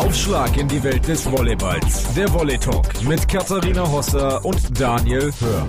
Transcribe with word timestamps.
Aufschlag 0.00 0.56
in 0.56 0.66
die 0.66 0.82
Welt 0.82 1.06
des 1.06 1.30
Volleyballs. 1.30 2.14
Der 2.14 2.32
Volley 2.32 2.56
Talk 2.56 2.86
mit 3.06 3.28
Katharina 3.28 3.86
Hosser 3.86 4.42
und 4.46 4.80
Daniel 4.80 5.30
Hör. 5.40 5.68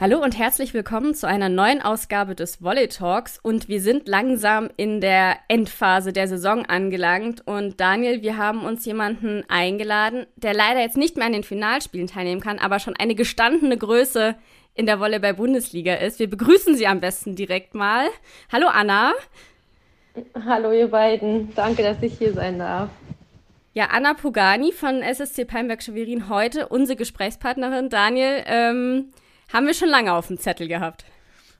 Hallo 0.00 0.22
und 0.22 0.38
herzlich 0.38 0.72
willkommen 0.72 1.14
zu 1.14 1.26
einer 1.26 1.48
neuen 1.48 1.82
Ausgabe 1.82 2.36
des 2.36 2.62
Volley 2.62 2.86
Talks 2.86 3.40
und 3.42 3.68
wir 3.68 3.80
sind 3.80 4.06
langsam 4.06 4.70
in 4.76 5.00
der 5.00 5.36
Endphase 5.48 6.12
der 6.12 6.28
Saison 6.28 6.64
angelangt 6.66 7.44
und 7.44 7.80
Daniel, 7.80 8.22
wir 8.22 8.36
haben 8.36 8.64
uns 8.64 8.84
jemanden 8.84 9.42
eingeladen, 9.48 10.26
der 10.36 10.54
leider 10.54 10.80
jetzt 10.80 10.96
nicht 10.96 11.16
mehr 11.16 11.26
an 11.26 11.32
den 11.32 11.42
Finalspielen 11.42 12.06
teilnehmen 12.06 12.40
kann, 12.40 12.60
aber 12.60 12.78
schon 12.78 12.94
eine 12.94 13.16
gestandene 13.16 13.76
Größe 13.76 14.36
in 14.74 14.86
der 14.86 15.00
Volleyball-Bundesliga 15.00 15.94
ist. 15.94 16.20
Wir 16.20 16.30
begrüßen 16.30 16.76
Sie 16.76 16.86
am 16.86 17.00
besten 17.00 17.34
direkt 17.34 17.74
mal. 17.74 18.06
Hallo 18.52 18.68
Anna. 18.68 19.12
Hallo 20.46 20.70
ihr 20.72 20.88
beiden, 20.88 21.52
danke, 21.56 21.82
dass 21.82 22.00
ich 22.00 22.16
hier 22.16 22.32
sein 22.32 22.60
darf. 22.60 22.90
Ja, 23.74 23.86
Anna 23.86 24.14
Pogani 24.14 24.72
von 24.72 25.02
SSC 25.02 25.44
Palmberg 25.44 25.82
Schwerin 25.82 26.28
heute, 26.28 26.68
unsere 26.68 26.96
Gesprächspartnerin. 26.96 27.90
Daniel, 27.90 28.42
ähm, 28.46 29.10
haben 29.52 29.66
wir 29.66 29.74
schon 29.74 29.88
lange 29.88 30.14
auf 30.14 30.28
dem 30.28 30.38
Zettel 30.38 30.68
gehabt. 30.68 31.04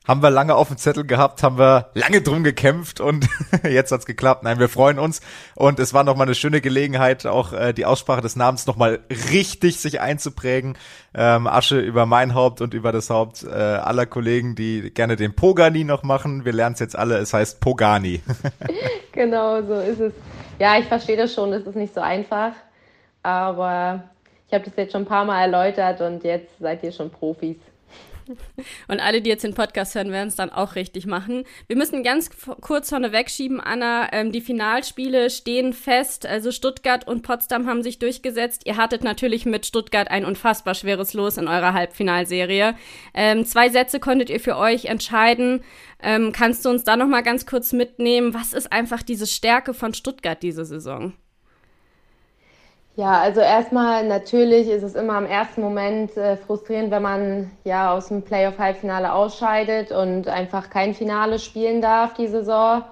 Haben 0.07 0.23
wir 0.23 0.31
lange 0.31 0.55
auf 0.55 0.69
dem 0.69 0.77
Zettel 0.77 1.05
gehabt, 1.05 1.43
haben 1.43 1.59
wir 1.59 1.89
lange 1.93 2.21
drum 2.21 2.43
gekämpft 2.43 2.99
und 2.99 3.27
jetzt 3.63 3.91
hat's 3.91 4.05
geklappt. 4.05 4.43
Nein, 4.43 4.57
wir 4.57 4.69
freuen 4.69 4.97
uns 4.97 5.21
und 5.55 5.79
es 5.79 5.93
war 5.93 6.03
nochmal 6.03 6.25
eine 6.25 6.35
schöne 6.35 6.61
Gelegenheit, 6.61 7.27
auch 7.27 7.53
äh, 7.53 7.73
die 7.73 7.85
Aussprache 7.85 8.21
des 8.21 8.35
Namens 8.35 8.65
nochmal 8.65 9.01
richtig 9.31 9.79
sich 9.79 10.01
einzuprägen. 10.01 10.77
Ähm, 11.13 11.45
Asche 11.47 11.79
über 11.79 12.05
mein 12.05 12.33
Haupt 12.33 12.61
und 12.61 12.73
über 12.73 12.91
das 12.91 13.09
Haupt 13.09 13.43
äh, 13.43 13.49
aller 13.49 14.05
Kollegen, 14.05 14.55
die 14.55 14.91
gerne 14.91 15.15
den 15.15 15.35
Pogani 15.35 15.83
noch 15.83 16.03
machen. 16.03 16.43
Wir 16.43 16.53
lernen 16.53 16.73
es 16.73 16.79
jetzt 16.79 16.97
alle, 16.97 17.17
es 17.17 17.33
heißt 17.33 17.59
Pogani. 17.59 18.21
genau, 19.11 19.61
so 19.61 19.75
ist 19.75 19.99
es. 19.99 20.13
Ja, 20.59 20.79
ich 20.79 20.85
verstehe 20.85 21.17
das 21.17 21.33
schon, 21.33 21.53
es 21.53 21.67
ist 21.67 21.75
nicht 21.75 21.93
so 21.93 22.01
einfach. 22.01 22.53
Aber 23.21 24.03
ich 24.47 24.53
habe 24.53 24.63
das 24.63 24.73
jetzt 24.75 24.93
schon 24.93 25.03
ein 25.03 25.07
paar 25.07 25.25
Mal 25.25 25.41
erläutert 25.41 26.01
und 26.01 26.23
jetzt 26.23 26.49
seid 26.59 26.83
ihr 26.83 26.91
schon 26.91 27.11
Profis. 27.11 27.57
Und 28.87 28.99
alle, 28.99 29.21
die 29.21 29.29
jetzt 29.29 29.43
den 29.43 29.53
Podcast 29.53 29.95
hören, 29.95 30.11
werden 30.11 30.27
es 30.27 30.35
dann 30.35 30.49
auch 30.49 30.75
richtig 30.75 31.05
machen. 31.05 31.43
Wir 31.67 31.75
müssen 31.75 32.03
ganz 32.03 32.29
kurz 32.61 32.89
vorne 32.89 33.11
wegschieben, 33.11 33.59
Anna. 33.59 34.11
Ähm, 34.11 34.31
die 34.31 34.41
Finalspiele 34.41 35.29
stehen 35.29 35.73
fest. 35.73 36.25
Also 36.25 36.51
Stuttgart 36.51 37.07
und 37.07 37.21
Potsdam 37.21 37.67
haben 37.67 37.83
sich 37.83 37.99
durchgesetzt. 37.99 38.63
Ihr 38.65 38.77
hattet 38.77 39.03
natürlich 39.03 39.45
mit 39.45 39.65
Stuttgart 39.65 40.09
ein 40.09 40.25
unfassbar 40.25 40.75
schweres 40.75 41.13
Los 41.13 41.37
in 41.37 41.47
eurer 41.47 41.73
Halbfinalserie. 41.73 42.75
Ähm, 43.13 43.45
zwei 43.45 43.69
Sätze 43.69 43.99
konntet 43.99 44.29
ihr 44.29 44.39
für 44.39 44.57
euch 44.57 44.85
entscheiden. 44.85 45.63
Ähm, 46.01 46.31
kannst 46.31 46.65
du 46.65 46.69
uns 46.69 46.83
da 46.83 46.95
noch 46.95 47.07
mal 47.07 47.21
ganz 47.21 47.45
kurz 47.45 47.73
mitnehmen? 47.73 48.33
Was 48.33 48.53
ist 48.53 48.71
einfach 48.71 49.03
diese 49.03 49.27
Stärke 49.27 49.73
von 49.73 49.93
Stuttgart 49.93 50.41
diese 50.41 50.65
Saison? 50.65 51.13
Ja, 52.99 53.21
also 53.21 53.39
erstmal 53.39 54.05
natürlich 54.05 54.67
ist 54.67 54.83
es 54.83 54.93
immer 54.93 55.17
im 55.19 55.25
ersten 55.25 55.61
Moment 55.61 56.17
äh, 56.17 56.35
frustrierend, 56.35 56.91
wenn 56.91 57.01
man 57.01 57.51
ja 57.63 57.93
aus 57.93 58.09
dem 58.09 58.23
Playoff-Halbfinale 58.23 59.13
ausscheidet 59.13 59.93
und 59.93 60.27
einfach 60.27 60.69
kein 60.69 60.93
Finale 60.93 61.39
spielen 61.39 61.81
darf 61.81 62.13
die 62.15 62.27
Saison. 62.27 62.83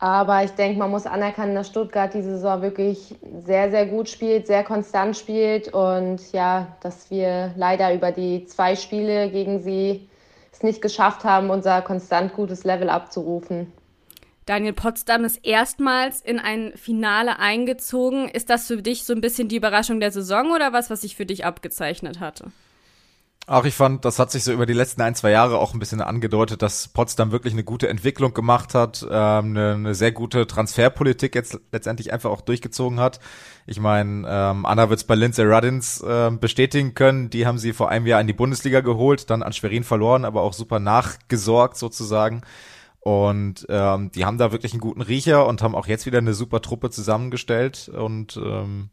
Aber 0.00 0.42
ich 0.42 0.50
denke, 0.50 0.76
man 0.76 0.90
muss 0.90 1.06
anerkennen, 1.06 1.54
dass 1.54 1.68
Stuttgart 1.68 2.12
die 2.12 2.22
Saison 2.22 2.62
wirklich 2.62 3.14
sehr, 3.44 3.70
sehr 3.70 3.86
gut 3.86 4.08
spielt, 4.08 4.48
sehr 4.48 4.64
konstant 4.64 5.16
spielt 5.16 5.72
und 5.72 6.32
ja, 6.32 6.66
dass 6.80 7.08
wir 7.12 7.52
leider 7.54 7.94
über 7.94 8.10
die 8.10 8.46
zwei 8.46 8.74
Spiele 8.74 9.30
gegen 9.30 9.60
sie 9.60 10.08
es 10.50 10.64
nicht 10.64 10.82
geschafft 10.82 11.22
haben, 11.22 11.50
unser 11.50 11.80
konstant 11.82 12.34
gutes 12.34 12.64
Level 12.64 12.90
abzurufen. 12.90 13.72
Daniel 14.46 14.72
Potsdam 14.72 15.24
ist 15.24 15.44
erstmals 15.44 16.20
in 16.20 16.38
ein 16.38 16.72
Finale 16.76 17.38
eingezogen. 17.38 18.28
Ist 18.28 18.50
das 18.50 18.66
für 18.66 18.82
dich 18.82 19.04
so 19.04 19.12
ein 19.12 19.20
bisschen 19.20 19.48
die 19.48 19.56
Überraschung 19.56 20.00
der 20.00 20.10
Saison 20.10 20.52
oder 20.52 20.72
was, 20.72 20.90
was 20.90 21.02
sich 21.02 21.14
für 21.14 21.26
dich 21.26 21.44
abgezeichnet 21.44 22.18
hatte? 22.18 22.50
Auch 23.48 23.64
ich 23.64 23.74
fand, 23.74 24.04
das 24.04 24.20
hat 24.20 24.30
sich 24.30 24.44
so 24.44 24.52
über 24.52 24.66
die 24.66 24.72
letzten 24.72 25.02
ein, 25.02 25.16
zwei 25.16 25.32
Jahre 25.32 25.58
auch 25.58 25.74
ein 25.74 25.80
bisschen 25.80 26.00
angedeutet, 26.00 26.62
dass 26.62 26.86
Potsdam 26.86 27.32
wirklich 27.32 27.52
eine 27.52 27.64
gute 27.64 27.88
Entwicklung 27.88 28.34
gemacht 28.34 28.72
hat, 28.72 29.02
ähm, 29.02 29.50
eine, 29.50 29.72
eine 29.74 29.94
sehr 29.96 30.12
gute 30.12 30.46
Transferpolitik 30.46 31.34
jetzt 31.34 31.58
letztendlich 31.72 32.12
einfach 32.12 32.30
auch 32.30 32.40
durchgezogen 32.40 33.00
hat. 33.00 33.18
Ich 33.66 33.80
meine, 33.80 34.28
ähm, 34.28 34.64
Anna 34.64 34.90
wird 34.90 35.00
es 35.00 35.04
bei 35.04 35.16
Lindsay 35.16 35.44
Ruddins 35.44 36.00
äh, 36.02 36.30
bestätigen 36.30 36.94
können. 36.94 37.30
Die 37.30 37.44
haben 37.44 37.58
sie 37.58 37.72
vor 37.72 37.88
einem 37.88 38.06
Jahr 38.06 38.20
in 38.20 38.28
die 38.28 38.32
Bundesliga 38.32 38.80
geholt, 38.80 39.28
dann 39.28 39.42
an 39.42 39.52
Schwerin 39.52 39.82
verloren, 39.82 40.24
aber 40.24 40.42
auch 40.42 40.52
super 40.52 40.78
nachgesorgt 40.78 41.76
sozusagen. 41.76 42.42
Und 43.04 43.66
ähm, 43.68 44.12
die 44.12 44.24
haben 44.24 44.38
da 44.38 44.52
wirklich 44.52 44.72
einen 44.72 44.80
guten 44.80 45.00
Riecher 45.02 45.46
und 45.48 45.60
haben 45.60 45.74
auch 45.74 45.88
jetzt 45.88 46.06
wieder 46.06 46.18
eine 46.18 46.34
super 46.34 46.62
Truppe 46.62 46.88
zusammengestellt. 46.90 47.88
Und 47.88 48.36
ähm, 48.36 48.90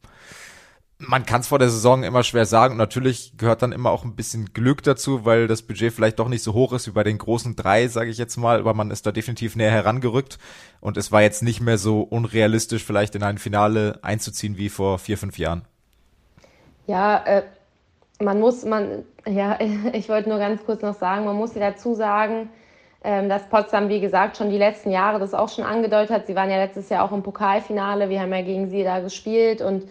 man 0.98 1.28
kann 1.28 1.42
es 1.42 1.48
vor 1.48 1.60
der 1.60 1.70
Saison 1.70 2.02
immer 2.02 2.24
schwer 2.24 2.48
sagen. 2.48 2.74
Und 2.74 2.80
natürlich 2.80 3.38
gehört 3.38 3.62
dann 3.62 3.72
immer 3.72 3.92
auch 3.92 4.04
ein 4.04 4.16
bisschen 4.16 4.52
Glück 4.52 4.82
dazu, 4.82 5.26
weil 5.26 5.46
das 5.46 5.62
Budget 5.62 5.94
vielleicht 5.94 6.18
doch 6.18 6.28
nicht 6.28 6.42
so 6.42 6.54
hoch 6.54 6.74
ist 6.74 6.88
wie 6.88 6.92
bei 6.92 7.04
den 7.04 7.20
großen 7.20 7.56
drei, 7.56 7.88
sage 7.88 8.10
ich 8.10 8.18
jetzt 8.18 8.36
mal. 8.38 8.58
Aber 8.58 8.74
man 8.74 8.90
ist 8.90 9.06
da 9.06 9.12
definitiv 9.12 9.56
näher 9.56 9.70
herangerückt. 9.70 10.40
Und 10.82 10.98
es 10.98 11.12
war 11.12 11.22
jetzt 11.22 11.44
nicht 11.44 11.62
mehr 11.62 11.78
so 11.78 12.02
unrealistisch, 12.02 12.84
vielleicht 12.84 13.14
in 13.14 13.22
ein 13.22 13.38
Finale 13.38 14.00
einzuziehen 14.02 14.58
wie 14.58 14.70
vor 14.70 14.98
vier, 14.98 15.20
fünf 15.20 15.38
Jahren. 15.38 15.66
Ja, 16.88 17.24
äh, 17.26 17.44
man 18.20 18.40
muss, 18.40 18.66
man, 18.66 19.04
ja, 19.28 19.60
ich 19.94 20.10
wollte 20.10 20.30
nur 20.30 20.40
ganz 20.40 20.66
kurz 20.66 20.82
noch 20.82 20.96
sagen, 20.96 21.26
man 21.26 21.36
muss 21.36 21.54
dazu 21.54 21.94
sagen, 21.94 22.50
ähm, 23.04 23.30
dass 23.30 23.48
Potsdam, 23.48 23.88
wie 23.90 24.02
gesagt, 24.02 24.38
schon 24.38 24.50
die 24.50 24.58
letzten 24.58 24.92
Jahre 24.92 25.20
das 25.20 25.34
auch 25.34 25.50
schon 25.50 25.64
angedeutet 25.64 26.12
hat. 26.12 26.28
Sie 26.28 26.36
waren 26.36 26.50
ja 26.50 26.58
letztes 26.58 26.90
Jahr 26.90 27.06
auch 27.06 27.14
im 27.14 27.24
Pokalfinale. 27.24 28.10
Wir 28.10 28.22
haben 28.22 28.34
ja 28.34 28.42
gegen 28.42 28.70
sie 28.70 28.84
da 28.84 29.00
gespielt. 29.00 29.62
Und 29.62 29.88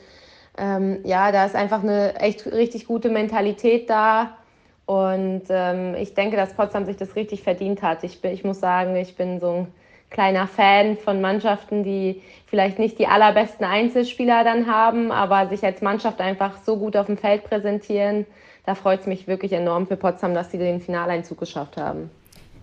ähm, 0.58 1.00
ja, 1.04 1.32
da 1.32 1.46
ist 1.46 1.54
einfach 1.54 1.82
eine 1.82 2.16
echt 2.16 2.46
richtig 2.46 2.86
gute 2.86 3.08
Mentalität 3.08 3.88
da. 3.88 4.36
Und 4.84 5.42
ähm, 5.48 5.94
ich 5.94 6.14
denke, 6.14 6.36
dass 6.36 6.54
Potsdam 6.54 6.84
sich 6.84 6.96
das 6.96 7.16
richtig 7.16 7.42
verdient 7.42 7.82
hat. 7.82 8.04
Ich, 8.04 8.20
bin, 8.20 8.32
ich 8.32 8.44
muss 8.44 8.60
sagen, 8.60 8.96
ich 8.96 9.16
bin 9.16 9.40
so 9.40 9.52
ein 9.52 9.74
kleiner 10.10 10.46
Fan 10.46 10.96
von 10.96 11.20
Mannschaften, 11.20 11.84
die 11.84 12.22
vielleicht 12.46 12.78
nicht 12.78 12.98
die 12.98 13.06
allerbesten 13.06 13.66
Einzelspieler 13.66 14.44
dann 14.44 14.66
haben, 14.66 15.12
aber 15.12 15.48
sich 15.48 15.64
als 15.64 15.82
Mannschaft 15.82 16.20
einfach 16.20 16.58
so 16.64 16.78
gut 16.78 16.96
auf 16.96 17.06
dem 17.06 17.18
Feld 17.18 17.44
präsentieren. 17.44 18.26
Da 18.64 18.74
freut 18.74 19.00
es 19.00 19.06
mich 19.06 19.26
wirklich 19.26 19.52
enorm 19.52 19.86
für 19.86 19.96
Potsdam, 19.96 20.34
dass 20.34 20.50
sie 20.50 20.58
den 20.58 20.80
Finaleinzug 20.80 21.38
geschafft 21.38 21.76
haben. 21.76 22.10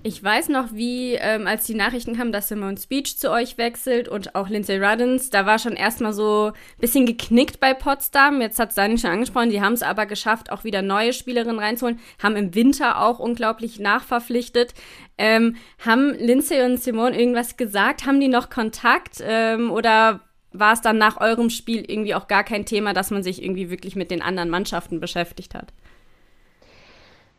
Ich 0.07 0.23
weiß 0.23 0.49
noch, 0.49 0.71
wie, 0.71 1.13
ähm, 1.13 1.47
als 1.47 1.66
die 1.66 1.73
Nachrichten 1.73 2.16
kamen, 2.16 2.31
dass 2.31 2.47
Simone 2.47 2.77
Speech 2.77 3.17
zu 3.17 3.31
euch 3.31 3.57
wechselt 3.57 4.07
und 4.07 4.35
auch 4.35 4.49
Lindsay 4.49 4.77
Ruddins, 4.77 5.31
da 5.31 5.47
war 5.47 5.57
schon 5.57 5.73
erstmal 5.73 6.13
so 6.13 6.51
ein 6.53 6.79
bisschen 6.79 7.07
geknickt 7.07 7.59
bei 7.59 7.73
Potsdam. 7.73 8.39
Jetzt 8.39 8.59
hat 8.59 8.69
es 8.69 8.75
Dani 8.75 8.99
schon 8.99 9.09
angesprochen, 9.09 9.49
die 9.49 9.61
haben 9.61 9.73
es 9.73 9.81
aber 9.81 10.05
geschafft, 10.05 10.51
auch 10.51 10.63
wieder 10.63 10.83
neue 10.83 11.11
Spielerinnen 11.11 11.57
reinzuholen, 11.57 11.99
haben 12.21 12.35
im 12.35 12.53
Winter 12.53 13.01
auch 13.01 13.17
unglaublich 13.17 13.79
nachverpflichtet. 13.79 14.75
Ähm, 15.17 15.55
haben 15.83 16.13
Lindsay 16.19 16.61
und 16.61 16.79
Simone 16.79 17.19
irgendwas 17.19 17.57
gesagt? 17.57 18.05
Haben 18.05 18.19
die 18.19 18.27
noch 18.27 18.51
Kontakt? 18.51 19.23
Ähm, 19.25 19.72
oder 19.72 20.19
war 20.51 20.73
es 20.73 20.81
dann 20.81 20.99
nach 20.99 21.19
eurem 21.19 21.49
Spiel 21.49 21.83
irgendwie 21.83 22.13
auch 22.13 22.27
gar 22.27 22.43
kein 22.43 22.67
Thema, 22.67 22.93
dass 22.93 23.09
man 23.09 23.23
sich 23.23 23.41
irgendwie 23.41 23.72
wirklich 23.72 23.95
mit 23.95 24.11
den 24.11 24.22
anderen 24.22 24.51
Mannschaften 24.51 24.99
beschäftigt 24.99 25.55
hat? 25.55 25.73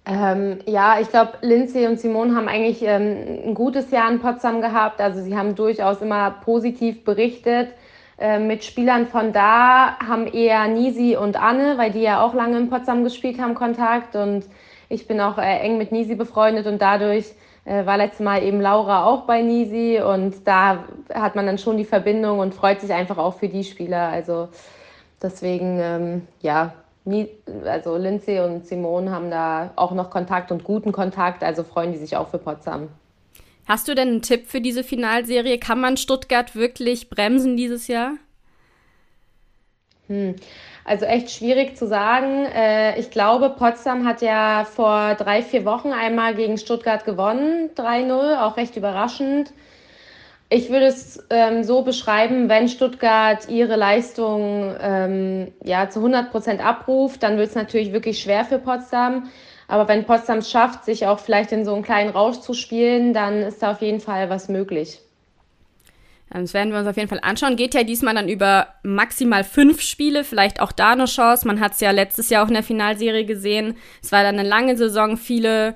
Ähm, 0.09 0.61
ja, 0.67 1.01
ich 1.01 1.09
glaube, 1.09 1.33
Lindsay 1.41 1.87
und 1.87 1.99
Simone 1.99 2.37
haben 2.37 2.47
eigentlich 2.47 2.81
ähm, 2.83 3.49
ein 3.49 3.55
gutes 3.55 3.91
Jahr 3.91 4.11
in 4.11 4.21
Potsdam 4.21 4.61
gehabt. 4.61 5.01
Also 5.01 5.21
sie 5.21 5.37
haben 5.37 5.57
durchaus 5.57 6.01
immer 6.01 6.31
positiv 6.45 7.05
berichtet. 7.05 7.71
Ähm, 8.19 8.47
mit 8.47 8.65
Spielern 8.65 9.09
von 9.09 9.33
da 9.33 9.99
haben 9.99 10.29
eher 10.29 10.69
Nisi 10.69 11.17
und 11.17 11.37
Anne, 11.37 11.77
weil 11.77 11.91
die 11.91 12.03
ja 12.03 12.23
auch 12.23 12.35
lange 12.35 12.57
in 12.57 12.71
Potsdam 12.71 13.03
gespielt 13.03 13.41
haben, 13.41 13.55
Kontakt. 13.55 14.15
Und 14.15 14.45
ich 14.89 15.09
bin 15.09 15.21
auch 15.21 15.39
äh, 15.39 15.59
eng 15.59 15.77
mit 15.77 15.91
Nisi 15.91 16.15
befreundet 16.15 16.67
und 16.69 16.81
dadurch 16.81 17.33
äh, 17.65 17.85
war 17.85 17.97
letztes 17.97 18.25
Mal 18.25 18.45
eben 18.45 18.61
Laura 18.61 19.05
auch 19.05 19.23
bei 19.23 19.43
Nisi. 19.43 20.01
Und 20.01 20.47
da 20.47 20.85
hat 21.13 21.35
man 21.35 21.47
dann 21.47 21.59
schon 21.59 21.79
die 21.79 21.85
Verbindung 21.85 22.39
und 22.39 22.55
freut 22.55 22.81
sich 22.81 22.93
einfach 22.93 23.19
auch 23.19 23.35
für 23.35 23.49
die 23.49 23.65
Spieler. 23.65 24.09
Also 24.09 24.49
deswegen, 25.21 25.81
ähm, 25.81 26.29
ja, 26.43 26.75
also 27.65 27.97
Lindsay 27.97 28.41
und 28.41 28.67
Simone 28.67 29.11
haben 29.11 29.31
da 29.31 29.73
auch 29.77 29.93
noch 29.93 30.11
Kontakt 30.11 30.51
und 30.51 30.65
guten 30.65 30.93
Kontakt, 30.93 31.45
also 31.45 31.63
freuen 31.63 31.93
die 31.93 31.99
sich 31.99 32.17
auch 32.17 32.29
für 32.29 32.39
Potsdam. 32.39 32.89
Hast 33.67 33.89
du 33.89 33.95
denn 33.95 34.09
einen 34.09 34.23
Tipp 34.23 34.47
für 34.47 34.61
diese 34.61 34.85
Finalserie? 34.85 35.59
Kann 35.59 35.81
man 35.81 35.97
Stuttgart 35.97 36.55
wirklich 36.55 37.11
bremsen 37.11 37.57
dieses 37.57 37.89
Jahr? 37.89 38.13
Hm. 40.09 40.37
Also 40.85 41.05
echt 41.05 41.31
schwierig 41.31 41.77
zu 41.77 41.89
sagen. 41.89 42.47
Äh, 42.47 42.99
ich 43.01 43.11
glaube, 43.11 43.51
Potsdam 43.51 44.07
hat 44.07 44.23
ja 44.23 44.65
vor 44.65 45.17
drei, 45.17 45.43
vier 45.43 45.65
Wochen 45.65 45.93
einmal 45.93 46.37
gegen 46.37 46.59
Stuttgart 46.59 47.05
gewonnen, 47.05 47.71
3-0, 47.75 48.41
auch 48.41 48.57
recht 48.57 48.77
überraschend. 48.77 49.53
Ich 50.49 50.71
würde 50.71 50.87
es 50.87 51.25
ähm, 51.31 51.65
so 51.65 51.83
beschreiben, 51.83 52.49
wenn 52.49 52.69
Stuttgart 52.69 53.49
ihre 53.49 53.75
Leistung 53.75 54.77
ähm, 54.81 55.53
ja, 55.65 55.91
zu 55.91 55.99
100 55.99 56.31
Prozent 56.31 56.65
abruft, 56.65 57.23
dann 57.25 57.37
wird 57.37 57.49
es 57.49 57.57
natürlich 57.57 57.93
wirklich 57.93 58.21
schwer 58.21 58.45
für 58.45 58.59
Potsdam. 58.61 59.29
Aber 59.67 59.89
wenn 59.89 60.05
Potsdam 60.05 60.39
es 60.39 60.51
schafft, 60.51 60.85
sich 60.85 61.07
auch 61.07 61.19
vielleicht 61.19 61.51
in 61.51 61.65
so 61.65 61.75
einen 61.75 61.83
kleinen 61.83 62.11
Rausch 62.11 62.39
zu 62.39 62.55
spielen, 62.55 63.13
dann 63.13 63.43
ist 63.43 63.61
da 63.61 63.73
auf 63.73 63.81
jeden 63.81 64.01
Fall 64.01 64.31
was 64.31 64.49
möglich. 64.49 65.01
Ähm, 66.33 66.43
das 66.43 66.55
werden 66.55 66.73
wir 66.73 66.79
uns 66.79 66.89
auf 66.89 66.97
jeden 66.97 67.09
Fall 67.09 67.21
anschauen. 67.23 67.57
Geht 67.57 67.75
ja 67.75 67.83
diesmal 67.83 68.15
dann 68.15 68.29
über 68.29 68.69
maximal 68.85 69.43
fünf 69.43 69.81
Spiele, 69.81 70.23
vielleicht 70.23 70.61
auch 70.61 70.71
da 70.71 70.93
eine 70.93 71.07
Chance. 71.07 71.47
Man 71.47 71.59
hat 71.59 71.73
es 71.73 71.81
ja 71.81 71.91
letztes 71.91 72.31
Jahr 72.31 72.45
auch 72.45 72.49
in 72.49 72.55
der 72.55 72.63
Finalserie 72.63 73.25
gesehen. 73.25 73.77
Es 74.01 74.13
war 74.13 74.23
dann 74.23 74.39
eine 74.39 74.49
lange 74.49 74.77
Saison, 74.77 75.17
viele 75.17 75.75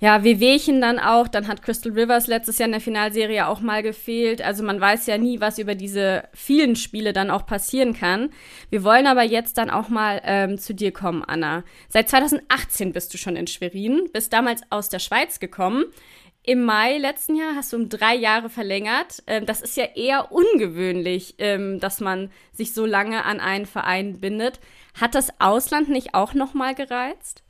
ja, 0.00 0.22
Wehwehchen 0.22 0.80
dann 0.80 0.98
auch. 0.98 1.26
Dann 1.28 1.48
hat 1.48 1.62
Crystal 1.62 1.92
Rivers 1.92 2.26
letztes 2.26 2.58
Jahr 2.58 2.66
in 2.66 2.72
der 2.72 2.80
Finalserie 2.80 3.46
auch 3.48 3.60
mal 3.60 3.82
gefehlt. 3.82 4.42
Also 4.42 4.62
man 4.62 4.80
weiß 4.80 5.06
ja 5.06 5.18
nie, 5.18 5.40
was 5.40 5.58
über 5.58 5.74
diese 5.74 6.24
vielen 6.32 6.76
Spiele 6.76 7.12
dann 7.12 7.30
auch 7.30 7.46
passieren 7.46 7.94
kann. 7.94 8.30
Wir 8.70 8.84
wollen 8.84 9.06
aber 9.06 9.22
jetzt 9.22 9.58
dann 9.58 9.70
auch 9.70 9.88
mal 9.88 10.20
ähm, 10.24 10.58
zu 10.58 10.74
dir 10.74 10.92
kommen, 10.92 11.24
Anna. 11.24 11.64
Seit 11.88 12.08
2018 12.08 12.92
bist 12.92 13.12
du 13.12 13.18
schon 13.18 13.36
in 13.36 13.48
Schwerin, 13.48 14.08
bist 14.12 14.32
damals 14.32 14.62
aus 14.70 14.88
der 14.88 15.00
Schweiz 15.00 15.40
gekommen. 15.40 15.84
Im 16.44 16.64
Mai 16.64 16.96
letzten 16.96 17.34
Jahr 17.34 17.56
hast 17.56 17.72
du 17.72 17.76
um 17.76 17.88
drei 17.88 18.14
Jahre 18.14 18.48
verlängert. 18.48 19.22
Ähm, 19.26 19.46
das 19.46 19.60
ist 19.60 19.76
ja 19.76 19.84
eher 19.84 20.32
ungewöhnlich, 20.32 21.34
ähm, 21.38 21.80
dass 21.80 22.00
man 22.00 22.30
sich 22.52 22.72
so 22.72 22.86
lange 22.86 23.24
an 23.24 23.40
einen 23.40 23.66
Verein 23.66 24.20
bindet. 24.20 24.60
Hat 24.98 25.14
das 25.14 25.40
Ausland 25.40 25.88
nicht 25.88 26.14
auch 26.14 26.34
noch 26.34 26.54
mal 26.54 26.74
gereizt? 26.74 27.42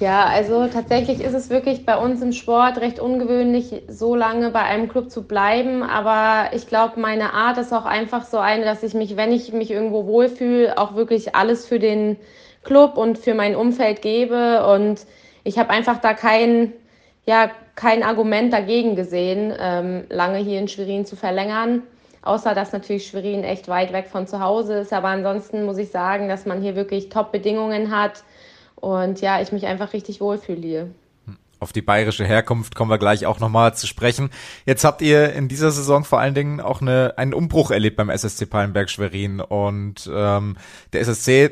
Ja, 0.00 0.24
also 0.24 0.66
tatsächlich 0.66 1.20
ist 1.20 1.34
es 1.34 1.50
wirklich 1.50 1.84
bei 1.84 1.94
uns 1.94 2.22
im 2.22 2.32
Sport 2.32 2.78
recht 2.78 2.98
ungewöhnlich, 2.98 3.82
so 3.86 4.14
lange 4.14 4.48
bei 4.50 4.62
einem 4.62 4.88
Club 4.88 5.10
zu 5.10 5.24
bleiben. 5.24 5.82
Aber 5.82 6.54
ich 6.54 6.66
glaube, 6.66 6.98
meine 6.98 7.34
Art 7.34 7.58
ist 7.58 7.70
auch 7.74 7.84
einfach 7.84 8.24
so 8.24 8.38
eine, 8.38 8.64
dass 8.64 8.82
ich 8.82 8.94
mich, 8.94 9.18
wenn 9.18 9.30
ich 9.30 9.52
mich 9.52 9.70
irgendwo 9.70 10.06
wohlfühle, 10.06 10.78
auch 10.78 10.94
wirklich 10.94 11.34
alles 11.34 11.66
für 11.66 11.78
den 11.78 12.16
Club 12.64 12.96
und 12.96 13.18
für 13.18 13.34
mein 13.34 13.54
Umfeld 13.54 14.00
gebe. 14.00 14.66
Und 14.72 15.04
ich 15.44 15.58
habe 15.58 15.68
einfach 15.68 15.98
da 15.98 16.14
keinen 16.14 16.72
ja 17.26 17.50
kein 17.74 18.02
Argument 18.02 18.54
dagegen 18.54 18.96
gesehen, 18.96 19.52
ähm, 19.60 20.04
lange 20.08 20.38
hier 20.38 20.60
in 20.60 20.68
Schwerin 20.68 21.04
zu 21.04 21.14
verlängern. 21.14 21.82
Außer 22.22 22.54
dass 22.54 22.72
natürlich 22.72 23.06
Schwerin 23.06 23.44
echt 23.44 23.68
weit 23.68 23.92
weg 23.92 24.08
von 24.08 24.26
zu 24.26 24.40
Hause 24.40 24.78
ist. 24.78 24.94
Aber 24.94 25.08
ansonsten 25.08 25.64
muss 25.66 25.76
ich 25.76 25.90
sagen, 25.90 26.28
dass 26.28 26.46
man 26.46 26.62
hier 26.62 26.74
wirklich 26.74 27.10
Top-Bedingungen 27.10 27.94
hat. 27.94 28.24
Und 28.80 29.20
ja, 29.20 29.40
ich 29.40 29.52
mich 29.52 29.66
einfach 29.66 29.92
richtig 29.92 30.20
wohlfühle 30.20 30.60
hier. 30.60 30.90
Auf 31.58 31.72
die 31.72 31.82
bayerische 31.82 32.24
Herkunft 32.24 32.74
kommen 32.74 32.90
wir 32.90 32.98
gleich 32.98 33.26
auch 33.26 33.38
nochmal 33.38 33.74
zu 33.74 33.86
sprechen. 33.86 34.30
Jetzt 34.64 34.82
habt 34.82 35.02
ihr 35.02 35.34
in 35.34 35.48
dieser 35.48 35.70
Saison 35.70 36.04
vor 36.04 36.18
allen 36.18 36.34
Dingen 36.34 36.60
auch 36.60 36.80
eine, 36.80 37.14
einen 37.18 37.34
Umbruch 37.34 37.70
erlebt 37.70 37.96
beim 37.96 38.08
SSC 38.08 38.46
Pallenberg 38.46 38.88
Schwerin. 38.88 39.40
Und 39.40 40.10
ähm, 40.12 40.56
der 40.94 41.02
SSC 41.02 41.50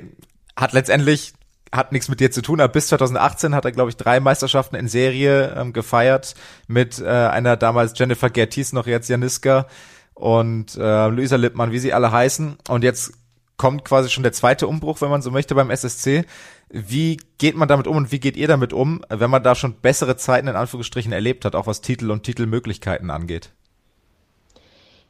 hat 0.56 0.72
letztendlich 0.72 1.34
hat 1.70 1.92
nichts 1.92 2.08
mit 2.08 2.20
dir 2.20 2.30
zu 2.30 2.40
tun, 2.40 2.60
aber 2.60 2.72
bis 2.72 2.88
2018 2.88 3.54
hat 3.54 3.66
er, 3.66 3.72
glaube 3.72 3.90
ich, 3.90 3.96
drei 3.96 4.20
Meisterschaften 4.20 4.76
in 4.76 4.88
Serie 4.88 5.54
ähm, 5.54 5.74
gefeiert 5.74 6.34
mit 6.66 6.98
äh, 6.98 7.06
einer 7.06 7.58
damals 7.58 7.92
Jennifer 7.94 8.30
Gertis, 8.30 8.72
noch 8.72 8.86
jetzt 8.86 9.08
Janiska 9.08 9.66
und 10.14 10.76
äh, 10.76 11.08
Luisa 11.08 11.36
Lippmann, 11.36 11.70
wie 11.70 11.78
sie 11.78 11.92
alle 11.92 12.10
heißen. 12.10 12.56
Und 12.68 12.84
jetzt 12.84 13.12
kommt 13.56 13.84
quasi 13.84 14.08
schon 14.08 14.22
der 14.22 14.32
zweite 14.32 14.66
Umbruch, 14.66 15.00
wenn 15.00 15.10
man 15.10 15.22
so 15.22 15.30
möchte, 15.30 15.54
beim 15.54 15.70
SSC. 15.70 16.24
Wie 16.70 17.18
geht 17.38 17.56
man 17.56 17.68
damit 17.68 17.86
um 17.86 17.96
und 17.96 18.12
wie 18.12 18.20
geht 18.20 18.36
ihr 18.36 18.48
damit 18.48 18.72
um, 18.72 19.02
wenn 19.08 19.30
man 19.30 19.42
da 19.42 19.54
schon 19.54 19.74
bessere 19.74 20.16
Zeiten 20.16 20.48
in 20.48 20.56
Anführungsstrichen 20.56 21.12
erlebt 21.12 21.44
hat, 21.44 21.54
auch 21.54 21.66
was 21.66 21.80
Titel 21.80 22.10
und 22.10 22.24
Titelmöglichkeiten 22.24 23.10
angeht? 23.10 23.50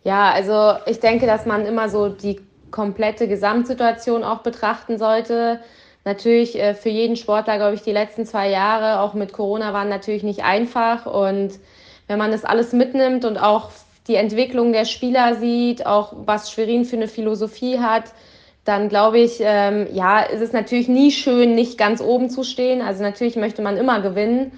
Ja, 0.05 0.31
also 0.31 0.79
ich 0.87 1.01
denke, 1.01 1.27
dass 1.27 1.47
man 1.47 1.67
immer 1.67 1.89
so 1.89 2.09
die 2.09 2.41
komplette 2.71 3.27
Gesamtsituation 3.27 4.23
auch 4.23 4.43
betrachten 4.43 4.99
sollte 4.99 5.61
natürlich 6.09 6.59
äh, 6.59 6.75
für 6.75 6.89
jeden 6.89 7.17
Sportler, 7.17 7.57
glaube 7.59 7.75
ich, 7.75 7.83
die 7.83 7.93
letzten 7.93 8.27
zwei 8.27 8.49
Jahre, 8.49 9.01
auch 9.01 9.15
mit 9.15 9.33
Corona, 9.33 9.73
waren 9.73 9.89
natürlich 9.89 10.23
nicht 10.23 10.43
einfach. 10.43 11.07
Und 11.07 11.59
wenn 12.07 12.19
man 12.19 12.33
das 12.33 12.45
alles 12.45 12.73
mitnimmt 12.73 13.25
und 13.25 13.37
auch 13.37 13.71
die 14.09 14.17
Entwicklung 14.17 14.73
der 14.73 14.87
Spieler 14.87 15.37
sieht, 15.37 15.87
auch 15.87 16.15
was 16.25 16.51
Schwerin 16.51 16.85
für 16.85 16.97
eine 16.97 17.09
Philosophie 17.09 17.79
hat, 17.79 18.05
dann 18.69 18.91
glaube 18.91 19.19
ich, 19.19 19.39
ähm, 19.41 19.87
ja, 19.93 20.21
ist 20.21 20.43
es 20.43 20.53
natürlich 20.53 20.89
nie 20.89 21.11
schön, 21.11 21.55
nicht 21.55 21.79
ganz 21.79 22.03
oben 22.03 22.29
zu 22.29 22.43
stehen. 22.43 22.83
Also 22.83 23.03
natürlich 23.03 23.37
möchte 23.37 23.63
man 23.63 23.79
immer 23.79 24.03
gewinnen. 24.03 24.53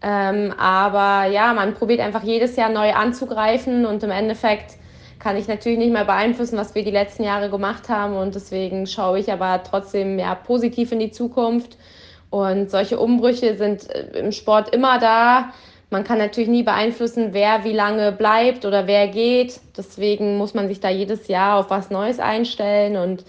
Ähm, 0.00 0.54
aber 0.56 1.28
ja, 1.28 1.52
man 1.54 1.74
probiert 1.74 1.98
einfach 1.98 2.22
jedes 2.22 2.54
Jahr 2.54 2.70
neu 2.70 2.92
anzugreifen 2.92 3.84
und 3.84 4.04
im 4.04 4.12
Endeffekt 4.12 4.76
kann 5.18 5.36
ich 5.36 5.48
natürlich 5.48 5.78
nicht 5.78 5.92
mehr 5.92 6.04
beeinflussen, 6.04 6.56
was 6.56 6.76
wir 6.76 6.84
die 6.84 6.92
letzten 6.92 7.24
Jahre 7.24 7.50
gemacht 7.50 7.88
haben. 7.88 8.16
Und 8.16 8.36
deswegen 8.36 8.86
schaue 8.86 9.18
ich 9.18 9.32
aber 9.32 9.60
trotzdem 9.64 10.14
mehr 10.14 10.36
positiv 10.36 10.92
in 10.92 11.00
die 11.00 11.10
Zukunft. 11.10 11.76
Und 12.30 12.70
solche 12.70 13.00
Umbrüche 13.00 13.56
sind 13.56 13.90
äh, 13.90 14.20
im 14.20 14.30
Sport 14.30 14.72
immer 14.72 15.00
da. 15.00 15.52
Man 15.90 16.04
kann 16.04 16.18
natürlich 16.18 16.50
nie 16.50 16.62
beeinflussen, 16.62 17.30
wer 17.32 17.64
wie 17.64 17.72
lange 17.72 18.12
bleibt 18.12 18.64
oder 18.64 18.86
wer 18.86 19.08
geht. 19.08 19.58
Deswegen 19.76 20.36
muss 20.36 20.54
man 20.54 20.68
sich 20.68 20.78
da 20.78 20.90
jedes 20.90 21.26
Jahr 21.26 21.58
auf 21.58 21.70
was 21.70 21.90
Neues 21.90 22.20
einstellen 22.20 22.96
und 22.96 23.24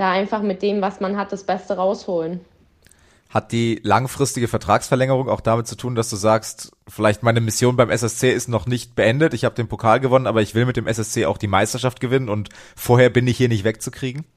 da 0.00 0.10
einfach 0.10 0.40
mit 0.40 0.62
dem, 0.62 0.80
was 0.80 1.00
man 1.00 1.18
hat, 1.18 1.30
das 1.30 1.44
Beste 1.44 1.76
rausholen. 1.76 2.40
Hat 3.28 3.52
die 3.52 3.80
langfristige 3.84 4.48
Vertragsverlängerung 4.48 5.28
auch 5.28 5.42
damit 5.42 5.66
zu 5.66 5.76
tun, 5.76 5.94
dass 5.94 6.08
du 6.08 6.16
sagst, 6.16 6.72
vielleicht 6.88 7.22
meine 7.22 7.42
Mission 7.42 7.76
beim 7.76 7.90
SSC 7.90 8.32
ist 8.32 8.48
noch 8.48 8.66
nicht 8.66 8.96
beendet, 8.96 9.34
ich 9.34 9.44
habe 9.44 9.54
den 9.54 9.68
Pokal 9.68 10.00
gewonnen, 10.00 10.26
aber 10.26 10.40
ich 10.40 10.54
will 10.54 10.64
mit 10.64 10.78
dem 10.78 10.86
SSC 10.86 11.26
auch 11.26 11.36
die 11.36 11.48
Meisterschaft 11.48 12.00
gewinnen 12.00 12.30
und 12.30 12.48
vorher 12.74 13.10
bin 13.10 13.26
ich 13.26 13.36
hier 13.36 13.48
nicht 13.48 13.64
wegzukriegen? 13.64 14.24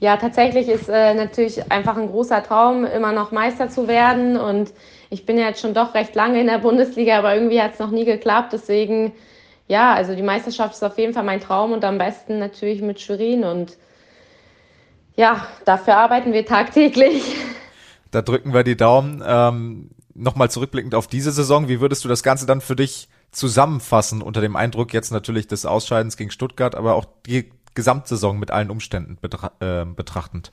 Ja, 0.00 0.16
tatsächlich 0.16 0.68
ist 0.68 0.88
äh, 0.88 1.12
natürlich 1.12 1.72
einfach 1.72 1.96
ein 1.96 2.06
großer 2.06 2.44
Traum, 2.44 2.84
immer 2.84 3.10
noch 3.10 3.32
Meister 3.32 3.68
zu 3.68 3.88
werden. 3.88 4.36
Und 4.36 4.72
ich 5.10 5.26
bin 5.26 5.36
ja 5.36 5.48
jetzt 5.48 5.60
schon 5.60 5.74
doch 5.74 5.92
recht 5.92 6.14
lange 6.14 6.40
in 6.40 6.46
der 6.46 6.58
Bundesliga, 6.58 7.18
aber 7.18 7.34
irgendwie 7.34 7.60
hat 7.60 7.72
es 7.72 7.80
noch 7.80 7.90
nie 7.90 8.04
geklappt. 8.04 8.52
Deswegen, 8.52 9.10
ja, 9.66 9.92
also 9.92 10.14
die 10.14 10.22
Meisterschaft 10.22 10.74
ist 10.74 10.84
auf 10.84 10.98
jeden 10.98 11.14
Fall 11.14 11.24
mein 11.24 11.40
Traum 11.40 11.72
und 11.72 11.84
am 11.84 11.98
besten 11.98 12.38
natürlich 12.38 12.80
mit 12.80 13.00
Schwerin. 13.00 13.42
Und 13.42 13.76
ja, 15.18 15.48
dafür 15.64 15.96
arbeiten 15.96 16.32
wir 16.32 16.46
tagtäglich. 16.46 17.34
Da 18.12 18.22
drücken 18.22 18.54
wir 18.54 18.62
die 18.62 18.76
Daumen. 18.76 19.22
Ähm, 19.26 19.90
Nochmal 20.14 20.50
zurückblickend 20.50 20.96
auf 20.96 21.06
diese 21.06 21.30
Saison, 21.30 21.68
wie 21.68 21.80
würdest 21.80 22.04
du 22.04 22.08
das 22.08 22.24
Ganze 22.24 22.44
dann 22.44 22.60
für 22.60 22.74
dich 22.74 23.08
zusammenfassen 23.30 24.20
unter 24.20 24.40
dem 24.40 24.56
Eindruck 24.56 24.92
jetzt 24.92 25.12
natürlich 25.12 25.46
des 25.46 25.64
Ausscheidens 25.64 26.16
gegen 26.16 26.30
Stuttgart, 26.30 26.74
aber 26.74 26.94
auch 26.94 27.04
die 27.26 27.50
Gesamtsaison 27.74 28.36
mit 28.38 28.50
allen 28.50 28.70
Umständen 28.70 29.16
betra 29.20 29.52
äh, 29.60 29.84
betrachtend? 29.84 30.50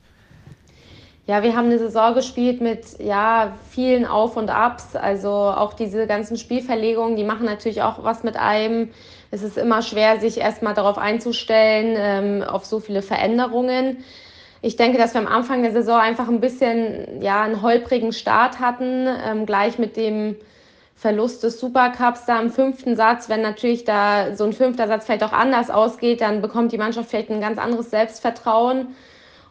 Ja, 1.26 1.42
wir 1.42 1.56
haben 1.56 1.66
eine 1.66 1.80
Saison 1.80 2.14
gespielt 2.14 2.62
mit 2.62 3.00
ja, 3.00 3.56
vielen 3.72 4.06
Auf 4.06 4.38
und 4.38 4.50
Abs. 4.50 4.96
Also 4.96 5.30
auch 5.32 5.74
diese 5.74 6.06
ganzen 6.06 6.38
Spielverlegungen, 6.38 7.16
die 7.16 7.24
machen 7.24 7.46
natürlich 7.46 7.82
auch 7.82 8.04
was 8.04 8.24
mit 8.24 8.36
einem. 8.36 8.90
Es 9.32 9.42
ist 9.42 9.58
immer 9.58 9.82
schwer, 9.82 10.20
sich 10.20 10.38
erstmal 10.38 10.76
darauf 10.76 11.00
einzustellen, 11.00 11.96
ähm, 11.98 12.44
auf 12.44 12.66
so 12.66 12.80
viele 12.80 13.02
Veränderungen. 13.02 14.04
Ich 14.66 14.78
denke, 14.78 14.98
dass 14.98 15.14
wir 15.14 15.22
am 15.22 15.28
Anfang 15.28 15.62
der 15.62 15.74
Saison 15.74 16.00
einfach 16.00 16.28
ein 16.28 16.40
bisschen 16.40 17.22
ja, 17.22 17.44
einen 17.44 17.62
holprigen 17.62 18.12
Start 18.12 18.60
hatten, 18.60 19.08
ähm, 19.24 19.46
gleich 19.46 19.78
mit 19.78 19.96
dem 19.96 20.38
Verlust 20.96 21.44
des 21.44 21.60
Supercups 21.60 22.26
da 22.26 22.42
im 22.42 22.50
fünften 22.50 22.96
Satz. 22.96 23.30
Wenn 23.30 23.44
natürlich 23.44 23.84
da 23.84 24.36
so 24.36 24.44
ein 24.44 24.54
fünfter 24.54 24.88
Satz 24.88 25.06
vielleicht 25.06 25.24
auch 25.24 25.34
anders 25.34 25.70
ausgeht, 25.70 26.20
dann 26.20 26.42
bekommt 26.42 26.72
die 26.72 26.80
Mannschaft 26.80 27.12
vielleicht 27.12 27.30
ein 27.30 27.42
ganz 27.42 27.60
anderes 27.60 27.92
Selbstvertrauen. 27.92 28.96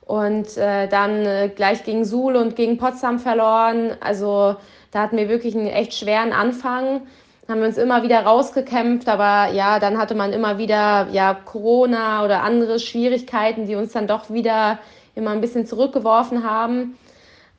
Und 0.01 0.57
äh, 0.57 0.89
dann 0.89 1.25
äh, 1.25 1.49
gleich 1.55 1.85
gegen 1.85 2.05
Suhl 2.05 2.35
und 2.35 2.57
gegen 2.57 2.77
Potsdam 2.77 3.21
verloren. 3.21 3.93
Also 4.01 4.57
da 4.91 5.03
hatten 5.03 5.17
wir 5.17 5.29
wirklich 5.29 5.55
einen 5.55 5.69
echt 5.69 5.95
schweren 5.95 6.33
Anfang. 6.33 7.03
Haben 7.47 7.61
wir 7.61 7.69
uns 7.69 7.79
immer 7.79 8.03
wieder 8.03 8.25
rausgekämpft, 8.25 9.09
aber 9.09 9.53
ja, 9.53 9.79
dann 9.79 9.97
hatte 9.97 10.17
man 10.17 10.33
immer 10.33 10.59
wieder 10.59 11.07
ja 11.13 11.35
Corona 11.35 12.25
oder 12.25 12.43
andere 12.43 12.81
Schwierigkeiten, 12.81 13.67
die 13.67 13.77
uns 13.77 13.93
dann 13.93 14.09
doch 14.09 14.31
wieder 14.31 14.81
immer 15.15 15.31
ein 15.31 15.41
bisschen 15.41 15.67
zurückgeworfen 15.67 16.49
haben. 16.49 16.97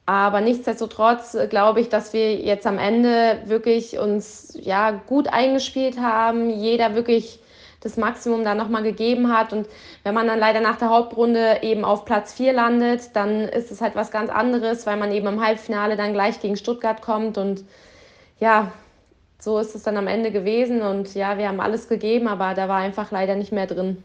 Aber 0.05 0.41
nichtsdestotrotz 0.41 1.35
glaube 1.49 1.81
ich, 1.81 1.89
dass 1.89 2.13
wir 2.13 2.35
jetzt 2.35 2.67
am 2.67 2.77
Ende 2.77 3.39
wirklich 3.45 3.97
uns 3.97 4.55
ja 4.61 4.91
gut 4.91 5.27
eingespielt 5.27 5.99
haben, 5.99 6.49
jeder 6.49 6.93
wirklich 6.93 7.39
das 7.81 7.97
Maximum 7.97 8.43
da 8.43 8.55
nochmal 8.55 8.83
gegeben 8.83 9.35
hat. 9.35 9.53
Und 9.53 9.67
wenn 10.03 10.13
man 10.13 10.27
dann 10.27 10.39
leider 10.39 10.59
nach 10.59 10.77
der 10.77 10.89
Hauptrunde 10.89 11.59
eben 11.61 11.85
auf 11.85 12.05
Platz 12.05 12.33
4 12.33 12.53
landet, 12.53 13.15
dann 13.15 13.41
ist 13.41 13.71
es 13.71 13.81
halt 13.81 13.95
was 13.95 14.11
ganz 14.11 14.29
anderes, 14.29 14.85
weil 14.85 14.97
man 14.97 15.11
eben 15.11 15.27
im 15.27 15.43
Halbfinale 15.43 15.95
dann 15.95 16.13
gleich 16.13 16.39
gegen 16.39 16.57
Stuttgart 16.57 17.01
kommt. 17.01 17.37
Und 17.37 17.63
ja, 18.39 18.71
so 19.39 19.59
ist 19.59 19.75
es 19.75 19.83
dann 19.83 19.97
am 19.97 20.07
Ende 20.07 20.31
gewesen. 20.31 20.81
Und 20.81 21.13
ja, 21.13 21.37
wir 21.37 21.47
haben 21.47 21.59
alles 21.59 21.87
gegeben, 21.87 22.27
aber 22.27 22.55
da 22.55 22.67
war 22.67 22.77
einfach 22.77 23.11
leider 23.11 23.35
nicht 23.35 23.51
mehr 23.51 23.67
drin. 23.67 24.03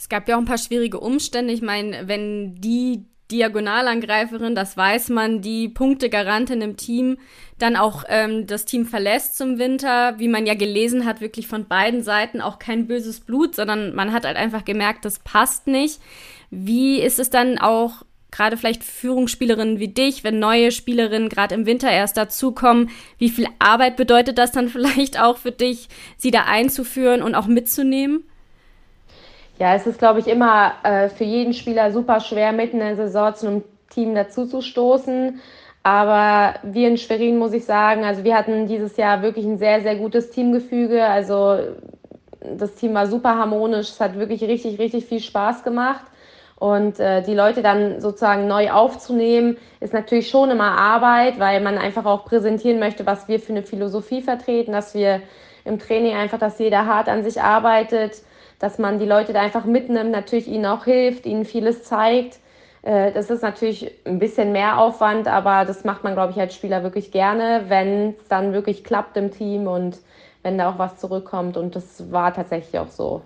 Es 0.00 0.08
gab 0.08 0.26
ja 0.30 0.36
auch 0.36 0.40
ein 0.40 0.46
paar 0.46 0.56
schwierige 0.56 0.98
Umstände. 0.98 1.52
Ich 1.52 1.60
meine, 1.60 2.08
wenn 2.08 2.54
die 2.54 3.04
Diagonalangreiferin, 3.30 4.54
das 4.54 4.74
weiß 4.74 5.10
man, 5.10 5.42
die 5.42 5.68
Punktegarantin 5.68 6.62
im 6.62 6.78
Team, 6.78 7.18
dann 7.58 7.76
auch 7.76 8.04
ähm, 8.08 8.46
das 8.46 8.64
Team 8.64 8.86
verlässt 8.86 9.36
zum 9.36 9.58
Winter, 9.58 10.18
wie 10.18 10.28
man 10.28 10.46
ja 10.46 10.54
gelesen 10.54 11.04
hat, 11.04 11.20
wirklich 11.20 11.46
von 11.48 11.68
beiden 11.68 12.02
Seiten 12.02 12.40
auch 12.40 12.58
kein 12.58 12.86
böses 12.86 13.20
Blut, 13.20 13.54
sondern 13.54 13.94
man 13.94 14.10
hat 14.10 14.24
halt 14.24 14.38
einfach 14.38 14.64
gemerkt, 14.64 15.04
das 15.04 15.18
passt 15.18 15.66
nicht. 15.66 16.00
Wie 16.48 16.98
ist 16.98 17.18
es 17.18 17.28
dann 17.28 17.58
auch 17.58 18.02
gerade 18.30 18.56
vielleicht 18.56 18.82
Führungsspielerinnen 18.82 19.80
wie 19.80 19.88
dich, 19.88 20.24
wenn 20.24 20.38
neue 20.38 20.72
Spielerinnen 20.72 21.28
gerade 21.28 21.54
im 21.54 21.66
Winter 21.66 21.90
erst 21.90 22.16
dazukommen, 22.16 22.88
wie 23.18 23.28
viel 23.28 23.48
Arbeit 23.58 23.96
bedeutet 23.96 24.38
das 24.38 24.50
dann 24.50 24.68
vielleicht 24.70 25.20
auch 25.20 25.36
für 25.36 25.52
dich, 25.52 25.90
sie 26.16 26.30
da 26.30 26.44
einzuführen 26.44 27.20
und 27.20 27.34
auch 27.34 27.48
mitzunehmen? 27.48 28.24
Ja, 29.60 29.74
es 29.74 29.86
ist, 29.86 29.98
glaube 29.98 30.20
ich, 30.20 30.26
immer 30.26 30.72
äh, 30.84 31.10
für 31.10 31.24
jeden 31.24 31.52
Spieler 31.52 31.92
super 31.92 32.20
schwer, 32.20 32.50
mitten 32.52 32.80
in 32.80 32.86
der 32.86 32.96
Saison 32.96 33.34
zu 33.34 33.46
einem 33.46 33.64
Team 33.90 34.14
dazuzustoßen. 34.14 35.38
Aber 35.82 36.54
wir 36.62 36.88
in 36.88 36.96
Schwerin, 36.96 37.36
muss 37.36 37.52
ich 37.52 37.66
sagen, 37.66 38.04
also 38.04 38.24
wir 38.24 38.34
hatten 38.36 38.66
dieses 38.66 38.96
Jahr 38.96 39.20
wirklich 39.20 39.44
ein 39.44 39.58
sehr, 39.58 39.82
sehr 39.82 39.96
gutes 39.96 40.30
Teamgefüge. 40.30 41.04
Also 41.04 41.58
das 42.40 42.74
Team 42.76 42.94
war 42.94 43.06
super 43.06 43.36
harmonisch. 43.36 43.90
Es 43.90 44.00
hat 44.00 44.18
wirklich 44.18 44.42
richtig, 44.44 44.78
richtig 44.78 45.04
viel 45.04 45.20
Spaß 45.20 45.62
gemacht. 45.62 46.06
Und 46.56 46.98
äh, 46.98 47.20
die 47.22 47.34
Leute 47.34 47.60
dann 47.60 48.00
sozusagen 48.00 48.46
neu 48.46 48.70
aufzunehmen, 48.70 49.58
ist 49.80 49.92
natürlich 49.92 50.30
schon 50.30 50.50
immer 50.50 50.72
Arbeit, 50.78 51.38
weil 51.38 51.60
man 51.60 51.76
einfach 51.76 52.06
auch 52.06 52.24
präsentieren 52.24 52.78
möchte, 52.78 53.04
was 53.04 53.28
wir 53.28 53.38
für 53.38 53.52
eine 53.52 53.62
Philosophie 53.62 54.22
vertreten, 54.22 54.72
dass 54.72 54.94
wir 54.94 55.20
im 55.66 55.78
Training 55.78 56.16
einfach, 56.16 56.38
dass 56.38 56.58
jeder 56.58 56.86
hart 56.86 57.10
an 57.10 57.24
sich 57.24 57.42
arbeitet, 57.42 58.22
dass 58.60 58.78
man 58.78 59.00
die 59.00 59.06
Leute 59.06 59.32
da 59.32 59.40
einfach 59.40 59.64
mitnimmt, 59.64 60.12
natürlich 60.12 60.46
ihnen 60.46 60.66
auch 60.66 60.84
hilft, 60.84 61.26
ihnen 61.26 61.44
vieles 61.44 61.82
zeigt. 61.82 62.38
Äh, 62.82 63.10
das 63.12 63.30
ist 63.30 63.42
natürlich 63.42 63.90
ein 64.04 64.20
bisschen 64.20 64.52
mehr 64.52 64.78
Aufwand, 64.78 65.26
aber 65.26 65.64
das 65.64 65.82
macht 65.84 66.04
man, 66.04 66.14
glaube 66.14 66.32
ich, 66.32 66.38
als 66.38 66.54
Spieler 66.54 66.84
wirklich 66.84 67.10
gerne, 67.10 67.64
wenn 67.68 68.10
es 68.10 68.28
dann 68.28 68.52
wirklich 68.52 68.84
klappt 68.84 69.16
im 69.16 69.32
Team 69.32 69.66
und 69.66 69.98
wenn 70.42 70.58
da 70.58 70.70
auch 70.70 70.78
was 70.78 70.98
zurückkommt. 70.98 71.56
Und 71.56 71.74
das 71.74 72.12
war 72.12 72.32
tatsächlich 72.32 72.78
auch 72.78 72.88
so. 72.88 73.22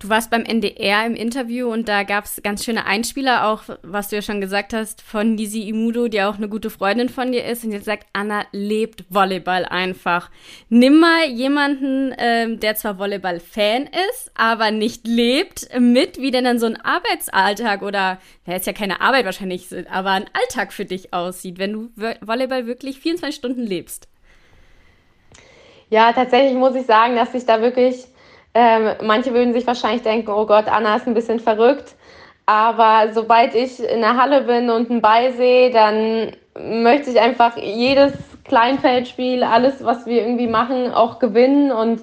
Du 0.00 0.08
warst 0.08 0.30
beim 0.30 0.46
NDR 0.46 1.04
im 1.04 1.14
Interview 1.14 1.70
und 1.70 1.86
da 1.86 2.04
gab 2.04 2.24
es 2.24 2.40
ganz 2.42 2.64
schöne 2.64 2.86
Einspieler, 2.86 3.46
auch 3.46 3.64
was 3.82 4.08
du 4.08 4.16
ja 4.16 4.22
schon 4.22 4.40
gesagt 4.40 4.72
hast, 4.72 5.02
von 5.02 5.34
Nisi 5.34 5.68
Imudo, 5.68 6.08
die 6.08 6.22
auch 6.22 6.38
eine 6.38 6.48
gute 6.48 6.70
Freundin 6.70 7.10
von 7.10 7.32
dir 7.32 7.44
ist 7.44 7.64
und 7.64 7.72
jetzt 7.72 7.84
sagt, 7.84 8.06
Anna 8.14 8.46
lebt 8.50 9.04
Volleyball 9.10 9.66
einfach. 9.66 10.30
Nimm 10.70 11.00
mal 11.00 11.26
jemanden, 11.26 12.14
ähm, 12.16 12.58
der 12.60 12.76
zwar 12.76 12.98
Volleyball-Fan 12.98 13.90
ist, 14.08 14.32
aber 14.34 14.70
nicht 14.70 15.06
lebt, 15.06 15.68
mit, 15.78 16.18
wie 16.18 16.30
denn 16.30 16.44
dann 16.44 16.58
so 16.58 16.64
ein 16.64 16.80
Arbeitsalltag 16.80 17.82
oder, 17.82 18.18
ja, 18.46 18.56
ist 18.56 18.66
ja 18.66 18.72
keine 18.72 19.02
Arbeit 19.02 19.26
wahrscheinlich, 19.26 19.66
aber 19.90 20.12
ein 20.12 20.30
Alltag 20.32 20.72
für 20.72 20.86
dich 20.86 21.12
aussieht, 21.12 21.58
wenn 21.58 21.74
du 21.74 21.90
Volleyball 22.22 22.64
wirklich 22.64 23.00
24 23.00 23.36
Stunden 23.36 23.66
lebst. 23.66 24.08
Ja, 25.90 26.12
tatsächlich 26.14 26.54
muss 26.54 26.74
ich 26.74 26.86
sagen, 26.86 27.16
dass 27.16 27.34
ich 27.34 27.44
da 27.44 27.60
wirklich 27.60 28.06
ähm, 28.54 28.90
manche 29.02 29.32
würden 29.32 29.52
sich 29.52 29.66
wahrscheinlich 29.66 30.02
denken, 30.02 30.30
oh 30.30 30.46
Gott, 30.46 30.66
Anna 30.66 30.96
ist 30.96 31.06
ein 31.06 31.14
bisschen 31.14 31.40
verrückt. 31.40 31.94
Aber 32.46 33.12
sobald 33.12 33.54
ich 33.54 33.82
in 33.82 34.00
der 34.00 34.16
Halle 34.16 34.42
bin 34.42 34.70
und 34.70 34.90
einen 34.90 35.00
Ball 35.00 35.32
sehe, 35.32 35.70
dann 35.70 36.32
möchte 36.58 37.10
ich 37.10 37.20
einfach 37.20 37.56
jedes 37.56 38.12
Kleinfeldspiel, 38.44 39.44
alles, 39.44 39.84
was 39.84 40.06
wir 40.06 40.22
irgendwie 40.22 40.48
machen, 40.48 40.92
auch 40.92 41.20
gewinnen 41.20 41.70
und 41.70 42.02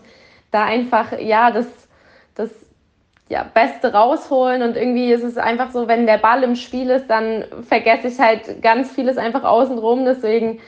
da 0.51 0.63
einfach, 0.63 1.19
ja, 1.19 1.51
das, 1.51 1.67
das 2.35 2.49
ja, 3.27 3.45
Beste 3.53 3.91
rausholen. 3.91 4.61
Und 4.61 4.77
irgendwie 4.77 5.11
ist 5.11 5.23
es 5.23 5.37
einfach 5.37 5.71
so, 5.71 5.89
wenn 5.89 6.07
der 6.07 6.17
Ball 6.17 6.43
im 6.43 6.55
Spiel 6.55 6.89
ist, 6.89 7.07
dann 7.07 7.43
vergesse 7.67 8.07
ich 8.07 8.19
halt 8.19 8.61
ganz 8.61 8.91
vieles 8.91 9.17
einfach 9.17 9.43
außenrum. 9.43 10.05
Deswegen, 10.05 10.59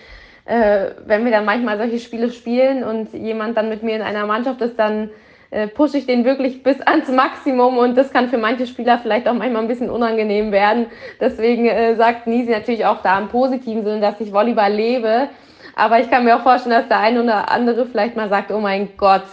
äh, 0.44 0.92
wenn 1.06 1.24
wir 1.24 1.32
dann 1.32 1.46
manchmal 1.46 1.78
solche 1.78 2.00
Spiele 2.00 2.32
spielen 2.32 2.84
und 2.84 3.14
jemand 3.14 3.56
dann 3.56 3.70
mit 3.70 3.82
mir 3.82 3.96
in 3.96 4.02
einer 4.02 4.26
Mannschaft 4.26 4.60
ist, 4.60 4.78
dann 4.78 5.10
äh, 5.52 5.68
pushe 5.68 5.98
ich 5.98 6.06
den 6.06 6.26
wirklich 6.26 6.64
bis 6.64 6.80
ans 6.82 7.10
Maximum 7.10 7.78
und 7.78 7.98
das 7.98 8.12
kann 8.12 8.30
für 8.30 8.38
manche 8.38 8.68
Spieler 8.68 9.00
vielleicht 9.00 9.28
auch 9.28 9.34
manchmal 9.34 9.64
ein 9.64 9.68
bisschen 9.68 9.90
unangenehm 9.90 10.52
werden. 10.52 10.88
Deswegen 11.20 11.66
äh, 11.66 11.96
sagt 11.96 12.28
Nisi 12.28 12.52
natürlich 12.52 12.86
auch 12.86 13.02
da 13.02 13.18
im 13.20 13.30
positiven 13.30 13.84
Sinne, 13.84 14.00
dass 14.00 14.22
ich 14.22 14.32
Volleyball 14.32 14.72
lebe. 14.72 15.30
Aber 15.76 16.00
ich 16.00 16.10
kann 16.10 16.24
mir 16.24 16.36
auch 16.36 16.44
vorstellen, 16.44 16.76
dass 16.76 16.88
der 16.88 17.00
eine 17.00 17.24
oder 17.24 17.50
andere 17.50 17.86
vielleicht 17.86 18.16
mal 18.16 18.30
sagt, 18.30 18.52
oh 18.52 18.60
mein 18.60 18.90
Gott, 18.98 19.24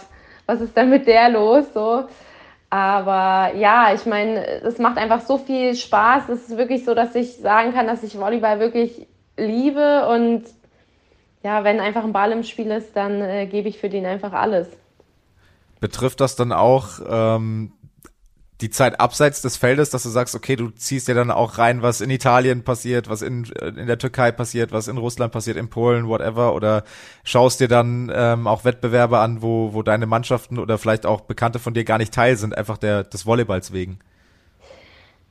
was 0.45 0.61
ist 0.61 0.75
denn 0.75 0.89
mit 0.89 1.05
der 1.05 1.29
los? 1.29 1.73
So. 1.73 2.05
Aber 2.69 3.55
ja, 3.55 3.93
ich 3.93 4.05
meine, 4.05 4.45
es 4.63 4.77
macht 4.79 4.97
einfach 4.97 5.21
so 5.21 5.37
viel 5.37 5.75
Spaß. 5.75 6.29
Es 6.29 6.49
ist 6.49 6.57
wirklich 6.57 6.83
so, 6.83 6.93
dass 6.93 7.15
ich 7.15 7.37
sagen 7.37 7.73
kann, 7.73 7.87
dass 7.87 8.03
ich 8.03 8.19
Volleyball 8.19 8.59
wirklich 8.59 9.07
liebe 9.37 10.07
und 10.07 10.45
ja, 11.43 11.63
wenn 11.63 11.79
einfach 11.79 12.03
ein 12.03 12.13
Ball 12.13 12.31
im 12.31 12.43
Spiel 12.43 12.71
ist, 12.71 12.95
dann 12.95 13.21
äh, 13.21 13.45
gebe 13.45 13.69
ich 13.69 13.77
für 13.77 13.89
den 13.89 14.05
einfach 14.05 14.33
alles. 14.33 14.67
Betrifft 15.79 16.21
das 16.21 16.35
dann 16.35 16.51
auch 16.51 16.99
ähm, 17.07 17.71
die 18.61 18.71
Zeit 18.71 18.99
abseits 18.99 19.41
des 19.41 19.57
Feldes, 19.57 19.91
dass 19.91 20.03
du 20.03 20.09
sagst, 20.09 20.33
okay, 20.33 20.55
du 20.55 20.69
ziehst 20.69 21.07
dir 21.07 21.13
dann 21.13 21.29
auch 21.29 21.59
rein, 21.59 21.83
was 21.83 22.01
in 22.01 22.09
Italien 22.09 22.63
passiert, 22.63 23.09
was 23.09 23.21
in, 23.21 23.45
äh, 23.59 23.67
in 23.67 23.87
der 23.87 23.99
Türkei 23.99 24.31
passiert, 24.31 24.71
was 24.71 24.87
in 24.87 24.97
Russland 24.97 25.31
passiert, 25.31 25.57
in 25.57 25.69
Polen, 25.69 26.07
whatever, 26.07 26.55
oder 26.55 26.83
schaust 27.23 27.59
dir 27.59 27.67
dann 27.67 28.11
ähm, 28.13 28.47
auch 28.47 28.65
Wettbewerbe 28.65 29.19
an, 29.19 29.41
wo, 29.41 29.73
wo 29.73 29.83
deine 29.83 30.07
Mannschaften 30.07 30.57
oder 30.57 30.77
vielleicht 30.77 31.05
auch 31.05 31.21
Bekannte 31.21 31.59
von 31.59 31.73
dir 31.73 31.83
gar 31.83 31.99
nicht 31.99 32.13
teil 32.13 32.35
sind, 32.35 32.57
einfach 32.57 32.77
der, 32.77 33.03
des 33.03 33.27
Volleyballs 33.27 33.73
wegen? 33.73 33.99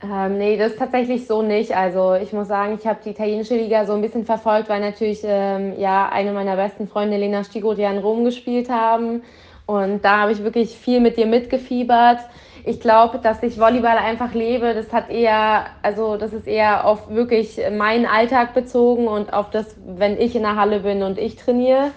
Ähm, 0.01 0.37
nee, 0.37 0.57
das 0.57 0.73
ist 0.73 0.79
tatsächlich 0.79 1.25
so 1.25 1.41
nicht. 1.41 1.75
Also 1.75 2.13
ich 2.13 2.31
muss 2.31 2.47
sagen, 2.47 2.77
ich 2.79 2.85
habe 2.85 2.99
die 3.03 3.09
italienische 3.09 3.55
Liga 3.55 3.85
so 3.85 3.93
ein 3.93 4.01
bisschen 4.01 4.25
verfolgt, 4.25 4.69
weil 4.69 4.79
natürlich 4.79 5.21
ähm, 5.23 5.73
ja 5.77 6.07
eine 6.07 6.31
meiner 6.31 6.55
besten 6.55 6.87
Freunde, 6.87 7.17
Lena 7.17 7.43
Stigo, 7.43 7.73
die 7.73 7.81
in 7.81 7.97
Rom 7.97 8.23
gespielt 8.23 8.69
haben 8.69 9.23
und 9.67 10.03
da 10.03 10.21
habe 10.21 10.31
ich 10.31 10.43
wirklich 10.43 10.77
viel 10.77 11.01
mit 11.01 11.17
dir 11.17 11.27
mitgefiebert. 11.27 12.19
Ich 12.63 12.79
glaube, 12.79 13.19
dass 13.19 13.43
ich 13.43 13.59
Volleyball 13.59 13.97
einfach 13.97 14.33
lebe. 14.33 14.73
Das 14.73 14.91
hat 14.91 15.09
eher, 15.09 15.67
also 15.83 16.17
das 16.17 16.33
ist 16.33 16.47
eher 16.47 16.85
auf 16.85 17.09
wirklich 17.09 17.59
meinen 17.77 18.05
Alltag 18.05 18.53
bezogen 18.53 19.07
und 19.07 19.33
auf 19.33 19.49
das, 19.51 19.75
wenn 19.85 20.19
ich 20.19 20.35
in 20.35 20.43
der 20.43 20.55
Halle 20.55 20.79
bin 20.79 21.03
und 21.03 21.19
ich 21.19 21.35
trainiere. 21.35 21.91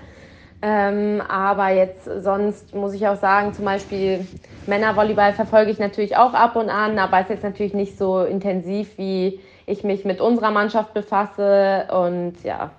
Ähm, 0.62 1.22
aber 1.26 1.70
jetzt 1.70 2.04
sonst 2.04 2.74
muss 2.74 2.92
ich 2.92 3.06
auch 3.06 3.16
sagen, 3.16 3.54
zum 3.54 3.64
Beispiel 3.64 4.26
Männervolleyball 4.66 5.32
verfolge 5.32 5.70
ich 5.70 5.78
natürlich 5.78 6.16
auch 6.16 6.34
ab 6.34 6.56
und 6.56 6.68
an, 6.68 6.98
aber 6.98 7.20
ist 7.20 7.30
jetzt 7.30 7.44
natürlich 7.44 7.72
nicht 7.72 7.96
so 7.96 8.22
intensiv, 8.22 8.98
wie 8.98 9.40
ich 9.66 9.84
mich 9.84 10.04
mit 10.04 10.20
unserer 10.20 10.50
Mannschaft 10.50 10.92
befasse. 10.92 11.86
Und 11.92 12.42
ja, 12.42 12.70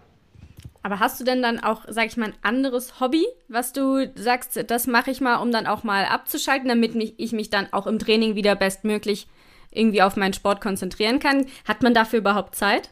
aber 0.84 1.00
hast 1.00 1.20
du 1.20 1.24
denn 1.24 1.42
dann 1.42 1.64
auch, 1.64 1.82
sag 1.88 2.08
ich 2.08 2.18
mal, 2.18 2.28
ein 2.28 2.36
anderes 2.42 3.00
Hobby, 3.00 3.26
was 3.48 3.72
du 3.72 4.10
sagst, 4.16 4.70
das 4.70 4.88
mache 4.88 5.12
ich 5.12 5.22
mal, 5.22 5.38
um 5.38 5.52
dann 5.52 5.68
auch 5.68 5.84
mal 5.84 6.06
abzuschalten, 6.06 6.68
damit 6.68 6.96
mich, 6.96 7.14
ich 7.18 7.34
mich 7.34 7.50
dann 7.50 7.68
auch 7.72 7.86
im 7.86 8.00
Training 8.00 8.36
wieder 8.36 8.56
bestmöglich 8.56 9.28
irgendwie 9.72 10.02
auf 10.02 10.18
meinen 10.18 10.34
Sport 10.34 10.60
konzentrieren 10.60 11.20
kann? 11.20 11.46
Hat 11.68 11.84
man 11.84 11.94
dafür 11.94 12.20
überhaupt 12.20 12.56
Zeit? 12.56 12.90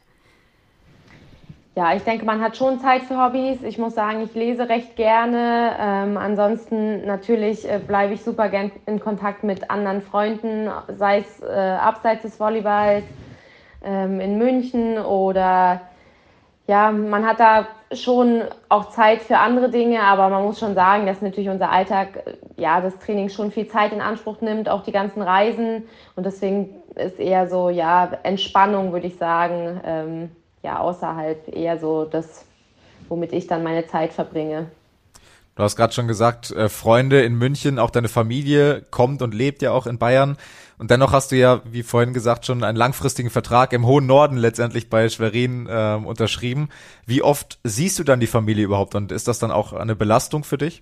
Ja, 1.75 1.95
ich 1.95 2.03
denke, 2.03 2.25
man 2.25 2.41
hat 2.41 2.57
schon 2.57 2.79
Zeit 2.79 3.03
für 3.03 3.17
Hobbys. 3.17 3.63
Ich 3.63 3.77
muss 3.77 3.95
sagen, 3.95 4.21
ich 4.21 4.33
lese 4.33 4.67
recht 4.67 4.95
gerne. 4.95 5.75
Ähm, 5.79 6.17
ansonsten 6.17 7.05
natürlich 7.05 7.69
äh, 7.69 7.79
bleibe 7.79 8.13
ich 8.13 8.21
super 8.21 8.49
gern 8.49 8.71
in 8.85 8.99
Kontakt 8.99 9.43
mit 9.43 9.71
anderen 9.71 10.01
Freunden, 10.01 10.69
sei 10.97 11.19
es 11.19 11.41
äh, 11.41 11.45
abseits 11.45 12.23
des 12.23 12.39
Volleyballs 12.39 13.05
ähm, 13.83 14.19
in 14.19 14.37
München 14.37 14.97
oder 14.97 15.81
ja, 16.67 16.91
man 16.91 17.25
hat 17.25 17.39
da 17.39 17.67
schon 17.91 18.43
auch 18.69 18.89
Zeit 18.91 19.21
für 19.21 19.37
andere 19.37 19.69
Dinge, 19.69 20.01
aber 20.01 20.29
man 20.29 20.43
muss 20.43 20.59
schon 20.59 20.75
sagen, 20.75 21.05
dass 21.05 21.21
natürlich 21.21 21.49
unser 21.49 21.71
Alltag, 21.71 22.23
äh, 22.25 22.61
ja, 22.61 22.81
das 22.81 22.97
Training 22.99 23.29
schon 23.29 23.51
viel 23.51 23.67
Zeit 23.67 23.91
in 23.91 24.01
Anspruch 24.01 24.41
nimmt, 24.41 24.69
auch 24.69 24.83
die 24.83 24.91
ganzen 24.91 25.21
Reisen. 25.21 25.83
Und 26.15 26.25
deswegen 26.25 26.69
ist 26.95 27.19
eher 27.19 27.49
so, 27.49 27.69
ja, 27.69 28.11
Entspannung, 28.23 28.91
würde 28.91 29.07
ich 29.07 29.17
sagen, 29.17 29.81
ähm, 29.83 30.31
ja, 30.61 30.79
außerhalb 30.79 31.55
eher 31.55 31.79
so 31.79 32.05
das, 32.05 32.45
womit 33.07 33.33
ich 33.33 33.47
dann 33.47 33.63
meine 33.63 33.87
Zeit 33.87 34.13
verbringe. 34.13 34.67
Du 35.55 35.63
hast 35.63 35.75
gerade 35.75 35.91
schon 35.91 36.07
gesagt, 36.07 36.51
äh, 36.51 36.69
Freunde 36.69 37.21
in 37.21 37.35
München, 37.35 37.79
auch 37.79 37.89
deine 37.89 38.07
Familie 38.07 38.83
kommt 38.91 39.21
und 39.21 39.33
lebt 39.33 39.61
ja 39.61 39.71
auch 39.71 39.87
in 39.87 39.97
Bayern. 39.97 40.37
Und 40.79 40.91
dennoch 40.91 41.11
hast 41.11 41.33
du 41.33 41.35
ja, 41.35 41.61
wie 41.65 41.83
vorhin 41.83 42.13
gesagt, 42.13 42.45
schon 42.45 42.63
einen 42.63 42.77
langfristigen 42.77 43.29
Vertrag 43.29 43.73
im 43.73 43.85
hohen 43.85 44.05
Norden 44.05 44.37
letztendlich 44.37 44.89
bei 44.89 45.09
Schwerin 45.09 45.67
äh, 45.67 45.99
unterschrieben. 46.03 46.69
Wie 47.05 47.21
oft 47.21 47.59
siehst 47.65 47.99
du 47.99 48.05
dann 48.05 48.21
die 48.21 48.27
Familie 48.27 48.63
überhaupt 48.63 48.95
und 48.95 49.11
ist 49.11 49.27
das 49.27 49.39
dann 49.39 49.51
auch 49.51 49.73
eine 49.73 49.95
Belastung 49.97 50.45
für 50.45 50.57
dich? 50.57 50.81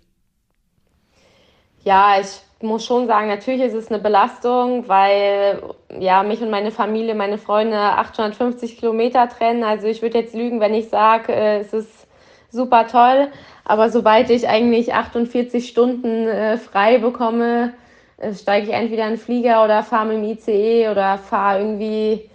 Ja, 1.84 2.20
ich 2.20 2.28
muss 2.62 2.86
schon 2.86 3.08
sagen, 3.08 3.28
natürlich 3.28 3.62
ist 3.62 3.74
es 3.74 3.90
eine 3.90 3.98
Belastung, 3.98 4.88
weil 4.88 5.64
ja 6.00 6.22
mich 6.22 6.42
und 6.42 6.52
meine 6.52 6.72
Familie, 6.72 7.16
meine 7.16 7.40
Freunde 7.40 7.78
850 7.78 8.78
Kilometer 8.78 9.28
trennen. 9.30 9.64
Also 9.64 9.88
ich 9.88 10.04
würde 10.04 10.20
jetzt 10.20 10.36
lügen, 10.36 10.60
wenn 10.60 10.76
ich 10.76 10.90
sage, 10.90 11.34
äh, 11.34 11.60
es 11.62 11.74
ist 11.74 12.08
super 12.52 12.88
toll. 12.88 13.30
Aber 13.66 13.90
sobald 13.90 14.30
ich 14.30 14.48
eigentlich 14.48 14.94
48 14.94 15.68
Stunden 15.68 16.28
äh, 16.28 16.58
frei 16.58 17.00
bekomme, 17.00 17.74
steige 18.34 18.68
ich 18.68 18.74
entweder 18.74 19.04
in 19.04 19.14
den 19.14 19.20
Flieger 19.20 19.64
oder 19.64 19.84
fahre 19.84 20.08
mit 20.08 20.18
dem 20.18 20.24
ICE 20.24 20.90
oder 20.90 21.18
fahre 21.18 21.60
irgendwie 21.60 22.30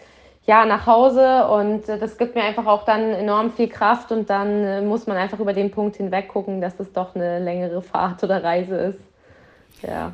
ja, 0.44 0.66
nach 0.66 0.86
Hause 0.86 1.46
und 1.46 1.88
äh, 1.88 1.98
das 1.98 2.18
gibt 2.18 2.34
mir 2.34 2.42
einfach 2.42 2.66
auch 2.66 2.84
dann 2.84 3.10
enorm 3.10 3.52
viel 3.52 3.68
Kraft 3.68 4.10
und 4.10 4.28
dann 4.28 4.64
äh, 4.64 4.82
muss 4.82 5.06
man 5.06 5.16
einfach 5.16 5.38
über 5.38 5.52
den 5.52 5.70
Punkt 5.70 5.96
hinweg 5.96 6.28
gucken, 6.28 6.60
dass 6.60 6.80
es 6.80 6.92
doch 6.92 7.14
eine 7.14 7.38
längere 7.38 7.80
Fahrt 7.80 8.24
oder 8.24 8.42
Reise 8.42 8.76
ist. 8.76 9.00
Ja. 9.82 10.12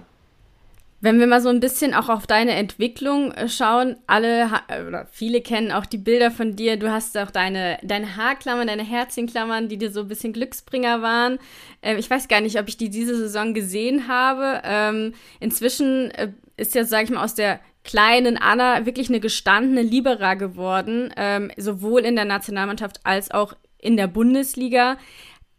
Wenn 1.00 1.20
wir 1.20 1.28
mal 1.28 1.40
so 1.40 1.48
ein 1.48 1.60
bisschen 1.60 1.94
auch 1.94 2.08
auf 2.08 2.26
deine 2.26 2.52
Entwicklung 2.52 3.30
äh, 3.32 3.48
schauen, 3.48 3.96
alle 4.08 4.50
oder 4.88 5.06
viele 5.12 5.40
kennen 5.40 5.70
auch 5.70 5.86
die 5.86 5.98
Bilder 5.98 6.32
von 6.32 6.56
dir. 6.56 6.76
Du 6.76 6.90
hast 6.90 7.16
auch 7.16 7.30
deine, 7.30 7.78
deine 7.82 8.16
Haarklammern, 8.16 8.66
deine 8.66 8.82
Herzchenklammern, 8.82 9.68
die 9.68 9.78
dir 9.78 9.92
so 9.92 10.00
ein 10.00 10.08
bisschen 10.08 10.32
Glücksbringer 10.32 11.00
waren. 11.00 11.38
Ähm, 11.82 11.98
ich 11.98 12.10
weiß 12.10 12.26
gar 12.26 12.40
nicht, 12.40 12.58
ob 12.58 12.68
ich 12.68 12.76
die 12.76 12.90
diese 12.90 13.16
Saison 13.16 13.54
gesehen 13.54 14.08
habe. 14.08 14.60
Ähm, 14.64 15.14
inzwischen 15.38 16.10
äh, 16.10 16.32
ist 16.56 16.74
ja, 16.74 16.84
sag 16.84 17.04
ich 17.04 17.10
mal, 17.10 17.22
aus 17.22 17.36
der 17.36 17.60
kleinen 17.84 18.36
Anna 18.36 18.84
wirklich 18.84 19.08
eine 19.08 19.20
gestandene 19.20 19.82
Libera 19.82 20.34
geworden, 20.34 21.14
ähm, 21.16 21.52
sowohl 21.56 22.00
in 22.00 22.16
der 22.16 22.24
Nationalmannschaft 22.24 23.00
als 23.04 23.30
auch 23.30 23.54
in 23.78 23.96
der 23.96 24.08
Bundesliga. 24.08 24.98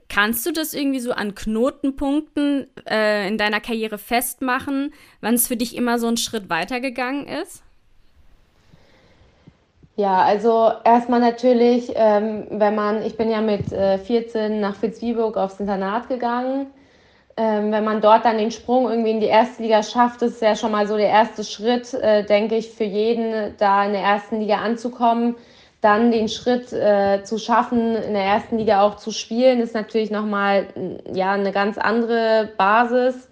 Kannst 0.09 0.43
du 0.47 0.51
das 0.51 0.73
irgendwie 0.73 0.99
so 0.99 1.11
an 1.11 1.35
Knotenpunkten 1.35 2.67
äh, 2.89 3.27
in 3.27 3.37
deiner 3.37 3.61
Karriere 3.61 3.99
festmachen, 3.99 4.91
wann 5.21 5.35
es 5.35 5.47
für 5.47 5.55
dich 5.55 5.75
immer 5.75 5.99
so 5.99 6.07
einen 6.07 6.17
Schritt 6.17 6.49
weitergegangen 6.49 7.27
ist? 7.27 7.63
Ja, 9.95 10.23
also 10.23 10.71
erstmal 10.83 11.19
natürlich, 11.19 11.91
ähm, 11.93 12.47
wenn 12.49 12.73
man, 12.73 13.05
ich 13.05 13.17
bin 13.17 13.29
ja 13.29 13.41
mit 13.41 13.71
äh, 13.71 13.99
14 13.99 14.59
nach 14.59 14.75
Fitzwiburg 14.75 15.37
aufs 15.37 15.59
Internat 15.59 16.07
gegangen. 16.09 16.67
Ähm, 17.37 17.71
wenn 17.71 17.83
man 17.83 18.01
dort 18.01 18.25
dann 18.25 18.37
den 18.37 18.51
Sprung 18.51 18.89
irgendwie 18.89 19.11
in 19.11 19.19
die 19.19 19.27
erste 19.27 19.61
Liga 19.61 19.83
schafft, 19.83 20.21
ist 20.23 20.41
ja 20.41 20.55
schon 20.55 20.71
mal 20.71 20.87
so 20.87 20.97
der 20.97 21.09
erste 21.09 21.43
Schritt, 21.43 21.93
äh, 21.93 22.25
denke 22.25 22.55
ich, 22.55 22.71
für 22.71 22.85
jeden, 22.85 23.55
da 23.57 23.85
in 23.85 23.93
der 23.93 24.01
ersten 24.01 24.39
Liga 24.39 24.55
anzukommen 24.55 25.35
dann 25.81 26.11
den 26.11 26.27
Schritt 26.27 26.73
äh, 26.73 27.23
zu 27.23 27.37
schaffen, 27.37 27.95
in 27.95 28.13
der 28.13 28.23
ersten 28.23 28.57
Liga 28.57 28.81
auch 28.81 28.97
zu 28.97 29.11
spielen, 29.11 29.61
ist 29.61 29.73
natürlich 29.73 30.11
nochmal 30.11 30.67
ja, 31.13 31.31
eine 31.31 31.51
ganz 31.51 31.77
andere 31.77 32.49
Basis. 32.57 33.29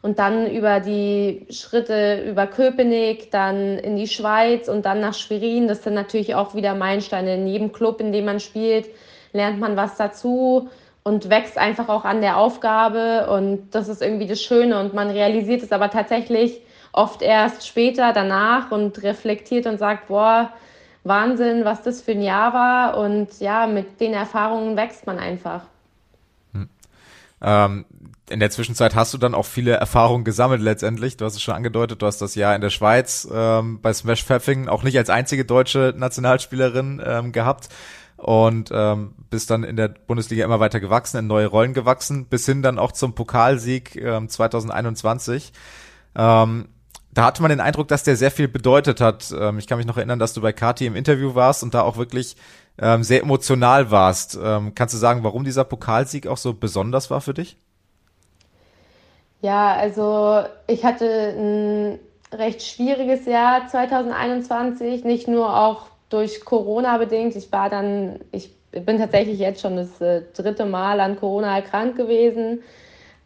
Und 0.00 0.18
dann 0.18 0.48
über 0.48 0.78
die 0.80 1.46
Schritte 1.50 2.22
über 2.28 2.46
Köpenick, 2.46 3.32
dann 3.32 3.78
in 3.78 3.96
die 3.96 4.06
Schweiz 4.06 4.68
und 4.68 4.86
dann 4.86 5.00
nach 5.00 5.14
Schwerin, 5.14 5.66
das 5.66 5.82
sind 5.82 5.94
natürlich 5.94 6.34
auch 6.34 6.54
wieder 6.54 6.74
Meilensteine. 6.74 7.34
In 7.34 7.46
jedem 7.48 7.72
Club, 7.72 8.00
in 8.00 8.12
dem 8.12 8.26
man 8.26 8.38
spielt, 8.38 8.86
lernt 9.32 9.58
man 9.58 9.76
was 9.76 9.96
dazu 9.96 10.68
und 11.02 11.30
wächst 11.30 11.58
einfach 11.58 11.88
auch 11.88 12.04
an 12.04 12.20
der 12.20 12.36
Aufgabe. 12.36 13.28
Und 13.30 13.70
das 13.74 13.88
ist 13.88 14.02
irgendwie 14.02 14.26
das 14.26 14.40
Schöne. 14.40 14.78
Und 14.78 14.94
man 14.94 15.10
realisiert 15.10 15.62
es 15.62 15.72
aber 15.72 15.90
tatsächlich 15.90 16.60
oft 16.92 17.22
erst 17.22 17.66
später 17.66 18.12
danach 18.12 18.70
und 18.70 19.02
reflektiert 19.02 19.66
und 19.66 19.78
sagt, 19.78 20.08
boah, 20.08 20.52
Wahnsinn, 21.08 21.64
was 21.64 21.82
das 21.82 22.02
für 22.02 22.12
ein 22.12 22.22
Jahr 22.22 22.52
war. 22.52 22.98
Und 22.98 23.40
ja, 23.40 23.66
mit 23.66 24.00
den 24.00 24.12
Erfahrungen 24.12 24.76
wächst 24.76 25.06
man 25.06 25.18
einfach. 25.18 25.62
Hm. 26.52 26.68
Ähm, 27.42 27.84
in 28.30 28.40
der 28.40 28.50
Zwischenzeit 28.50 28.94
hast 28.94 29.14
du 29.14 29.18
dann 29.18 29.34
auch 29.34 29.46
viele 29.46 29.72
Erfahrungen 29.72 30.24
gesammelt 30.24 30.60
letztendlich. 30.60 31.16
Du 31.16 31.24
hast 31.24 31.34
es 31.34 31.42
schon 31.42 31.54
angedeutet, 31.54 32.02
du 32.02 32.06
hast 32.06 32.18
das 32.18 32.34
Jahr 32.34 32.54
in 32.54 32.60
der 32.60 32.70
Schweiz 32.70 33.26
ähm, 33.32 33.80
bei 33.80 33.92
Smash 33.92 34.24
Pfeffing 34.24 34.68
auch 34.68 34.82
nicht 34.82 34.98
als 34.98 35.10
einzige 35.10 35.44
deutsche 35.44 35.94
Nationalspielerin 35.96 37.02
ähm, 37.04 37.32
gehabt 37.32 37.68
und 38.16 38.70
ähm, 38.72 39.14
bist 39.30 39.50
dann 39.50 39.64
in 39.64 39.76
der 39.76 39.88
Bundesliga 39.88 40.44
immer 40.44 40.60
weiter 40.60 40.80
gewachsen, 40.80 41.18
in 41.18 41.26
neue 41.26 41.46
Rollen 41.46 41.72
gewachsen, 41.72 42.26
bis 42.26 42.44
hin 42.46 42.62
dann 42.62 42.78
auch 42.78 42.92
zum 42.92 43.14
Pokalsieg 43.14 43.96
ähm, 43.96 44.28
2021. 44.28 45.52
Ähm, 46.16 46.68
da 47.12 47.24
hatte 47.24 47.42
man 47.42 47.50
den 47.50 47.60
Eindruck, 47.60 47.88
dass 47.88 48.04
der 48.04 48.16
sehr 48.16 48.30
viel 48.30 48.48
bedeutet 48.48 49.00
hat. 49.00 49.34
Ähm, 49.38 49.58
ich 49.58 49.66
kann 49.66 49.78
mich 49.78 49.86
noch 49.86 49.96
erinnern, 49.96 50.18
dass 50.18 50.34
du 50.34 50.40
bei 50.40 50.52
Kati 50.52 50.86
im 50.86 50.96
Interview 50.96 51.34
warst 51.34 51.62
und 51.62 51.74
da 51.74 51.82
auch 51.82 51.96
wirklich 51.96 52.36
ähm, 52.80 53.02
sehr 53.02 53.22
emotional 53.22 53.90
warst. 53.90 54.38
Ähm, 54.42 54.74
kannst 54.74 54.94
du 54.94 54.98
sagen, 54.98 55.24
warum 55.24 55.44
dieser 55.44 55.64
Pokalsieg 55.64 56.26
auch 56.26 56.36
so 56.36 56.54
besonders 56.54 57.10
war 57.10 57.20
für 57.20 57.34
dich? 57.34 57.56
Ja, 59.40 59.74
also 59.74 60.42
ich 60.66 60.84
hatte 60.84 61.06
ein 61.06 61.98
recht 62.36 62.62
schwieriges 62.62 63.24
Jahr 63.24 63.66
2021, 63.68 65.04
nicht 65.04 65.28
nur 65.28 65.56
auch 65.56 65.86
durch 66.10 66.44
Corona 66.44 66.98
bedingt. 66.98 67.36
Ich 67.36 67.50
war 67.52 67.70
dann, 67.70 68.20
ich 68.32 68.50
bin 68.70 68.98
tatsächlich 68.98 69.38
jetzt 69.38 69.62
schon 69.62 69.76
das 69.76 70.00
äh, 70.00 70.22
dritte 70.34 70.66
Mal 70.66 71.00
an 71.00 71.18
Corona 71.18 71.56
erkrankt 71.56 71.96
gewesen 71.96 72.60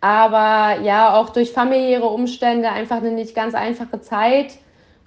aber 0.03 0.81
ja, 0.83 1.15
auch 1.15 1.31
durch 1.31 1.53
familiäre 1.53 2.09
Umstände 2.09 2.69
einfach 2.69 2.97
eine 2.97 3.13
nicht 3.13 3.37
ganz 3.37 3.55
einfache 3.55 4.01
Zeit. 4.01 4.59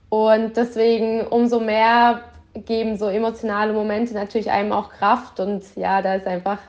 Und 0.07 0.55
deswegen 0.55 1.27
umso 1.27 1.59
mehr 1.59 2.21
geben 2.53 2.97
so 2.97 3.07
emotionale 3.07 3.73
Momente 3.73 4.13
natürlich 4.13 4.49
einem 4.49 4.71
auch 4.71 4.89
Kraft. 4.89 5.41
Und 5.41 5.63
ja, 5.75 6.01
da 6.01 6.15
ist 6.15 6.25
einfach 6.25 6.59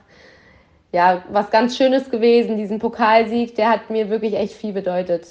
ja 0.91 1.23
was 1.31 1.53
ganz 1.53 1.77
Schönes 1.77 2.11
gewesen. 2.11 2.57
Diesen 2.57 2.81
Pokalsieg, 2.81 3.55
der 3.55 3.71
hat 3.71 3.91
mir 3.91 4.11
wirklich 4.11 4.35
echt 4.35 4.55
viel 4.55 4.73
bedeutet. 4.73 5.29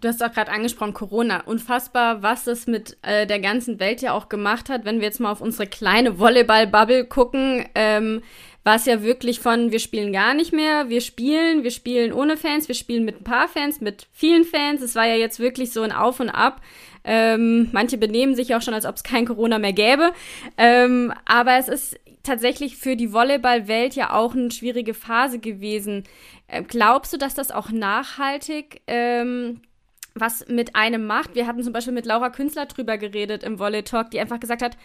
Du 0.00 0.08
hast 0.08 0.22
auch 0.24 0.32
gerade 0.32 0.50
angesprochen, 0.50 0.92
Corona. 0.92 1.42
Unfassbar, 1.46 2.20
was 2.20 2.48
es 2.48 2.66
mit 2.66 2.96
äh, 3.02 3.28
der 3.28 3.38
ganzen 3.38 3.78
Welt 3.78 4.02
ja 4.02 4.12
auch 4.12 4.28
gemacht 4.28 4.68
hat. 4.68 4.84
Wenn 4.84 4.98
wir 4.98 5.06
jetzt 5.06 5.20
mal 5.20 5.30
auf 5.30 5.40
unsere 5.40 5.68
kleine 5.68 6.18
Volleyball-Bubble 6.18 7.04
gucken, 7.04 7.64
ähm, 7.76 8.22
war 8.66 8.74
es 8.74 8.84
ja 8.84 9.04
wirklich 9.04 9.38
von, 9.38 9.70
wir 9.70 9.78
spielen 9.78 10.12
gar 10.12 10.34
nicht 10.34 10.52
mehr, 10.52 10.88
wir 10.88 11.00
spielen, 11.00 11.62
wir 11.62 11.70
spielen 11.70 12.12
ohne 12.12 12.36
Fans, 12.36 12.66
wir 12.66 12.74
spielen 12.74 13.04
mit 13.04 13.20
ein 13.20 13.22
paar 13.22 13.46
Fans, 13.46 13.80
mit 13.80 14.08
vielen 14.10 14.42
Fans. 14.42 14.82
Es 14.82 14.96
war 14.96 15.06
ja 15.06 15.14
jetzt 15.14 15.38
wirklich 15.38 15.70
so 15.70 15.82
ein 15.82 15.92
Auf 15.92 16.18
und 16.18 16.30
Ab. 16.30 16.60
Ähm, 17.04 17.68
manche 17.70 17.96
benehmen 17.96 18.34
sich 18.34 18.56
auch 18.56 18.62
schon, 18.62 18.74
als 18.74 18.84
ob 18.84 18.96
es 18.96 19.04
kein 19.04 19.24
Corona 19.24 19.60
mehr 19.60 19.72
gäbe. 19.72 20.10
Ähm, 20.58 21.14
aber 21.26 21.58
es 21.58 21.68
ist 21.68 22.00
tatsächlich 22.24 22.76
für 22.76 22.96
die 22.96 23.12
Volleyballwelt 23.12 23.94
ja 23.94 24.12
auch 24.12 24.34
eine 24.34 24.50
schwierige 24.50 24.94
Phase 24.94 25.38
gewesen. 25.38 26.02
Äh, 26.48 26.64
glaubst 26.64 27.12
du, 27.12 27.18
dass 27.18 27.34
das 27.34 27.52
auch 27.52 27.70
nachhaltig 27.70 28.82
ähm, 28.88 29.60
was 30.14 30.48
mit 30.48 30.74
einem 30.74 31.06
macht? 31.06 31.36
Wir 31.36 31.46
hatten 31.46 31.62
zum 31.62 31.72
Beispiel 31.72 31.94
mit 31.94 32.04
Laura 32.04 32.30
Künstler 32.30 32.66
drüber 32.66 32.98
geredet 32.98 33.44
im 33.44 33.60
Volley 33.60 33.84
Talk, 33.84 34.10
die 34.10 34.18
einfach 34.18 34.40
gesagt 34.40 34.62
hat, 34.62 34.76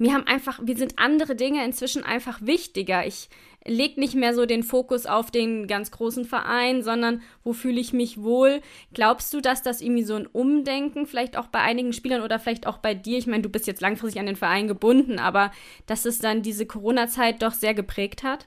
mir 0.00 0.14
haben 0.14 0.26
einfach, 0.26 0.58
wir 0.62 0.78
sind 0.78 0.94
andere 0.98 1.36
Dinge 1.36 1.62
inzwischen 1.62 2.02
einfach 2.02 2.40
wichtiger. 2.40 3.06
Ich 3.06 3.28
lege 3.66 4.00
nicht 4.00 4.14
mehr 4.14 4.34
so 4.34 4.46
den 4.46 4.62
Fokus 4.62 5.04
auf 5.04 5.30
den 5.30 5.66
ganz 5.66 5.90
großen 5.90 6.24
Verein, 6.24 6.82
sondern 6.82 7.20
wo 7.44 7.52
fühle 7.52 7.78
ich 7.78 7.92
mich 7.92 8.22
wohl? 8.22 8.62
Glaubst 8.94 9.34
du, 9.34 9.42
dass 9.42 9.62
das 9.62 9.82
irgendwie 9.82 10.04
so 10.04 10.14
ein 10.14 10.26
Umdenken 10.26 11.04
vielleicht 11.04 11.36
auch 11.36 11.48
bei 11.48 11.60
einigen 11.60 11.92
Spielern 11.92 12.22
oder 12.22 12.38
vielleicht 12.38 12.66
auch 12.66 12.78
bei 12.78 12.94
dir, 12.94 13.18
ich 13.18 13.26
meine, 13.26 13.42
du 13.42 13.50
bist 13.50 13.66
jetzt 13.66 13.82
langfristig 13.82 14.18
an 14.18 14.26
den 14.26 14.36
Verein 14.36 14.68
gebunden, 14.68 15.18
aber 15.18 15.52
dass 15.86 16.06
es 16.06 16.18
dann 16.18 16.40
diese 16.40 16.64
Corona-Zeit 16.64 17.42
doch 17.42 17.52
sehr 17.52 17.74
geprägt 17.74 18.22
hat? 18.22 18.46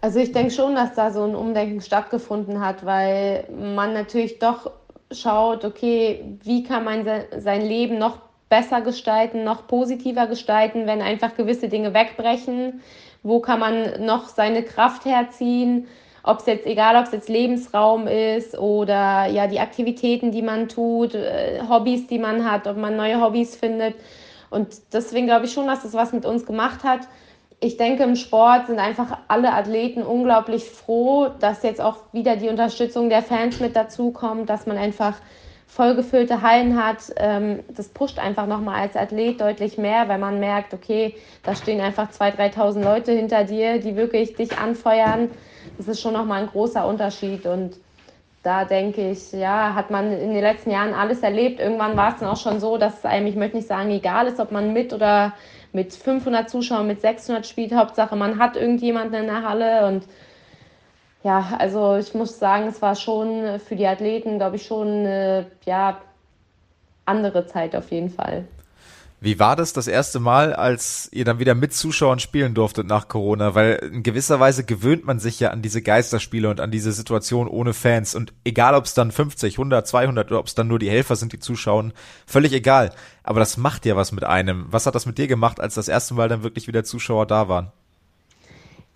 Also 0.00 0.20
ich 0.20 0.30
denke 0.30 0.52
schon, 0.52 0.76
dass 0.76 0.94
da 0.94 1.10
so 1.10 1.24
ein 1.24 1.34
Umdenken 1.34 1.80
stattgefunden 1.80 2.60
hat, 2.60 2.86
weil 2.86 3.48
man 3.50 3.94
natürlich 3.94 4.38
doch 4.38 4.70
schaut, 5.10 5.64
okay, 5.64 6.24
wie 6.44 6.62
kann 6.62 6.84
man 6.84 7.04
sein 7.38 7.66
Leben 7.66 7.98
noch 7.98 8.25
besser 8.48 8.80
gestalten, 8.80 9.44
noch 9.44 9.66
positiver 9.66 10.26
gestalten, 10.26 10.86
wenn 10.86 11.02
einfach 11.02 11.34
gewisse 11.34 11.68
Dinge 11.68 11.94
wegbrechen? 11.94 12.80
Wo 13.22 13.40
kann 13.40 13.60
man 13.60 14.04
noch 14.04 14.28
seine 14.28 14.62
Kraft 14.62 15.04
herziehen? 15.04 15.88
Ob 16.22 16.40
es 16.40 16.46
jetzt, 16.46 16.66
egal 16.66 16.96
ob 16.96 17.04
es 17.06 17.12
jetzt 17.12 17.28
Lebensraum 17.28 18.08
ist 18.08 18.58
oder 18.58 19.26
ja 19.26 19.46
die 19.46 19.60
Aktivitäten, 19.60 20.32
die 20.32 20.42
man 20.42 20.68
tut, 20.68 21.14
äh, 21.14 21.60
Hobbys, 21.68 22.08
die 22.08 22.18
man 22.18 22.50
hat, 22.50 22.66
ob 22.66 22.76
man 22.76 22.96
neue 22.96 23.20
Hobbys 23.20 23.56
findet. 23.56 23.94
Und 24.50 24.68
deswegen 24.92 25.26
glaube 25.26 25.46
ich 25.46 25.52
schon, 25.52 25.66
dass 25.66 25.82
das 25.82 25.94
was 25.94 26.12
mit 26.12 26.24
uns 26.24 26.46
gemacht 26.46 26.84
hat. 26.84 27.00
Ich 27.58 27.76
denke, 27.76 28.02
im 28.02 28.16
Sport 28.16 28.66
sind 28.66 28.78
einfach 28.78 29.18
alle 29.28 29.52
Athleten 29.52 30.02
unglaublich 30.02 30.64
froh, 30.64 31.28
dass 31.40 31.62
jetzt 31.62 31.80
auch 31.80 31.98
wieder 32.12 32.36
die 32.36 32.48
Unterstützung 32.48 33.08
der 33.08 33.22
Fans 33.22 33.60
mit 33.60 33.74
dazukommt, 33.74 34.50
dass 34.50 34.66
man 34.66 34.76
einfach 34.76 35.14
vollgefüllte 35.76 36.40
Hallen 36.40 36.82
hat, 36.82 37.12
ähm, 37.18 37.60
das 37.68 37.88
pusht 37.88 38.18
einfach 38.18 38.46
nochmal 38.46 38.80
als 38.80 38.96
Athlet 38.96 39.42
deutlich 39.42 39.76
mehr, 39.76 40.08
weil 40.08 40.18
man 40.18 40.40
merkt, 40.40 40.72
okay, 40.72 41.14
da 41.42 41.54
stehen 41.54 41.82
einfach 41.82 42.10
2.000, 42.10 42.54
3.000 42.54 42.82
Leute 42.82 43.12
hinter 43.12 43.44
dir, 43.44 43.78
die 43.78 43.94
wirklich 43.94 44.34
dich 44.34 44.56
anfeuern. 44.56 45.28
Das 45.76 45.86
ist 45.86 46.00
schon 46.00 46.14
nochmal 46.14 46.42
ein 46.42 46.48
großer 46.48 46.86
Unterschied 46.86 47.44
und 47.44 47.76
da 48.42 48.64
denke 48.64 49.10
ich, 49.10 49.32
ja, 49.32 49.74
hat 49.74 49.90
man 49.90 50.12
in 50.12 50.32
den 50.32 50.40
letzten 50.40 50.70
Jahren 50.70 50.94
alles 50.94 51.20
erlebt. 51.20 51.60
Irgendwann 51.60 51.96
war 51.96 52.14
es 52.14 52.20
dann 52.20 52.28
auch 52.30 52.40
schon 52.40 52.58
so, 52.58 52.78
dass 52.78 52.98
es 52.98 53.04
einem, 53.04 53.26
ich 53.26 53.36
möchte 53.36 53.56
nicht 53.56 53.68
sagen, 53.68 53.90
egal 53.90 54.28
ist, 54.28 54.40
ob 54.40 54.52
man 54.52 54.72
mit 54.72 54.94
oder 54.94 55.34
mit 55.72 55.92
500 55.92 56.48
Zuschauern, 56.48 56.86
mit 56.86 57.02
600 57.02 57.46
spielt. 57.46 57.74
Hauptsache, 57.74 58.16
man 58.16 58.38
hat 58.38 58.56
irgendjemanden 58.56 59.14
in 59.20 59.26
der 59.26 59.42
Halle 59.42 59.86
und 59.88 60.04
ja, 61.26 61.56
also 61.58 61.96
ich 61.96 62.14
muss 62.14 62.38
sagen, 62.38 62.68
es 62.68 62.80
war 62.80 62.94
schon 62.94 63.58
für 63.58 63.74
die 63.74 63.88
Athleten, 63.88 64.38
glaube 64.38 64.56
ich, 64.56 64.64
schon 64.64 64.86
eine 64.86 65.50
ja, 65.64 66.00
andere 67.04 67.48
Zeit 67.48 67.74
auf 67.74 67.90
jeden 67.90 68.10
Fall. 68.10 68.46
Wie 69.20 69.40
war 69.40 69.56
das 69.56 69.72
das 69.72 69.88
erste 69.88 70.20
Mal, 70.20 70.52
als 70.54 71.08
ihr 71.10 71.24
dann 71.24 71.40
wieder 71.40 71.56
mit 71.56 71.74
Zuschauern 71.74 72.20
spielen 72.20 72.54
durftet 72.54 72.86
nach 72.86 73.08
Corona? 73.08 73.56
Weil 73.56 73.72
in 73.92 74.04
gewisser 74.04 74.38
Weise 74.38 74.62
gewöhnt 74.62 75.04
man 75.04 75.18
sich 75.18 75.40
ja 75.40 75.50
an 75.50 75.62
diese 75.62 75.82
Geisterspiele 75.82 76.48
und 76.48 76.60
an 76.60 76.70
diese 76.70 76.92
Situation 76.92 77.48
ohne 77.48 77.74
Fans. 77.74 78.14
Und 78.14 78.32
egal, 78.44 78.76
ob 78.76 78.84
es 78.84 78.94
dann 78.94 79.10
50, 79.10 79.54
100, 79.54 79.84
200 79.84 80.30
oder 80.30 80.38
ob 80.38 80.46
es 80.46 80.54
dann 80.54 80.68
nur 80.68 80.78
die 80.78 80.90
Helfer 80.90 81.16
sind, 81.16 81.32
die 81.32 81.40
zuschauen, 81.40 81.92
völlig 82.24 82.52
egal. 82.52 82.92
Aber 83.24 83.40
das 83.40 83.56
macht 83.56 83.84
ja 83.84 83.96
was 83.96 84.12
mit 84.12 84.22
einem. 84.22 84.66
Was 84.70 84.86
hat 84.86 84.94
das 84.94 85.06
mit 85.06 85.18
dir 85.18 85.26
gemacht, 85.26 85.58
als 85.58 85.74
das 85.74 85.88
erste 85.88 86.14
Mal 86.14 86.28
dann 86.28 86.44
wirklich 86.44 86.68
wieder 86.68 86.84
Zuschauer 86.84 87.26
da 87.26 87.48
waren? 87.48 87.72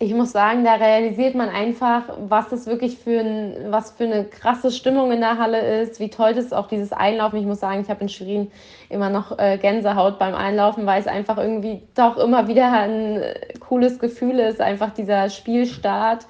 Ich 0.01 0.15
muss 0.15 0.31
sagen, 0.31 0.63
da 0.63 0.73
realisiert 0.73 1.35
man 1.35 1.49
einfach, 1.49 2.05
was 2.27 2.49
das 2.49 2.65
wirklich 2.65 2.97
für, 2.97 3.19
ein, 3.19 3.67
was 3.69 3.91
für 3.91 4.05
eine 4.05 4.25
krasse 4.25 4.71
Stimmung 4.71 5.11
in 5.11 5.19
der 5.19 5.37
Halle 5.37 5.81
ist, 5.81 5.99
wie 5.99 6.09
toll 6.09 6.33
das 6.33 6.45
ist, 6.45 6.53
auch 6.53 6.67
dieses 6.67 6.91
Einlaufen. 6.91 7.39
Ich 7.39 7.45
muss 7.45 7.59
sagen, 7.59 7.81
ich 7.81 7.89
habe 7.89 8.01
in 8.01 8.09
Schwerin 8.09 8.51
immer 8.89 9.11
noch 9.11 9.37
äh, 9.37 9.59
Gänsehaut 9.59 10.17
beim 10.17 10.33
Einlaufen, 10.33 10.87
weil 10.87 10.99
es 10.99 11.05
einfach 11.05 11.37
irgendwie 11.37 11.83
doch 11.93 12.17
immer 12.17 12.47
wieder 12.47 12.71
ein 12.71 13.21
äh, 13.21 13.35
cooles 13.59 13.99
Gefühl 13.99 14.39
ist, 14.39 14.59
einfach 14.59 14.91
dieser 14.91 15.29
Spielstart. 15.29 16.25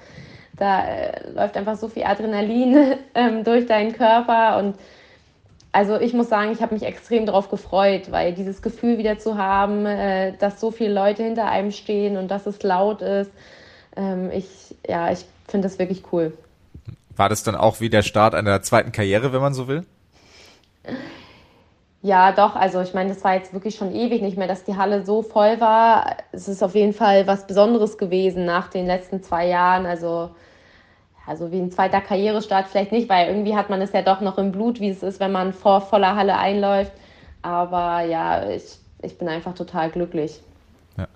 Da 0.58 0.84
äh, 0.84 1.30
läuft 1.34 1.56
einfach 1.56 1.76
so 1.76 1.88
viel 1.88 2.04
Adrenalin 2.04 2.96
ähm, 3.14 3.42
durch 3.42 3.64
deinen 3.64 3.94
Körper 3.94 4.58
und 4.58 4.74
also 5.74 5.98
ich 5.98 6.12
muss 6.12 6.28
sagen, 6.28 6.52
ich 6.52 6.60
habe 6.60 6.74
mich 6.74 6.82
extrem 6.82 7.24
darauf 7.24 7.48
gefreut, 7.48 8.12
weil 8.12 8.34
dieses 8.34 8.60
Gefühl 8.60 8.98
wieder 8.98 9.18
zu 9.18 9.38
haben, 9.38 9.86
äh, 9.86 10.36
dass 10.36 10.60
so 10.60 10.70
viele 10.70 10.92
Leute 10.92 11.22
hinter 11.22 11.46
einem 11.46 11.70
stehen 11.70 12.18
und 12.18 12.30
dass 12.30 12.46
es 12.46 12.62
laut 12.62 13.00
ist, 13.00 13.30
ähm, 13.96 14.30
ich, 14.30 14.74
ja, 14.86 15.12
ich 15.12 15.24
finde 15.48 15.68
das 15.68 15.78
wirklich 15.78 16.02
cool. 16.12 16.32
War 17.16 17.28
das 17.28 17.42
dann 17.42 17.56
auch 17.56 17.80
wie 17.80 17.90
der 17.90 18.02
Start 18.02 18.34
einer 18.34 18.62
zweiten 18.62 18.92
Karriere, 18.92 19.32
wenn 19.32 19.40
man 19.40 19.54
so 19.54 19.68
will? 19.68 19.84
Ja, 22.00 22.32
doch. 22.32 22.56
Also 22.56 22.80
ich 22.80 22.94
meine, 22.94 23.10
das 23.10 23.22
war 23.22 23.34
jetzt 23.34 23.52
wirklich 23.52 23.76
schon 23.76 23.94
ewig 23.94 24.22
nicht 24.22 24.36
mehr, 24.36 24.48
dass 24.48 24.64
die 24.64 24.76
Halle 24.76 25.04
so 25.04 25.22
voll 25.22 25.60
war. 25.60 26.16
Es 26.32 26.48
ist 26.48 26.62
auf 26.62 26.74
jeden 26.74 26.92
Fall 26.92 27.26
was 27.26 27.46
Besonderes 27.46 27.96
gewesen 27.96 28.44
nach 28.44 28.68
den 28.68 28.86
letzten 28.86 29.22
zwei 29.22 29.46
Jahren. 29.46 29.86
Also, 29.86 30.30
also 31.26 31.52
wie 31.52 31.60
ein 31.60 31.70
zweiter 31.70 32.00
Karrierestart 32.00 32.66
vielleicht 32.66 32.90
nicht, 32.90 33.08
weil 33.08 33.28
irgendwie 33.28 33.54
hat 33.54 33.70
man 33.70 33.80
es 33.80 33.92
ja 33.92 34.02
doch 34.02 34.20
noch 34.20 34.38
im 34.38 34.50
Blut, 34.50 34.80
wie 34.80 34.88
es 34.88 35.02
ist, 35.02 35.20
wenn 35.20 35.30
man 35.32 35.52
vor 35.52 35.80
voller 35.80 36.16
Halle 36.16 36.36
einläuft. 36.36 36.92
Aber 37.42 38.00
ja, 38.02 38.48
ich, 38.48 38.78
ich 39.02 39.16
bin 39.16 39.28
einfach 39.28 39.54
total 39.54 39.90
glücklich. 39.90 40.40
Ja. 40.96 41.06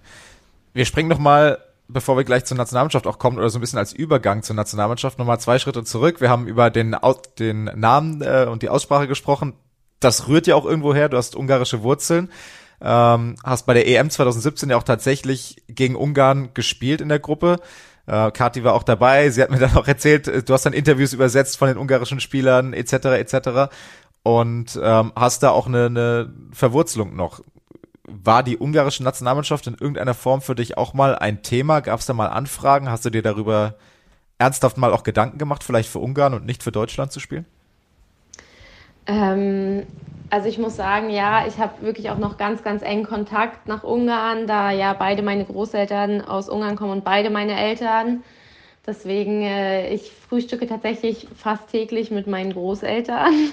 Wir 0.73 0.85
springen 0.85 1.09
noch 1.09 1.19
mal 1.19 1.59
bevor 1.89 2.17
wir 2.17 2.25
gleich 2.25 2.45
zur 2.45 2.57
Nationalmannschaft 2.57 3.07
auch 3.07 3.19
kommen 3.19 3.39
oder 3.39 3.51
so 3.51 3.59
ein 3.59 3.61
bisschen 3.61 3.79
als 3.79 3.93
Übergang 3.93 4.43
zur 4.43 4.57
Nationalmannschaft 4.57 5.19
nochmal 5.19 5.41
zwei 5.41 5.59
Schritte 5.59 5.85
zurück. 5.85 6.21
Wir 6.21 6.31
haben 6.31 6.47
über 6.47 6.71
den, 6.71 6.97
den 7.39 7.65
Namen 7.65 8.23
äh, 8.23 8.47
und 8.51 8.63
die 8.63 8.69
Aussprache 8.69 9.09
gesprochen. 9.09 9.55
Das 10.01 10.29
rührt 10.29 10.47
ja 10.47 10.55
auch 10.57 10.67
irgendwo 10.67 10.95
her. 10.95 11.09
Du 11.09 11.17
hast 11.17 11.37
ungarische 11.37 11.83
Wurzeln. 11.83 12.31
Ähm, 12.81 13.37
hast 13.43 13.67
bei 13.67 13.75
der 13.75 13.89
EM 13.89 14.11
2017 14.11 14.71
ja 14.71 14.77
auch 14.77 14.83
tatsächlich 14.83 15.63
gegen 15.69 15.97
Ungarn 15.97 16.51
gespielt 16.53 17.01
in 17.01 17.09
der 17.09 17.21
Gruppe. 17.21 17.59
Äh, 18.07 18.31
Kati 18.31 18.65
war 18.65 18.75
auch 18.75 18.83
dabei. 18.83 19.31
Sie 19.31 19.43
hat 19.43 19.51
mir 19.51 19.59
dann 19.61 19.77
auch 19.77 19.89
erzählt, 19.89 20.29
äh, 20.29 20.43
du 20.43 20.53
hast 20.53 20.67
dann 20.67 20.73
Interviews 20.73 21.13
übersetzt 21.13 21.57
von 21.57 21.69
den 21.69 21.79
ungarischen 21.79 22.21
Spielern 22.21 22.73
etc. 22.73 22.93
etc. 22.93 23.75
Und 24.23 24.79
ähm, 24.83 25.13
hast 25.15 25.43
da 25.43 25.51
auch 25.51 25.67
eine, 25.67 25.87
eine 25.87 26.33
Verwurzelung 26.53 27.15
noch 27.17 27.41
war 28.07 28.43
die 28.43 28.59
ungarische 28.59 29.03
Nationalmannschaft 29.03 29.67
in 29.67 29.75
irgendeiner 29.75 30.15
Form 30.15 30.41
für 30.41 30.55
dich 30.55 30.79
auch 30.79 30.95
mal 30.95 31.17
ein 31.17 31.43
Thema? 31.43 31.81
Gab 31.81 32.01
es 32.01 32.07
da 32.07 32.13
mal 32.13 32.29
Anfragen? 32.29 32.91
Hast 32.91 33.05
du 33.05 33.11
dir 33.11 33.23
darüber 33.23 33.75
ernsthaft 34.39 34.77
mal 34.77 34.93
auch 34.93 35.03
Gedanken 35.03 35.39
gemacht, 35.39 35.65
vielleicht 35.65 35.89
für 35.89 35.99
Ungarn 35.99 36.35
und 36.35 36.47
nicht 36.47 36.63
für 36.63 36.73
Deutschland 36.73 37.13
zu 37.13 37.21
spielen? 37.21 37.47
Ähm, 39.07 39.85
also 40.31 40.49
ich 40.49 40.59
muss 40.59 40.77
sagen, 40.77 41.11
ja, 41.11 41.47
ich 41.47 41.59
habe 41.59 41.83
wirklich 41.83 42.11
auch 42.11 42.19
noch 42.19 42.37
ganz, 42.37 42.63
ganz 42.63 42.83
engen 42.83 43.05
Kontakt 43.05 43.69
nach 43.69 43.83
Ungarn, 43.83 44.47
da 44.47 44.71
ja 44.71 44.93
beide 44.93 45.23
meine 45.23 45.45
Großeltern 45.45 46.23
aus 46.23 46.49
Ungarn 46.49 46.77
kommen 46.77 46.93
und 46.93 47.05
beide 47.05 47.31
meine 47.31 47.59
Eltern. 47.59 48.23
Deswegen, 48.87 49.43
äh, 49.43 49.93
ich 49.93 50.13
frühstücke 50.13 50.67
tatsächlich 50.67 51.27
fast 51.37 51.69
täglich 51.69 52.11
mit 52.11 52.27
meinen 52.27 52.53
Großeltern. 52.53 53.35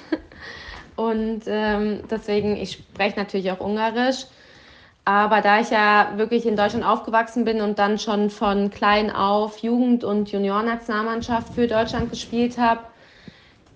Und 0.96 1.42
ähm, 1.48 2.02
deswegen, 2.10 2.56
ich 2.56 2.74
spreche 2.74 3.18
natürlich 3.18 3.52
auch 3.52 3.60
Ungarisch. 3.60 4.28
Aber 5.06 5.42
da 5.42 5.60
ich 5.60 5.70
ja 5.70 6.14
wirklich 6.16 6.46
in 6.46 6.56
Deutschland 6.56 6.86
aufgewachsen 6.86 7.44
bin 7.44 7.60
und 7.62 7.78
dann 7.78 8.00
schon 8.00 8.30
von 8.30 8.70
klein 8.70 9.12
auf 9.12 9.58
Jugend- 9.58 10.06
und 10.06 10.32
Juniornationalmannschaft 10.32 11.54
für 11.54 11.68
Deutschland 11.68 12.10
gespielt 12.10 12.58
habe, 12.58 12.82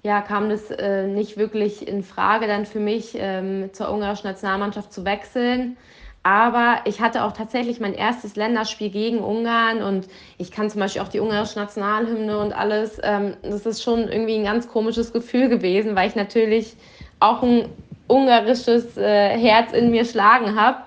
ja, 0.04 0.22
kam 0.22 0.50
das 0.50 0.72
äh, 0.72 1.08
nicht 1.08 1.38
wirklich 1.38 1.86
in 1.86 2.04
Frage 2.04 2.48
dann 2.48 2.66
für 2.66 2.80
mich, 2.80 3.16
ähm, 3.16 3.72
zur 3.74 3.92
ungarischen 3.92 4.28
Nationalmannschaft 4.28 4.94
zu 4.94 5.04
wechseln. 5.04 5.76
Aber 6.24 6.82
ich 6.86 7.02
hatte 7.02 7.24
auch 7.24 7.32
tatsächlich 7.34 7.80
mein 7.80 7.94
erstes 7.94 8.36
Länderspiel 8.36 8.90
gegen 8.90 9.20
Ungarn 9.20 9.82
und 9.82 10.08
ich 10.38 10.52
kann 10.52 10.70
zum 10.70 10.80
Beispiel 10.82 11.02
auch 11.02 11.08
die 11.08 11.20
ungarische 11.20 11.60
Nationalhymne 11.60 12.38
und 12.40 12.54
alles. 12.54 13.00
Ähm, 13.04 13.36
das 13.42 13.66
ist 13.66 13.84
schon 13.84 14.08
irgendwie 14.08 14.36
ein 14.36 14.44
ganz 14.44 14.68
komisches 14.68 15.12
Gefühl 15.14 15.50
gewesen, 15.50 15.96
weil 15.96 16.08
ich 16.08 16.16
natürlich 16.16 16.76
auch 17.20 17.44
ein 17.44 17.70
ungarisches 18.08 18.98
äh, 18.98 19.38
Herz 19.38 19.74
in 19.74 19.92
mir 19.92 20.06
schlagen 20.06 20.60
habe. 20.60 20.80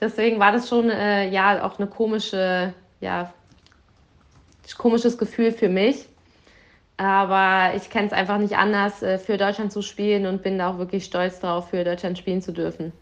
Deswegen 0.00 0.38
war 0.38 0.52
das 0.52 0.68
schon 0.68 0.90
äh, 0.90 1.28
ja 1.28 1.64
auch 1.64 1.78
eine 1.78 1.88
komische, 1.88 2.74
ja, 3.00 3.32
komisches 4.76 5.16
Gefühl 5.16 5.52
für 5.52 5.68
mich. 5.68 6.06
Aber 6.98 7.74
ich 7.76 7.90
kenne 7.90 8.06
es 8.06 8.12
einfach 8.12 8.38
nicht 8.38 8.56
anders, 8.56 9.02
äh, 9.02 9.18
für 9.18 9.36
Deutschland 9.36 9.72
zu 9.72 9.82
spielen 9.82 10.26
und 10.26 10.42
bin 10.42 10.58
da 10.58 10.70
auch 10.70 10.78
wirklich 10.78 11.04
stolz 11.04 11.40
darauf, 11.40 11.70
für 11.70 11.84
Deutschland 11.84 12.18
spielen 12.18 12.42
zu 12.42 12.52
dürfen. 12.52 12.92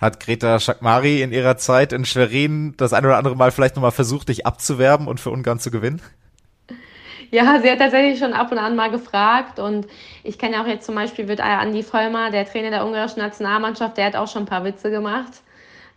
Hat 0.00 0.18
Greta 0.18 0.58
Schakmari 0.58 1.20
in 1.20 1.32
ihrer 1.32 1.56
Zeit 1.56 1.92
in 1.92 2.04
Schwerin 2.04 2.74
das 2.76 2.92
ein 2.92 3.04
oder 3.04 3.18
andere 3.18 3.36
Mal 3.36 3.50
vielleicht 3.50 3.76
nochmal 3.76 3.92
versucht, 3.92 4.28
dich 4.28 4.46
abzuwerben 4.46 5.08
und 5.08 5.20
für 5.20 5.30
Ungarn 5.30 5.58
zu 5.58 5.70
gewinnen? 5.70 6.00
Ja, 7.32 7.60
sie 7.62 7.70
hat 7.70 7.78
tatsächlich 7.78 8.18
schon 8.18 8.32
ab 8.32 8.50
und 8.50 8.58
an 8.58 8.74
mal 8.74 8.90
gefragt 8.90 9.60
und 9.60 9.86
ich 10.24 10.36
kenne 10.36 10.56
ja 10.56 10.64
auch 10.64 10.66
jetzt 10.66 10.84
zum 10.84 10.96
Beispiel 10.96 11.28
wird 11.28 11.38
Andi 11.38 11.84
Vollmer, 11.84 12.32
der 12.32 12.44
Trainer 12.44 12.70
der 12.70 12.84
ungarischen 12.84 13.20
Nationalmannschaft, 13.20 13.96
der 13.98 14.06
hat 14.06 14.16
auch 14.16 14.26
schon 14.26 14.42
ein 14.42 14.46
paar 14.46 14.64
Witze 14.64 14.90
gemacht 14.90 15.40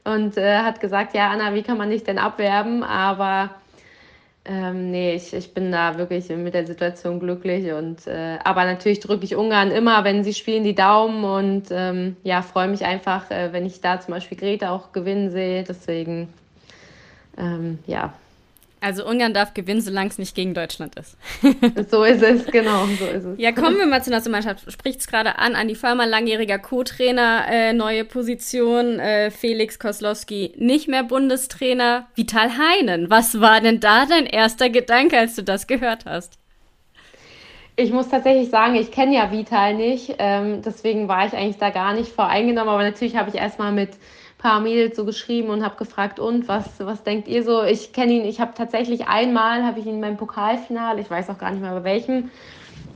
und 0.04 0.38
äh, 0.38 0.60
hat 0.60 0.80
gesagt, 0.80 1.16
ja 1.16 1.30
Anna, 1.30 1.54
wie 1.54 1.64
kann 1.64 1.78
man 1.78 1.90
dich 1.90 2.04
denn 2.04 2.18
abwerben? 2.18 2.84
Aber 2.84 3.52
ähm, 4.46 4.92
nee, 4.92 5.16
ich, 5.16 5.34
ich 5.34 5.54
bin 5.54 5.72
da 5.72 5.98
wirklich 5.98 6.28
mit 6.30 6.54
der 6.54 6.68
Situation 6.68 7.20
glücklich 7.20 7.72
und 7.72 8.06
äh, 8.08 8.40
aber 8.44 8.66
natürlich 8.66 9.00
drücke 9.00 9.24
ich 9.24 9.36
Ungarn 9.36 9.72
immer, 9.72 10.04
wenn 10.04 10.24
sie 10.24 10.34
spielen, 10.34 10.66
die 10.66 10.76
Daumen 10.76 11.24
und 11.24 11.68
ähm, 11.72 12.18
ja, 12.24 12.42
freue 12.42 12.68
mich 12.68 12.84
einfach, 12.84 13.32
äh, 13.32 13.54
wenn 13.54 13.66
ich 13.66 13.80
da 13.80 14.02
zum 14.02 14.14
Beispiel 14.14 14.38
Greta 14.38 14.72
auch 14.72 14.92
gewinnen 14.92 15.32
sehe. 15.32 15.64
Deswegen 15.64 16.28
ähm, 17.38 17.80
ja, 17.88 18.14
also 18.84 19.08
Ungarn 19.08 19.34
darf 19.34 19.54
gewinnen, 19.54 19.82
solange 19.82 20.10
es 20.10 20.18
nicht 20.18 20.36
gegen 20.36 20.54
Deutschland 20.54 20.96
ist. 20.96 21.18
so 21.90 22.04
ist 22.04 22.22
es, 22.22 22.46
genau, 22.48 22.86
so 23.00 23.06
ist 23.06 23.24
es. 23.24 23.40
Ja, 23.40 23.52
kommen 23.52 23.78
wir 23.78 23.86
mal 23.86 24.04
zur 24.04 24.12
Nationalmannschaft. 24.12 24.72
Spricht 24.72 25.00
es 25.00 25.08
gerade 25.08 25.40
an, 25.40 25.56
Andi 25.56 25.76
Vollmer, 25.76 26.06
langjähriger 26.06 26.60
Co-Trainer, 26.60 27.46
äh, 27.50 27.74
neue 27.74 28.06
Position, 28.06 29.00
äh, 29.00 29.32
Felix 29.32 29.80
Koslowski 29.80 30.54
nicht 30.58 30.88
mehr 30.88 31.04
Bundestrainer. 31.04 32.08
Vital 32.16 32.58
Heinen, 32.58 33.10
was 33.10 33.40
war 33.40 33.62
denn 33.62 33.80
da 33.80 34.06
dein 34.06 34.26
erster 34.26 34.70
Gedanke, 34.70 35.18
als 35.18 35.36
du 35.36 35.44
das 35.44 35.68
gehört 35.68 36.06
hast? 36.06 36.38
Ich 37.76 37.92
muss 37.92 38.10
tatsächlich 38.10 38.50
sagen, 38.50 38.76
ich 38.76 38.92
kenne 38.92 39.16
ja 39.16 39.32
Vital 39.32 39.74
nicht, 39.74 40.16
ähm, 40.20 40.62
deswegen 40.62 41.08
war 41.08 41.26
ich 41.26 41.34
eigentlich 41.34 41.58
da 41.58 41.72
gar 41.72 41.94
nicht 41.94 42.12
voreingenommen, 42.12 42.72
aber 42.72 42.84
natürlich 42.84 43.16
habe 43.16 43.30
ich 43.30 43.36
erstmal 43.36 43.72
mit 43.72 43.90
paar 44.44 44.60
Mädels 44.60 44.98
so 44.98 45.06
geschrieben 45.06 45.50
und 45.50 45.64
habe 45.64 45.78
gefragt, 45.78 46.20
und 46.20 46.50
was, 46.50 46.66
was 46.80 47.04
denkt 47.04 47.30
ihr 47.30 47.44
so? 47.44 47.64
Ich 47.64 47.94
kenne 47.94 48.12
ihn, 48.12 48.26
ich 48.26 48.42
habe 48.42 48.52
tatsächlich 48.54 49.08
einmal, 49.08 49.64
habe 49.64 49.80
ich 49.80 49.86
ihn 49.86 50.02
beim 50.02 50.18
Pokalfinale, 50.18 51.00
ich 51.02 51.10
weiß 51.10 51.30
auch 51.30 51.38
gar 51.38 51.52
nicht 51.52 51.62
mehr 51.62 51.72
bei 51.72 51.86
welchem, 51.86 52.30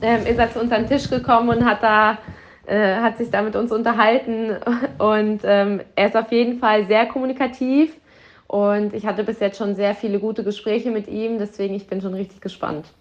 ähm, 0.02 0.26
ist 0.26 0.38
er 0.38 0.52
zu 0.52 0.60
uns 0.60 0.70
an 0.70 0.82
den 0.82 0.88
Tisch 0.88 1.08
gekommen 1.08 1.48
und 1.48 1.64
hat 1.64 1.82
da 1.82 2.18
äh, 2.66 2.96
hat 2.96 3.16
sich 3.16 3.30
da 3.30 3.40
mit 3.40 3.56
uns 3.56 3.72
unterhalten 3.72 4.58
und 4.98 5.40
ähm, 5.44 5.80
er 5.96 6.06
ist 6.08 6.16
auf 6.16 6.30
jeden 6.32 6.58
Fall 6.58 6.86
sehr 6.86 7.06
kommunikativ 7.06 7.96
und 8.46 8.92
ich 8.92 9.06
hatte 9.06 9.24
bis 9.24 9.40
jetzt 9.40 9.56
schon 9.56 9.74
sehr 9.74 9.94
viele 9.94 10.20
gute 10.20 10.44
Gespräche 10.44 10.90
mit 10.90 11.08
ihm, 11.08 11.38
deswegen 11.38 11.74
ich 11.74 11.86
bin 11.86 12.02
schon 12.02 12.12
richtig 12.14 12.42
gespannt 12.42 12.92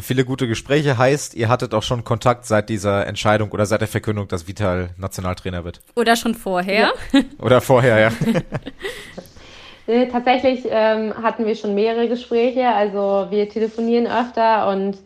viele 0.00 0.24
gute 0.24 0.48
Gespräche 0.48 0.96
heißt, 0.96 1.34
ihr 1.34 1.48
hattet 1.48 1.74
auch 1.74 1.82
schon 1.82 2.04
Kontakt 2.04 2.46
seit 2.46 2.68
dieser 2.68 3.06
Entscheidung 3.06 3.50
oder 3.52 3.66
seit 3.66 3.82
der 3.82 3.88
Verkündung, 3.88 4.28
dass 4.28 4.48
Vital 4.48 4.90
Nationaltrainer 4.96 5.64
wird. 5.64 5.80
Oder 5.94 6.16
schon 6.16 6.34
vorher. 6.34 6.92
Ja. 7.12 7.20
Oder 7.38 7.60
vorher, 7.60 7.98
ja. 7.98 8.10
nee, 9.86 10.06
tatsächlich 10.06 10.64
ähm, 10.68 11.12
hatten 11.22 11.44
wir 11.44 11.54
schon 11.54 11.74
mehrere 11.74 12.08
Gespräche. 12.08 12.68
Also 12.68 13.26
wir 13.30 13.48
telefonieren 13.48 14.06
öfter 14.06 14.68
und 14.68 14.98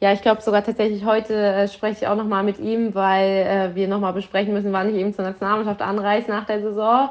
ja, 0.00 0.14
ich 0.14 0.22
glaube 0.22 0.40
sogar 0.40 0.64
tatsächlich 0.64 1.04
heute 1.04 1.34
äh, 1.34 1.68
spreche 1.68 1.98
ich 2.00 2.06
auch 2.06 2.16
nochmal 2.16 2.42
mit 2.42 2.58
ihm, 2.58 2.94
weil 2.94 3.28
äh, 3.28 3.74
wir 3.74 3.86
nochmal 3.86 4.14
besprechen 4.14 4.54
müssen, 4.54 4.72
wann 4.72 4.88
ich 4.88 4.96
eben 4.96 5.12
zur 5.12 5.26
Nationalmannschaft 5.26 5.82
anreise 5.82 6.30
nach 6.30 6.46
der 6.46 6.62
Saison. 6.62 7.10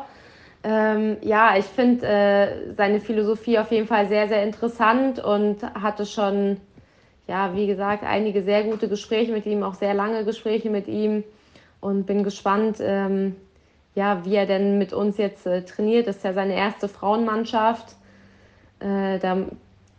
Ähm, 0.63 1.17
ja, 1.21 1.55
ich 1.55 1.65
finde 1.65 2.05
äh, 2.05 2.73
seine 2.75 2.99
Philosophie 2.99 3.59
auf 3.59 3.71
jeden 3.71 3.87
Fall 3.87 4.07
sehr, 4.07 4.27
sehr 4.27 4.43
interessant 4.43 5.19
und 5.19 5.63
hatte 5.75 6.05
schon 6.05 6.57
ja, 7.29 7.55
wie 7.55 7.67
gesagt, 7.67 8.03
einige 8.03 8.41
sehr 8.41 8.63
gute 8.63 8.89
Gespräche 8.89 9.31
mit 9.31 9.45
ihm, 9.45 9.61
auch 9.61 9.75
sehr 9.75 9.93
lange 9.93 10.25
Gespräche 10.25 10.71
mit 10.71 10.87
ihm 10.87 11.23
und 11.79 12.07
bin 12.07 12.23
gespannt, 12.23 12.77
ähm, 12.81 13.35
ja, 13.93 14.25
wie 14.25 14.33
er 14.33 14.47
denn 14.47 14.79
mit 14.79 14.93
uns 14.93 15.17
jetzt 15.17 15.45
äh, 15.45 15.63
trainiert. 15.63 16.07
Das 16.07 16.17
ist 16.17 16.23
ja 16.23 16.33
seine 16.33 16.55
erste 16.55 16.87
Frauenmannschaft. 16.87 17.95
Äh, 18.79 19.19
da, 19.19 19.45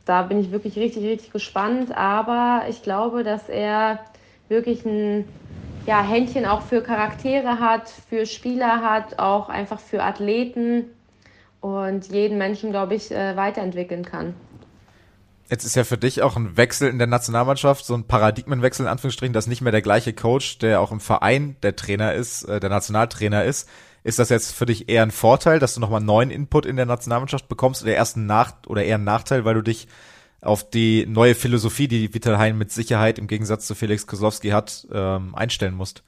da 0.05 0.23
bin 0.23 0.41
ich 0.41 0.51
wirklich 0.51 0.77
richtig, 0.77 1.05
richtig 1.05 1.31
gespannt. 1.31 1.97
Aber 1.97 2.65
ich 2.69 2.83
glaube, 2.83 3.23
dass 3.23 3.49
er 3.49 4.01
wirklich 4.49 4.85
ein 4.85 5.25
ja, 5.87 6.03
Händchen 6.03 6.47
auch 6.47 6.63
für 6.63 6.83
Charaktere 6.83 7.61
hat, 7.61 7.89
für 7.89 8.27
Spieler 8.27 8.83
hat, 8.83 9.21
auch 9.21 9.49
einfach 9.49 9.79
für 9.79 10.03
Athleten 10.03 10.87
und 11.61 12.09
jeden 12.09 12.39
Menschen, 12.39 12.71
glaube 12.71 12.97
ich, 12.97 13.13
äh, 13.13 13.37
weiterentwickeln 13.37 14.05
kann. 14.05 14.35
Jetzt 15.51 15.65
ist 15.65 15.75
ja 15.75 15.83
für 15.83 15.99
dich 15.99 16.23
auch 16.23 16.37
ein 16.37 16.57
Wechsel 16.57 16.89
in 16.89 16.99
der 16.99 17.09
Nationalmannschaft, 17.09 17.85
so 17.85 17.95
ein 17.95 18.05
Paradigmenwechsel 18.05 18.87
in 18.87 18.91
Anführungsstrichen, 18.91 19.33
dass 19.33 19.49
nicht 19.49 19.63
mehr 19.63 19.73
der 19.73 19.83
gleiche 19.83 20.13
Coach, 20.13 20.59
der 20.59 20.81
auch 20.81 20.93
im 20.93 21.01
Verein 21.01 21.57
der 21.65 21.75
Trainer 21.75 22.15
ist, 22.15 22.45
äh, 22.45 22.61
der 22.61 22.71
Nationaltrainer 22.71 23.45
ist. 23.45 23.69
Ist 24.05 24.21
das 24.21 24.29
jetzt 24.29 24.55
für 24.55 24.65
dich 24.65 24.89
eher 24.89 25.03
ein 25.03 25.11
Vorteil, 25.11 25.59
dass 25.59 25.75
du 25.75 25.81
nochmal 25.81 26.01
neuen 26.01 26.31
Input 26.31 26.67
in 26.67 26.77
der 26.77 26.87
Nationalmannschaft 26.87 27.49
bekommst 27.49 27.83
oder 27.83 27.93
erst 27.93 28.17
ein 28.17 28.27
Nach 28.27 28.53
oder 28.69 28.85
eher 28.85 28.97
ein 28.97 29.05
Nachteil, 29.05 29.45
weil 29.45 29.55
du 29.55 29.63
dich 29.63 29.89
auf 30.41 30.71
die 30.71 31.05
neue 31.07 31.35
Philosophie, 31.35 31.89
die 31.89 32.15
Vital 32.15 32.39
Hein 32.39 32.57
mit 32.57 32.71
Sicherheit 32.71 33.19
im 33.19 33.27
Gegensatz 33.27 33.67
zu 33.67 33.75
Felix 33.75 34.07
Koslowski 34.07 34.51
hat, 34.51 34.87
ähm, 34.93 35.35
einstellen 35.35 35.75
musst? 35.75 36.05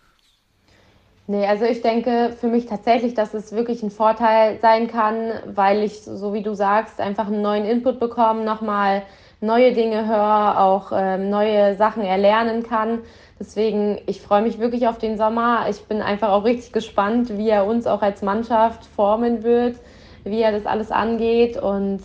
Nee, 1.26 1.46
also 1.46 1.64
ich 1.64 1.82
denke 1.82 2.34
für 2.40 2.46
mich 2.46 2.66
tatsächlich, 2.66 3.14
dass 3.14 3.34
es 3.34 3.50
wirklich 3.52 3.82
ein 3.82 3.90
Vorteil 3.90 4.58
sein 4.62 4.86
kann, 4.86 5.32
weil 5.46 5.82
ich, 5.82 6.02
so 6.02 6.32
wie 6.32 6.42
du 6.42 6.54
sagst, 6.54 7.00
einfach 7.00 7.26
einen 7.26 7.42
neuen 7.42 7.64
Input 7.64 7.98
bekomme, 7.98 8.44
nochmal 8.44 9.02
neue 9.42 9.72
Dinge 9.72 10.06
höre, 10.06 10.60
auch 10.60 10.92
ähm, 10.94 11.28
neue 11.28 11.76
Sachen 11.76 12.02
erlernen 12.02 12.62
kann. 12.62 13.00
Deswegen, 13.38 14.00
ich 14.06 14.20
freue 14.20 14.42
mich 14.42 14.58
wirklich 14.58 14.86
auf 14.86 14.98
den 14.98 15.18
Sommer. 15.18 15.66
Ich 15.68 15.82
bin 15.82 16.00
einfach 16.00 16.28
auch 16.28 16.44
richtig 16.44 16.72
gespannt, 16.72 17.36
wie 17.36 17.50
er 17.50 17.66
uns 17.66 17.86
auch 17.86 18.00
als 18.00 18.22
Mannschaft 18.22 18.86
formen 18.86 19.42
wird, 19.42 19.76
wie 20.24 20.40
er 20.40 20.52
das 20.52 20.64
alles 20.64 20.92
angeht. 20.92 21.56
Und 21.56 22.00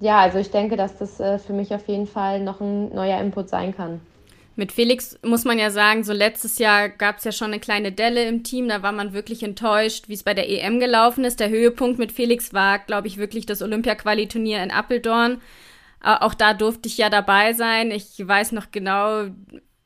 ja, 0.00 0.18
also 0.18 0.38
ich 0.38 0.50
denke, 0.50 0.76
dass 0.76 0.98
das 0.98 1.18
äh, 1.18 1.38
für 1.38 1.54
mich 1.54 1.74
auf 1.74 1.88
jeden 1.88 2.06
Fall 2.06 2.40
noch 2.40 2.60
ein 2.60 2.94
neuer 2.94 3.18
Input 3.20 3.48
sein 3.48 3.74
kann. 3.74 4.00
Mit 4.54 4.72
Felix 4.72 5.16
muss 5.22 5.44
man 5.44 5.58
ja 5.58 5.70
sagen, 5.70 6.02
so 6.02 6.12
letztes 6.12 6.58
Jahr 6.58 6.88
gab 6.88 7.18
es 7.18 7.24
ja 7.24 7.30
schon 7.32 7.52
eine 7.52 7.60
kleine 7.60 7.92
Delle 7.92 8.24
im 8.24 8.42
Team. 8.42 8.68
Da 8.68 8.82
war 8.82 8.92
man 8.92 9.12
wirklich 9.12 9.42
enttäuscht, 9.44 10.08
wie 10.08 10.14
es 10.14 10.24
bei 10.24 10.34
der 10.34 10.50
EM 10.50 10.80
gelaufen 10.80 11.24
ist. 11.24 11.40
Der 11.40 11.48
Höhepunkt 11.48 11.98
mit 11.98 12.12
Felix 12.12 12.52
war, 12.52 12.80
glaube 12.80 13.06
ich, 13.06 13.18
wirklich 13.18 13.46
das 13.46 13.62
Olympia-Quali-Turnier 13.62 14.62
in 14.62 14.72
Apeldoorn. 14.72 15.40
Auch 16.00 16.34
da 16.34 16.54
durfte 16.54 16.88
ich 16.88 16.98
ja 16.98 17.10
dabei 17.10 17.52
sein. 17.52 17.90
Ich 17.90 18.26
weiß 18.26 18.52
noch 18.52 18.70
genau, 18.70 19.26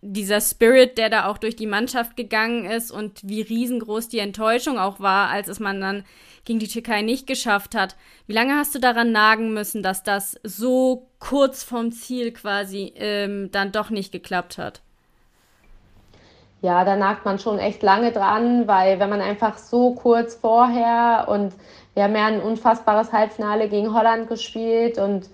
dieser 0.02 0.40
Spirit, 0.40 0.98
der 0.98 1.08
da 1.08 1.26
auch 1.26 1.38
durch 1.38 1.56
die 1.56 1.66
Mannschaft 1.66 2.16
gegangen 2.16 2.64
ist 2.64 2.90
und 2.90 3.20
wie 3.22 3.40
riesengroß 3.40 4.08
die 4.08 4.18
Enttäuschung 4.18 4.78
auch 4.78 4.98
war, 5.00 5.30
als 5.30 5.48
es 5.48 5.60
man 5.60 5.80
dann 5.80 6.04
gegen 6.44 6.58
die 6.58 6.68
Türkei 6.68 7.02
nicht 7.02 7.28
geschafft 7.28 7.76
hat. 7.76 7.94
Wie 8.26 8.32
lange 8.32 8.56
hast 8.56 8.74
du 8.74 8.80
daran 8.80 9.12
nagen 9.12 9.54
müssen, 9.54 9.82
dass 9.82 10.02
das 10.02 10.38
so 10.42 11.06
kurz 11.20 11.62
vom 11.62 11.92
Ziel 11.92 12.32
quasi 12.32 12.92
ähm, 12.96 13.50
dann 13.52 13.70
doch 13.70 13.90
nicht 13.90 14.10
geklappt 14.10 14.58
hat? 14.58 14.80
Ja, 16.62 16.84
da 16.84 16.96
nagt 16.96 17.24
man 17.24 17.38
schon 17.38 17.58
echt 17.58 17.82
lange 17.82 18.12
dran, 18.12 18.66
weil 18.66 18.98
wenn 18.98 19.10
man 19.10 19.20
einfach 19.20 19.56
so 19.56 19.94
kurz 19.94 20.34
vorher 20.34 21.26
und 21.28 21.54
wir 21.94 22.04
haben 22.04 22.16
ja 22.16 22.26
ein 22.26 22.40
unfassbares 22.40 23.12
Halbfinale 23.12 23.68
gegen 23.68 23.94
Holland 23.94 24.28
gespielt 24.28 24.98
und 24.98 25.28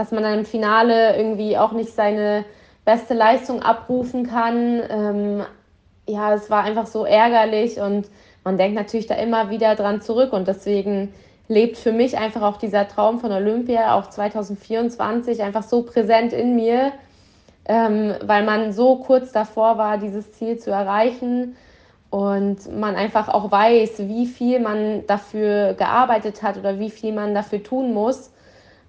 dass 0.00 0.12
man 0.12 0.22
dann 0.22 0.38
im 0.38 0.44
Finale 0.46 1.14
irgendwie 1.14 1.58
auch 1.58 1.72
nicht 1.72 1.94
seine 1.94 2.46
beste 2.86 3.12
Leistung 3.12 3.62
abrufen 3.62 4.26
kann. 4.26 4.82
Ähm, 4.88 5.42
ja, 6.06 6.32
es 6.32 6.48
war 6.48 6.64
einfach 6.64 6.86
so 6.86 7.04
ärgerlich 7.04 7.78
und 7.78 8.08
man 8.42 8.56
denkt 8.56 8.76
natürlich 8.76 9.06
da 9.06 9.16
immer 9.16 9.50
wieder 9.50 9.74
dran 9.74 10.00
zurück 10.00 10.32
und 10.32 10.48
deswegen 10.48 11.12
lebt 11.48 11.76
für 11.76 11.92
mich 11.92 12.16
einfach 12.16 12.40
auch 12.40 12.56
dieser 12.56 12.88
Traum 12.88 13.20
von 13.20 13.30
Olympia, 13.30 13.94
auch 13.94 14.08
2024, 14.08 15.42
einfach 15.42 15.64
so 15.64 15.82
präsent 15.82 16.32
in 16.32 16.56
mir, 16.56 16.92
ähm, 17.66 18.14
weil 18.24 18.46
man 18.46 18.72
so 18.72 18.96
kurz 18.96 19.32
davor 19.32 19.76
war, 19.76 19.98
dieses 19.98 20.32
Ziel 20.32 20.58
zu 20.58 20.70
erreichen 20.70 21.56
und 22.08 22.74
man 22.74 22.96
einfach 22.96 23.28
auch 23.28 23.52
weiß, 23.52 23.98
wie 24.08 24.24
viel 24.26 24.60
man 24.60 25.06
dafür 25.06 25.74
gearbeitet 25.74 26.42
hat 26.42 26.56
oder 26.56 26.78
wie 26.78 26.90
viel 26.90 27.12
man 27.12 27.34
dafür 27.34 27.62
tun 27.62 27.92
muss. 27.92 28.30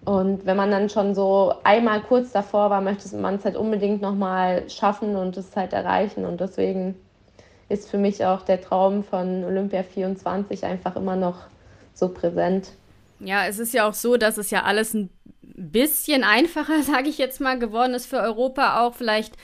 Und 0.03 0.45
wenn 0.45 0.57
man 0.57 0.71
dann 0.71 0.89
schon 0.89 1.13
so 1.13 1.53
einmal 1.63 2.01
kurz 2.01 2.31
davor 2.31 2.69
war, 2.69 2.81
möchte 2.81 3.15
man 3.15 3.35
es 3.35 3.45
halt 3.45 3.55
unbedingt 3.55 4.01
nochmal 4.01 4.67
schaffen 4.69 5.15
und 5.15 5.37
es 5.37 5.55
halt 5.55 5.73
erreichen. 5.73 6.25
Und 6.25 6.41
deswegen 6.41 6.95
ist 7.69 7.89
für 7.89 7.97
mich 7.97 8.25
auch 8.25 8.41
der 8.41 8.61
Traum 8.61 9.03
von 9.03 9.43
Olympia 9.43 9.83
24 9.83 10.65
einfach 10.65 10.95
immer 10.95 11.15
noch 11.15 11.37
so 11.93 12.09
präsent. 12.09 12.71
Ja, 13.19 13.45
es 13.45 13.59
ist 13.59 13.73
ja 13.73 13.87
auch 13.87 13.93
so, 13.93 14.17
dass 14.17 14.37
es 14.37 14.49
ja 14.49 14.63
alles 14.63 14.95
ein 14.95 15.11
bisschen 15.41 16.23
einfacher, 16.23 16.81
sage 16.83 17.09
ich 17.09 17.19
jetzt 17.19 17.39
mal, 17.39 17.59
geworden 17.59 17.93
ist 17.93 18.07
für 18.07 18.19
Europa 18.19 18.81
auch. 18.81 18.95
Vielleicht 18.95 19.35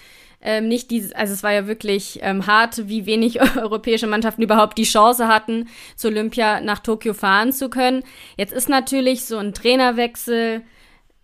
ähm, 0.48 0.70
nicht 0.70 0.92
dieses, 0.92 1.12
also 1.12 1.34
es 1.34 1.44
war 1.44 1.52
ja 1.52 1.68
wirklich 1.68 2.20
ähm, 2.22 2.48
hart, 2.48 2.88
wie 2.88 3.06
wenig 3.06 3.42
europäische 3.58 4.08
Mannschaften 4.08 4.42
überhaupt 4.42 4.78
die 4.78 4.86
Chance 4.86 5.28
hatten, 5.28 5.68
zu 5.98 6.08
Olympia 6.08 6.62
nach 6.62 6.80
Tokio 6.80 7.14
fahren 7.14 7.52
zu 7.52 7.70
können. 7.70 8.04
Jetzt 8.38 8.54
ist 8.54 8.70
natürlich 8.70 9.26
so 9.26 9.38
ein 9.38 9.54
Trainerwechsel. 9.54 10.62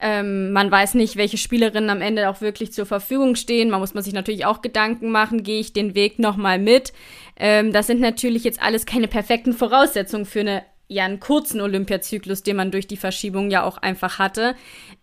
Ähm, 0.01 0.51
man 0.51 0.69
weiß 0.69 0.95
nicht, 0.95 1.15
welche 1.15 1.38
Spielerinnen 1.38 1.89
am 1.89 2.01
Ende 2.01 2.27
auch 2.27 2.41
wirklich 2.41 2.73
zur 2.73 2.86
Verfügung 2.86 3.36
stehen. 3.36 3.69
Man 3.69 3.79
muss 3.79 3.93
man 3.93 4.03
sich 4.03 4.13
natürlich 4.13 4.45
auch 4.45 4.62
Gedanken 4.62 5.09
machen, 5.09 5.43
gehe 5.43 5.62
ich 5.62 5.71
den 5.71 5.95
Weg 5.95 6.19
nochmal 6.19 6.59
mit. 6.59 6.91
Ähm, 7.38 7.71
das 7.71 7.88
sind 7.88 8.01
natürlich 8.01 8.43
jetzt 8.43 8.62
alles 8.62 8.86
keine 8.86 9.07
perfekten 9.07 9.53
Voraussetzungen 9.53 10.25
für 10.25 10.41
eine 10.41 10.63
ja 10.89 11.05
einen 11.05 11.21
kurzen 11.21 11.62
Olympiazyklus, 11.62 12.43
den 12.43 12.57
man 12.57 12.71
durch 12.71 12.88
die 12.88 12.97
Verschiebung 12.97 13.49
ja 13.49 13.63
auch 13.63 13.77
einfach 13.77 14.19
hatte. 14.19 14.55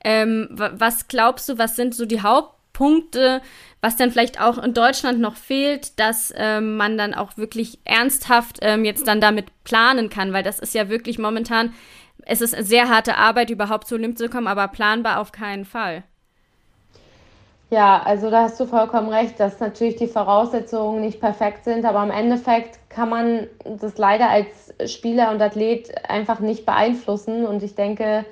Ähm, 0.05 0.49
was 0.51 1.09
glaubst 1.09 1.49
du, 1.49 1.57
was 1.57 1.75
sind 1.75 1.95
so 1.95 2.05
die 2.05 2.21
Hauptpunkte, 2.21 3.41
was 3.81 3.97
dann 3.97 4.11
vielleicht 4.11 4.41
auch 4.41 4.59
in 4.59 4.75
Deutschland 4.75 5.21
noch 5.21 5.37
fehlt, 5.37 5.99
dass 5.99 6.33
ähm, 6.37 6.77
man 6.77 6.99
dann 6.99 7.15
auch 7.15 7.37
wirklich 7.37 7.79
ernsthaft 7.85 8.59
ähm, 8.63 8.85
jetzt 8.85 9.07
dann 9.09 9.21
damit 9.21 9.47
planen 9.65 10.11
kann, 10.11 10.33
weil 10.33 10.43
das 10.43 10.59
ist 10.59 10.75
ja 10.75 10.89
wirklich 10.89 11.19
momentan, 11.19 11.73
es 12.27 12.41
ist 12.41 12.53
sehr 12.53 12.89
harte 12.89 13.17
Arbeit, 13.17 13.51
überhaupt 13.51 13.87
zu 13.87 13.95
Olymp 13.95 14.19
zu 14.19 14.29
kommen, 14.29 14.47
aber 14.47 14.69
planbar 14.69 15.21
auf 15.21 15.33
keinen 15.33 15.65
Fall. 15.65 16.05
Ja, 17.71 18.03
also 18.05 18.31
da 18.31 18.43
hast 18.43 18.59
du 18.59 18.67
vollkommen 18.67 19.09
recht, 19.09 19.39
dass 19.39 19.61
natürlich 19.61 19.95
die 19.95 20.09
Voraussetzungen 20.09 21.01
nicht 21.01 21.21
perfekt 21.21 21.65
sind, 21.65 21.85
aber 21.85 22.03
im 22.03 22.11
Endeffekt 22.11 22.81
kann 22.91 23.09
man 23.09 23.47
das 23.65 23.97
leider 23.97 24.29
als 24.29 24.75
Spieler 24.93 25.31
und 25.31 25.41
Athlet 25.41 25.93
einfach 26.09 26.41
nicht 26.41 26.67
beeinflussen 26.67 27.47
und 27.47 27.63
ich 27.63 27.77
denke, 27.77 28.27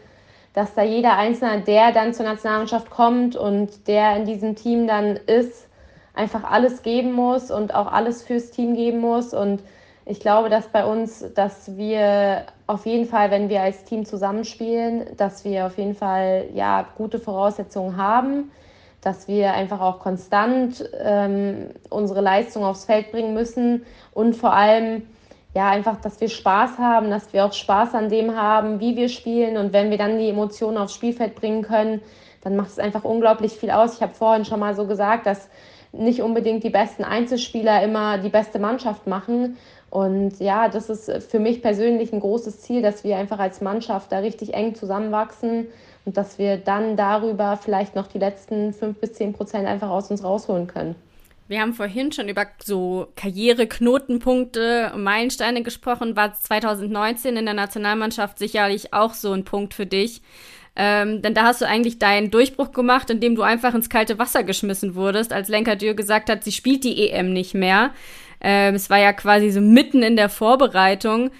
dass 0.54 0.74
da 0.74 0.82
jeder 0.82 1.16
Einzelne, 1.16 1.62
der 1.62 1.92
dann 1.92 2.14
zur 2.14 2.24
Nationalmannschaft 2.24 2.90
kommt 2.90 3.36
und 3.36 3.86
der 3.86 4.16
in 4.16 4.24
diesem 4.24 4.56
Team 4.56 4.86
dann 4.86 5.16
ist, 5.16 5.68
einfach 6.14 6.44
alles 6.44 6.82
geben 6.82 7.12
muss 7.12 7.50
und 7.50 7.74
auch 7.74 7.90
alles 7.90 8.22
fürs 8.22 8.50
Team 8.50 8.74
geben 8.74 8.98
muss. 8.98 9.32
Und 9.32 9.62
ich 10.04 10.20
glaube, 10.20 10.48
dass 10.48 10.66
bei 10.68 10.84
uns, 10.84 11.24
dass 11.34 11.76
wir 11.76 12.46
auf 12.66 12.86
jeden 12.86 13.06
Fall, 13.06 13.30
wenn 13.30 13.48
wir 13.48 13.62
als 13.62 13.84
Team 13.84 14.04
zusammenspielen, 14.04 15.16
dass 15.16 15.44
wir 15.44 15.66
auf 15.66 15.78
jeden 15.78 15.94
Fall 15.94 16.46
ja 16.54 16.86
gute 16.96 17.20
Voraussetzungen 17.20 17.96
haben, 17.96 18.50
dass 19.00 19.28
wir 19.28 19.52
einfach 19.52 19.80
auch 19.80 20.00
konstant 20.00 20.88
ähm, 20.98 21.70
unsere 21.88 22.20
Leistung 22.20 22.64
aufs 22.64 22.84
Feld 22.84 23.12
bringen 23.12 23.32
müssen 23.32 23.86
und 24.12 24.34
vor 24.34 24.52
allem 24.52 25.02
ja, 25.54 25.70
einfach, 25.70 26.00
dass 26.00 26.20
wir 26.20 26.28
Spaß 26.28 26.78
haben, 26.78 27.10
dass 27.10 27.32
wir 27.32 27.44
auch 27.44 27.52
Spaß 27.52 27.94
an 27.94 28.08
dem 28.08 28.36
haben, 28.36 28.80
wie 28.80 28.96
wir 28.96 29.08
spielen. 29.08 29.56
Und 29.56 29.72
wenn 29.72 29.90
wir 29.90 29.98
dann 29.98 30.18
die 30.18 30.28
Emotionen 30.28 30.76
aufs 30.76 30.94
Spielfeld 30.94 31.34
bringen 31.34 31.62
können, 31.62 32.02
dann 32.42 32.56
macht 32.56 32.70
es 32.70 32.78
einfach 32.78 33.04
unglaublich 33.04 33.52
viel 33.52 33.70
aus. 33.70 33.94
Ich 33.94 34.02
habe 34.02 34.14
vorhin 34.14 34.44
schon 34.44 34.60
mal 34.60 34.74
so 34.74 34.86
gesagt, 34.86 35.26
dass 35.26 35.48
nicht 35.92 36.22
unbedingt 36.22 36.64
die 36.64 36.70
besten 36.70 37.02
Einzelspieler 37.02 37.82
immer 37.82 38.18
die 38.18 38.28
beste 38.28 38.58
Mannschaft 38.58 39.06
machen. 39.06 39.56
Und 39.90 40.38
ja, 40.38 40.68
das 40.68 40.90
ist 40.90 41.10
für 41.30 41.38
mich 41.38 41.62
persönlich 41.62 42.12
ein 42.12 42.20
großes 42.20 42.60
Ziel, 42.60 42.82
dass 42.82 43.04
wir 43.04 43.16
einfach 43.16 43.38
als 43.38 43.62
Mannschaft 43.62 44.12
da 44.12 44.18
richtig 44.18 44.52
eng 44.52 44.74
zusammenwachsen 44.74 45.68
und 46.04 46.16
dass 46.16 46.38
wir 46.38 46.58
dann 46.58 46.96
darüber 46.96 47.56
vielleicht 47.56 47.94
noch 47.94 48.06
die 48.06 48.18
letzten 48.18 48.74
fünf 48.74 49.00
bis 49.00 49.14
zehn 49.14 49.32
Prozent 49.32 49.66
einfach 49.66 49.88
aus 49.88 50.10
uns 50.10 50.22
rausholen 50.22 50.66
können. 50.66 50.94
Wir 51.48 51.62
haben 51.62 51.72
vorhin 51.72 52.12
schon 52.12 52.28
über 52.28 52.46
so 52.62 53.08
Karriere-Knotenpunkte, 53.16 54.92
Meilensteine 54.96 55.62
gesprochen. 55.62 56.14
War 56.14 56.34
2019 56.34 57.38
in 57.38 57.46
der 57.46 57.54
Nationalmannschaft 57.54 58.38
sicherlich 58.38 58.92
auch 58.92 59.14
so 59.14 59.32
ein 59.32 59.44
Punkt 59.44 59.72
für 59.72 59.86
dich. 59.86 60.20
Ähm, 60.76 61.22
denn 61.22 61.32
da 61.32 61.44
hast 61.44 61.62
du 61.62 61.66
eigentlich 61.66 61.98
deinen 61.98 62.30
Durchbruch 62.30 62.72
gemacht, 62.72 63.08
indem 63.08 63.34
du 63.34 63.42
einfach 63.42 63.74
ins 63.74 63.88
kalte 63.88 64.18
Wasser 64.18 64.44
geschmissen 64.44 64.94
wurdest, 64.94 65.32
als 65.32 65.48
Lenker 65.48 65.74
Dürr 65.74 65.94
gesagt 65.94 66.28
hat, 66.28 66.44
sie 66.44 66.52
spielt 66.52 66.84
die 66.84 67.08
EM 67.08 67.32
nicht 67.32 67.54
mehr. 67.54 67.92
Ähm, 68.42 68.74
es 68.74 68.90
war 68.90 68.98
ja 68.98 69.14
quasi 69.14 69.50
so 69.50 69.62
mitten 69.62 70.02
in 70.02 70.16
der 70.16 70.28
Vorbereitung. 70.28 71.30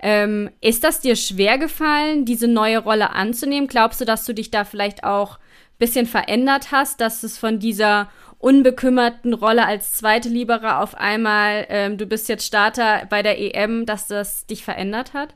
Ähm, 0.00 0.50
ist 0.62 0.82
das 0.82 1.00
dir 1.00 1.14
schwer 1.14 1.58
gefallen, 1.58 2.24
diese 2.24 2.48
neue 2.48 2.78
Rolle 2.78 3.10
anzunehmen? 3.10 3.68
Glaubst 3.68 4.00
du, 4.00 4.06
dass 4.06 4.24
du 4.24 4.32
dich 4.32 4.50
da 4.50 4.64
vielleicht 4.64 5.04
auch 5.04 5.38
bisschen 5.78 6.06
verändert 6.06 6.72
hast, 6.72 7.00
dass 7.00 7.22
es 7.22 7.38
von 7.38 7.58
dieser 7.58 8.08
unbekümmerten 8.38 9.34
Rolle 9.34 9.66
als 9.66 9.92
zweite 9.92 10.28
Libera 10.28 10.82
auf 10.82 10.94
einmal, 10.94 11.66
ähm, 11.68 11.98
du 11.98 12.06
bist 12.06 12.28
jetzt 12.28 12.46
Starter 12.46 13.02
bei 13.10 13.22
der 13.22 13.38
EM, 13.38 13.84
dass 13.84 14.06
das 14.06 14.46
dich 14.46 14.64
verändert 14.64 15.12
hat? 15.12 15.30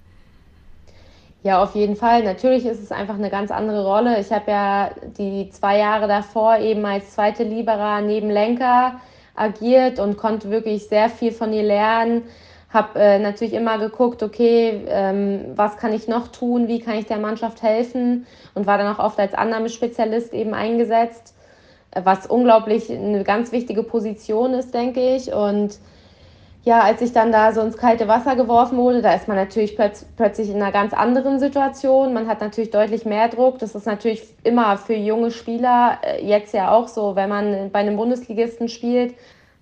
Ja, 1.42 1.60
auf 1.60 1.74
jeden 1.74 1.96
Fall. 1.96 2.22
Natürlich 2.22 2.64
ist 2.64 2.80
es 2.80 2.92
einfach 2.92 3.16
eine 3.16 3.30
ganz 3.30 3.50
andere 3.50 3.84
Rolle. 3.84 4.20
Ich 4.20 4.30
habe 4.30 4.50
ja 4.50 4.90
die 5.18 5.50
zwei 5.50 5.78
Jahre 5.78 6.06
davor 6.06 6.58
eben 6.58 6.84
als 6.86 7.14
zweite 7.14 7.42
Libera 7.42 8.00
neben 8.00 8.30
Lenker 8.30 9.00
agiert 9.34 9.98
und 9.98 10.16
konnte 10.16 10.50
wirklich 10.50 10.86
sehr 10.86 11.08
viel 11.10 11.32
von 11.32 11.52
ihr 11.52 11.64
lernen. 11.64 12.22
Habe 12.72 12.98
äh, 12.98 13.18
natürlich 13.18 13.52
immer 13.52 13.78
geguckt, 13.78 14.22
okay, 14.22 14.84
ähm, 14.88 15.44
was 15.54 15.76
kann 15.76 15.92
ich 15.92 16.08
noch 16.08 16.28
tun, 16.28 16.68
wie 16.68 16.80
kann 16.80 16.94
ich 16.94 17.06
der 17.06 17.18
Mannschaft 17.18 17.62
helfen 17.62 18.26
und 18.54 18.66
war 18.66 18.78
dann 18.78 18.94
auch 18.94 18.98
oft 18.98 19.18
als 19.18 19.34
Annahmespezialist 19.34 20.32
eben 20.32 20.54
eingesetzt, 20.54 21.34
was 21.94 22.26
unglaublich 22.26 22.90
eine 22.90 23.24
ganz 23.24 23.52
wichtige 23.52 23.82
Position 23.82 24.54
ist, 24.54 24.72
denke 24.72 25.14
ich. 25.16 25.32
Und 25.32 25.78
ja, 26.64 26.80
als 26.80 27.02
ich 27.02 27.12
dann 27.12 27.32
da 27.32 27.52
so 27.52 27.60
ins 27.60 27.76
kalte 27.76 28.08
Wasser 28.08 28.36
geworfen 28.36 28.78
wurde, 28.78 29.02
da 29.02 29.12
ist 29.14 29.28
man 29.28 29.36
natürlich 29.36 29.74
plötz 29.74 30.06
plötzlich 30.16 30.48
in 30.48 30.56
einer 30.56 30.70
ganz 30.70 30.94
anderen 30.94 31.40
Situation. 31.40 32.14
Man 32.14 32.28
hat 32.28 32.40
natürlich 32.40 32.70
deutlich 32.70 33.04
mehr 33.04 33.28
Druck. 33.28 33.58
Das 33.58 33.74
ist 33.74 33.84
natürlich 33.84 34.22
immer 34.44 34.78
für 34.78 34.94
junge 34.94 35.32
Spieler 35.32 35.98
äh, 36.02 36.24
jetzt 36.24 36.54
ja 36.54 36.70
auch 36.70 36.88
so, 36.88 37.16
wenn 37.16 37.28
man 37.28 37.70
bei 37.70 37.80
einem 37.80 37.96
Bundesligisten 37.96 38.68
spielt. 38.68 39.14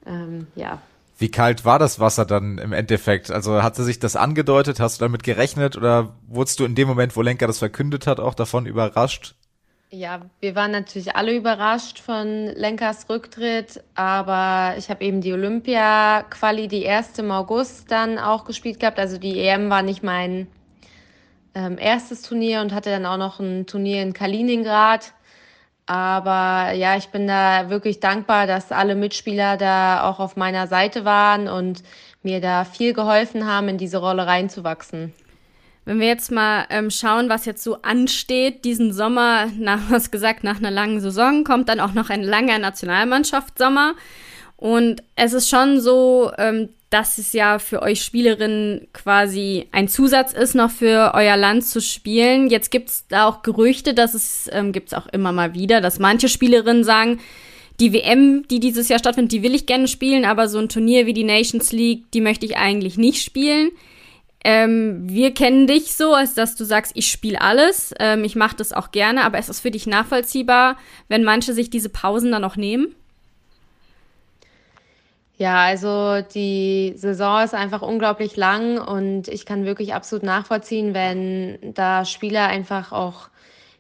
Ähm, 0.07 0.47
ja, 0.55 0.79
wie 1.21 1.31
kalt 1.31 1.67
war 1.67 1.79
das 1.79 2.01
Wasser 2.01 2.25
dann 2.25 2.57
im 2.57 2.73
Endeffekt? 2.73 3.31
Also 3.31 3.63
hatte 3.63 3.85
sich 3.85 3.99
das 3.99 4.17
angedeutet? 4.17 4.81
Hast 4.81 5.01
du 5.01 5.05
damit 5.05 5.23
gerechnet 5.23 5.77
oder 5.77 6.15
wurdest 6.27 6.59
du 6.61 6.65
in 6.65 6.75
dem 6.75 6.89
Moment, 6.89 7.15
wo 7.15 7.21
Lenker 7.21 7.47
das 7.47 7.59
verkündet 7.59 8.07
hat, 8.07 8.21
auch 8.21 8.35
davon 8.35 8.65
überrascht? 8.65 9.35
Ja, 9.91 10.21
wir 10.41 10.55
waren 10.55 10.71
natürlich 10.71 11.17
alle 11.17 11.37
überrascht 11.37 11.99
von 11.99 12.47
Lenkers 12.47 13.11
Rücktritt, 13.11 13.83
aber 13.95 14.77
ich 14.79 14.89
habe 14.89 15.05
eben 15.05 15.21
die 15.21 15.33
Olympia-Quali, 15.33 16.69
die 16.69 16.85
erste 16.85 17.23
im 17.23 17.33
August 17.33 17.91
dann 17.91 18.17
auch 18.19 18.45
gespielt 18.45 18.81
gehabt. 18.81 18.99
Also 18.99 19.19
die 19.19 19.39
EM 19.41 19.69
war 19.69 19.83
nicht 19.83 20.03
mein 20.03 20.47
ähm, 21.55 21.77
erstes 21.77 22.23
Turnier 22.23 22.63
und 22.63 22.73
hatte 22.73 22.91
dann 22.91 23.05
auch 23.05 23.19
noch 23.19 23.41
ein 23.41 23.67
Turnier 23.67 24.03
in 24.03 24.15
Kaliningrad. 24.15 25.13
Aber 25.91 26.73
ja, 26.73 26.97
ich 26.97 27.09
bin 27.09 27.27
da 27.27 27.69
wirklich 27.69 27.99
dankbar, 27.99 28.47
dass 28.47 28.71
alle 28.71 28.95
Mitspieler 28.95 29.57
da 29.57 30.05
auch 30.05 30.21
auf 30.21 30.37
meiner 30.37 30.69
Seite 30.69 31.05
waren 31.05 31.49
und 31.49 31.83
mir 32.23 32.41
da 32.41 32.65
viel 32.65 32.93
geholfen 32.93 33.45
haben, 33.45 33.67
in 33.69 33.77
diese 33.77 33.99
Rolle 33.99 34.25
reinzuwachsen. 34.25 35.13
Wenn 35.85 35.99
wir 35.99 36.07
jetzt 36.07 36.31
mal 36.31 36.65
ähm, 36.71 36.93
schauen, 36.93 37.29
was 37.29 37.45
jetzt 37.45 37.65
so 37.65 37.83
ansteht, 37.83 38.65
diesen 38.65 38.93
Sommer, 38.93 39.47
nach 39.59 39.81
was 39.91 40.13
gesagt, 40.13 40.45
nach 40.45 40.59
einer 40.59 40.71
langen 40.71 41.01
Saison 41.01 41.43
kommt 41.43 41.69
dann 41.69 41.81
auch 41.81 41.93
noch 41.93 42.09
ein 42.09 42.23
langer 42.23 42.61
Nationalmannschaftssommer. 42.61 43.95
Und 44.57 45.03
es 45.17 45.33
ist 45.33 45.49
schon 45.49 45.81
so, 45.81 46.31
ähm, 46.39 46.69
dass 46.91 47.19
es 47.19 47.33
ja 47.33 47.61
für 47.61 47.83
euch 47.83 48.03
Spielerinnen 48.03 48.89
quasi 48.93 49.69
ein 49.71 49.87
Zusatz 49.87 50.33
ist, 50.33 50.55
noch 50.55 50.73
für 50.73 51.13
euer 51.15 51.37
Land 51.37 51.65
zu 51.65 51.81
spielen. 51.81 52.51
Jetzt 52.51 52.71
gibt 52.71 52.89
es 52.91 53.07
da 53.07 53.27
auch 53.27 53.43
Gerüchte, 53.43 53.95
dass 53.95 54.15
es, 54.15 54.51
ähm, 54.53 54.73
gibt 54.73 54.89
es 54.89 54.95
auch 54.95 55.07
immer 55.07 55.31
mal 55.31 55.55
wieder, 55.55 55.81
dass 55.81 56.01
manche 56.01 56.29
Spielerinnen 56.29 56.83
sagen, 56.83 57.21
die 57.79 57.93
WM, 57.93 58.47
die 58.49 58.61
dieses 58.61 58.89
Jahr 58.89 58.99
stattfindet, 58.99 59.33
die 59.33 59.43
will 59.43 59.55
ich 59.55 59.67
gerne 59.67 59.89
spielen, 59.89 60.25
aber 60.25 60.49
so 60.49 60.59
ein 60.59 60.69
Turnier 60.69 61.07
wie 61.07 61.15
die 61.15 61.25
Nations 61.25 61.73
League, 61.73 62.11
die 62.13 62.21
möchte 62.21 62.45
ich 62.45 62.57
eigentlich 62.57 62.99
nicht 62.99 63.23
spielen. 63.23 63.71
Ähm, 64.43 65.09
wir 65.09 65.33
kennen 65.33 65.67
dich 65.67 65.95
so, 65.95 66.15
als 66.15 66.35
dass 66.35 66.57
du 66.57 66.65
sagst, 66.65 66.93
ich 66.95 67.11
spiele 67.11 67.41
alles, 67.41 67.95
ähm, 67.99 68.25
ich 68.25 68.37
mache 68.37 68.57
das 68.57 68.73
auch 68.73 68.91
gerne, 68.91 69.23
aber 69.25 69.39
es 69.39 69.49
ist 69.49 69.61
für 69.61 69.71
dich 69.71 69.87
nachvollziehbar, 69.87 70.77
wenn 71.09 71.25
manche 71.25 71.53
sich 71.53 71.71
diese 71.71 71.89
Pausen 71.89 72.33
dann 72.33 72.45
auch 72.45 72.57
nehmen? 72.57 72.95
Ja, 75.41 75.65
also 75.65 76.21
die 76.21 76.93
Saison 76.97 77.43
ist 77.43 77.55
einfach 77.55 77.81
unglaublich 77.81 78.37
lang 78.37 78.79
und 78.79 79.27
ich 79.27 79.47
kann 79.47 79.65
wirklich 79.65 79.95
absolut 79.95 80.23
nachvollziehen, 80.23 80.93
wenn 80.93 81.73
da 81.73 82.05
Spieler 82.05 82.49
einfach 82.49 82.93
auch 82.93 83.31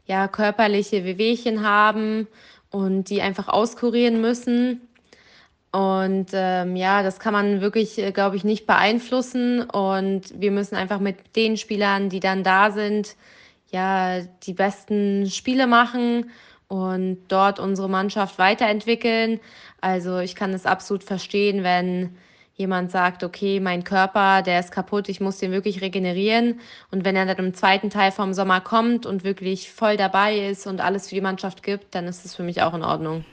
ja 0.07 0.27
körperliche 0.27 1.05
Wehwehchen 1.05 1.63
haben 1.63 2.29
und 2.71 3.11
die 3.11 3.21
einfach 3.21 3.49
auskurieren 3.49 4.23
müssen. 4.23 4.89
Und 5.71 6.29
ähm, 6.33 6.77
ja, 6.77 7.03
das 7.03 7.21
kann 7.21 7.35
man 7.35 7.61
wirklich, 7.61 7.99
äh, 7.99 8.13
glaube 8.13 8.37
ich, 8.37 8.45
nicht 8.45 8.67
beeinflussen. 8.67 9.63
Und 9.63 10.41
wir 10.41 10.53
müssen 10.53 10.77
einfach 10.77 10.99
mit 10.99 11.37
den 11.37 11.59
Spielern, 11.59 12.09
die 12.09 12.21
dann 12.21 12.43
da 12.43 12.71
sind, 12.71 13.17
ja, 13.71 14.23
die 14.45 14.55
besten 14.55 15.29
Spiele 15.31 15.67
machen 15.67 16.31
und 16.71 17.19
dort 17.27 17.59
unsere 17.59 17.91
Mannschaft 17.91 18.39
weiterentwickeln. 18.39 19.41
Also 19.81 20.21
ich 20.21 20.37
kann 20.37 20.55
es 20.55 20.67
absolut 20.67 21.03
verstehen, 21.03 21.65
wenn 21.65 22.17
jemand 22.55 22.93
sagt, 22.93 23.25
okay, 23.25 23.59
mein 23.59 23.83
Körper, 23.83 24.43
der 24.43 24.61
ist 24.61 24.71
kaputt, 24.71 25.09
ich 25.09 25.21
muss 25.21 25.39
den 25.39 25.51
wirklich 25.51 25.81
regenerieren. 25.81 26.61
Und 26.93 27.05
wenn 27.05 27.17
er 27.17 27.27
dann 27.27 27.45
im 27.45 27.55
zweiten 27.55 27.91
Teil 27.91 28.13
vom 28.13 28.35
Sommer 28.35 28.61
kommt 28.61 29.05
und 29.05 29.25
wirklich 29.25 29.73
voll 29.73 29.97
dabei 29.97 30.47
ist 30.47 30.69
und 30.69 30.81
alles 30.81 31.09
für 31.09 31.17
die 31.17 31.21
Mannschaft 31.21 31.65
gibt, 31.65 31.93
dann 31.97 32.07
ist 32.07 32.25
es 32.25 32.37
für 32.37 32.45
mich 32.45 32.63
auch 32.63 32.75
in 32.75 32.85
Ordnung. 32.85 33.25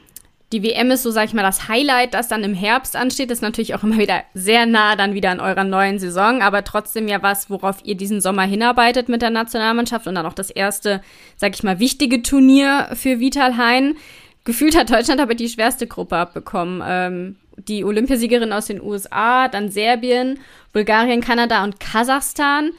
Die 0.53 0.63
WM 0.63 0.91
ist 0.91 1.03
so, 1.03 1.12
sag 1.12 1.25
ich 1.25 1.33
mal, 1.33 1.41
das 1.41 1.67
Highlight, 1.67 2.13
das 2.13 2.29
dann 2.29 2.43
im 2.43 2.53
Herbst 2.53 2.95
ansteht. 2.95 3.29
Das 3.29 3.39
ist 3.39 3.41
natürlich 3.41 3.75
auch 3.75 3.83
immer 3.83 3.97
wieder 3.97 4.23
sehr 4.33 4.65
nah 4.65 4.95
dann 4.95 5.13
wieder 5.13 5.31
an 5.31 5.41
eurer 5.41 5.65
neuen 5.65 5.99
Saison, 5.99 6.41
aber 6.41 6.63
trotzdem 6.63 7.10
ja 7.10 7.21
was, 7.21 7.49
worauf 7.49 7.79
ihr 7.83 7.95
diesen 7.95 8.21
Sommer 8.21 8.43
hinarbeitet 8.43 9.10
mit 9.10 9.21
der 9.21 9.29
Nationalmannschaft 9.29 10.07
und 10.07 10.15
dann 10.15 10.25
auch 10.25 10.33
das 10.33 10.49
erste, 10.49 11.01
sag 11.36 11.53
ich 11.53 11.63
mal, 11.63 11.79
wichtige 11.79 12.21
Turnier 12.21 12.89
für 12.93 13.19
Vital 13.19 13.57
Hein. 13.57 13.97
Gefühlt 14.45 14.77
hat 14.77 14.89
Deutschland 14.89 15.19
aber 15.19 15.36
die 15.36 15.49
schwerste 15.49 15.88
Gruppe 15.88 16.15
abbekommen. 16.15 16.81
Ähm, 16.86 17.36
die 17.57 17.83
Olympiasiegerin 17.83 18.53
aus 18.53 18.67
den 18.67 18.81
USA, 18.81 19.49
dann 19.49 19.69
Serbien, 19.69 20.39
Bulgarien, 20.71 21.19
Kanada 21.19 21.65
und 21.65 21.81
Kasachstan. 21.81 22.71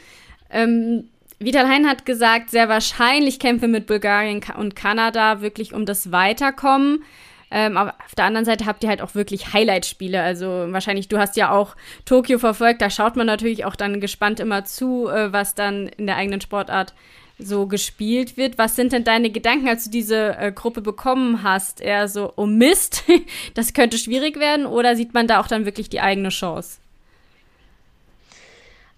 Ähm, 0.50 1.08
Vital 1.38 1.68
Hein 1.68 1.86
hat 1.86 2.06
gesagt, 2.06 2.50
sehr 2.50 2.70
wahrscheinlich 2.70 3.38
kämpfen 3.38 3.70
mit 3.70 3.86
Bulgarien 3.86 4.40
und 4.56 4.74
Kanada 4.74 5.42
wirklich 5.42 5.74
um 5.74 5.84
das 5.84 6.10
Weiterkommen. 6.10 7.04
Ähm, 7.50 7.76
aber 7.76 7.94
auf 8.04 8.14
der 8.14 8.26
anderen 8.26 8.44
Seite 8.44 8.66
habt 8.66 8.82
ihr 8.82 8.90
halt 8.90 9.00
auch 9.00 9.14
wirklich 9.14 9.52
Highlight-Spiele. 9.52 10.22
Also 10.22 10.66
wahrscheinlich, 10.68 11.08
du 11.08 11.18
hast 11.18 11.36
ja 11.36 11.50
auch 11.50 11.76
Tokio 12.04 12.38
verfolgt, 12.38 12.82
da 12.82 12.90
schaut 12.90 13.16
man 13.16 13.26
natürlich 13.26 13.64
auch 13.64 13.76
dann 13.76 14.00
gespannt 14.00 14.40
immer 14.40 14.64
zu, 14.64 15.08
äh, 15.08 15.32
was 15.32 15.54
dann 15.54 15.88
in 15.88 16.06
der 16.06 16.16
eigenen 16.16 16.40
Sportart 16.40 16.92
so 17.38 17.66
gespielt 17.66 18.36
wird. 18.36 18.58
Was 18.58 18.76
sind 18.76 18.92
denn 18.92 19.04
deine 19.04 19.30
Gedanken, 19.30 19.68
als 19.68 19.84
du 19.84 19.90
diese 19.90 20.36
äh, 20.36 20.52
Gruppe 20.52 20.80
bekommen 20.80 21.42
hast? 21.42 21.80
Eher 21.80 22.08
so, 22.08 22.32
oh 22.36 22.46
Mist, 22.46 23.04
das 23.54 23.72
könnte 23.72 23.96
schwierig 23.96 24.38
werden 24.38 24.66
oder 24.66 24.96
sieht 24.96 25.14
man 25.14 25.26
da 25.26 25.40
auch 25.40 25.46
dann 25.46 25.64
wirklich 25.64 25.88
die 25.88 26.00
eigene 26.00 26.30
Chance? 26.30 26.78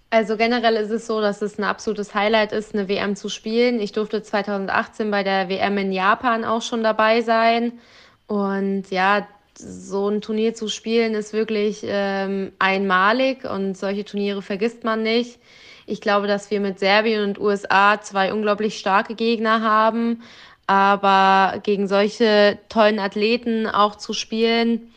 Also 0.09 0.35
generell 0.35 0.75
ist 0.75 0.89
es 0.89 1.07
so, 1.07 1.21
dass 1.21 1.41
es 1.41 1.57
ein 1.57 1.63
absolutes 1.63 2.13
Highlight 2.13 2.51
ist, 2.51 2.73
eine 2.73 2.89
WM 2.89 3.15
zu 3.15 3.29
spielen. 3.29 3.79
Ich 3.79 3.93
durfte 3.93 4.21
2018 4.21 5.09
bei 5.09 5.23
der 5.23 5.47
WM 5.47 5.77
in 5.77 5.93
Japan 5.93 6.43
auch 6.43 6.61
schon 6.61 6.83
dabei 6.83 7.21
sein. 7.21 7.79
Und 8.31 8.91
ja, 8.91 9.27
so 9.57 10.07
ein 10.07 10.21
Turnier 10.21 10.53
zu 10.53 10.69
spielen 10.69 11.15
ist 11.15 11.33
wirklich 11.33 11.81
ähm, 11.83 12.53
einmalig 12.59 13.43
und 13.43 13.77
solche 13.77 14.05
Turniere 14.05 14.41
vergisst 14.41 14.85
man 14.85 15.03
nicht. 15.03 15.37
Ich 15.85 15.99
glaube, 15.99 16.27
dass 16.27 16.49
wir 16.49 16.61
mit 16.61 16.79
Serbien 16.79 17.25
und 17.25 17.41
USA 17.41 17.99
zwei 17.99 18.31
unglaublich 18.31 18.79
starke 18.79 19.15
Gegner 19.15 19.61
haben, 19.61 20.21
aber 20.65 21.59
gegen 21.63 21.89
solche 21.89 22.57
tollen 22.69 22.99
Athleten 22.99 23.67
auch 23.67 23.97
zu 23.97 24.13
spielen, 24.13 24.93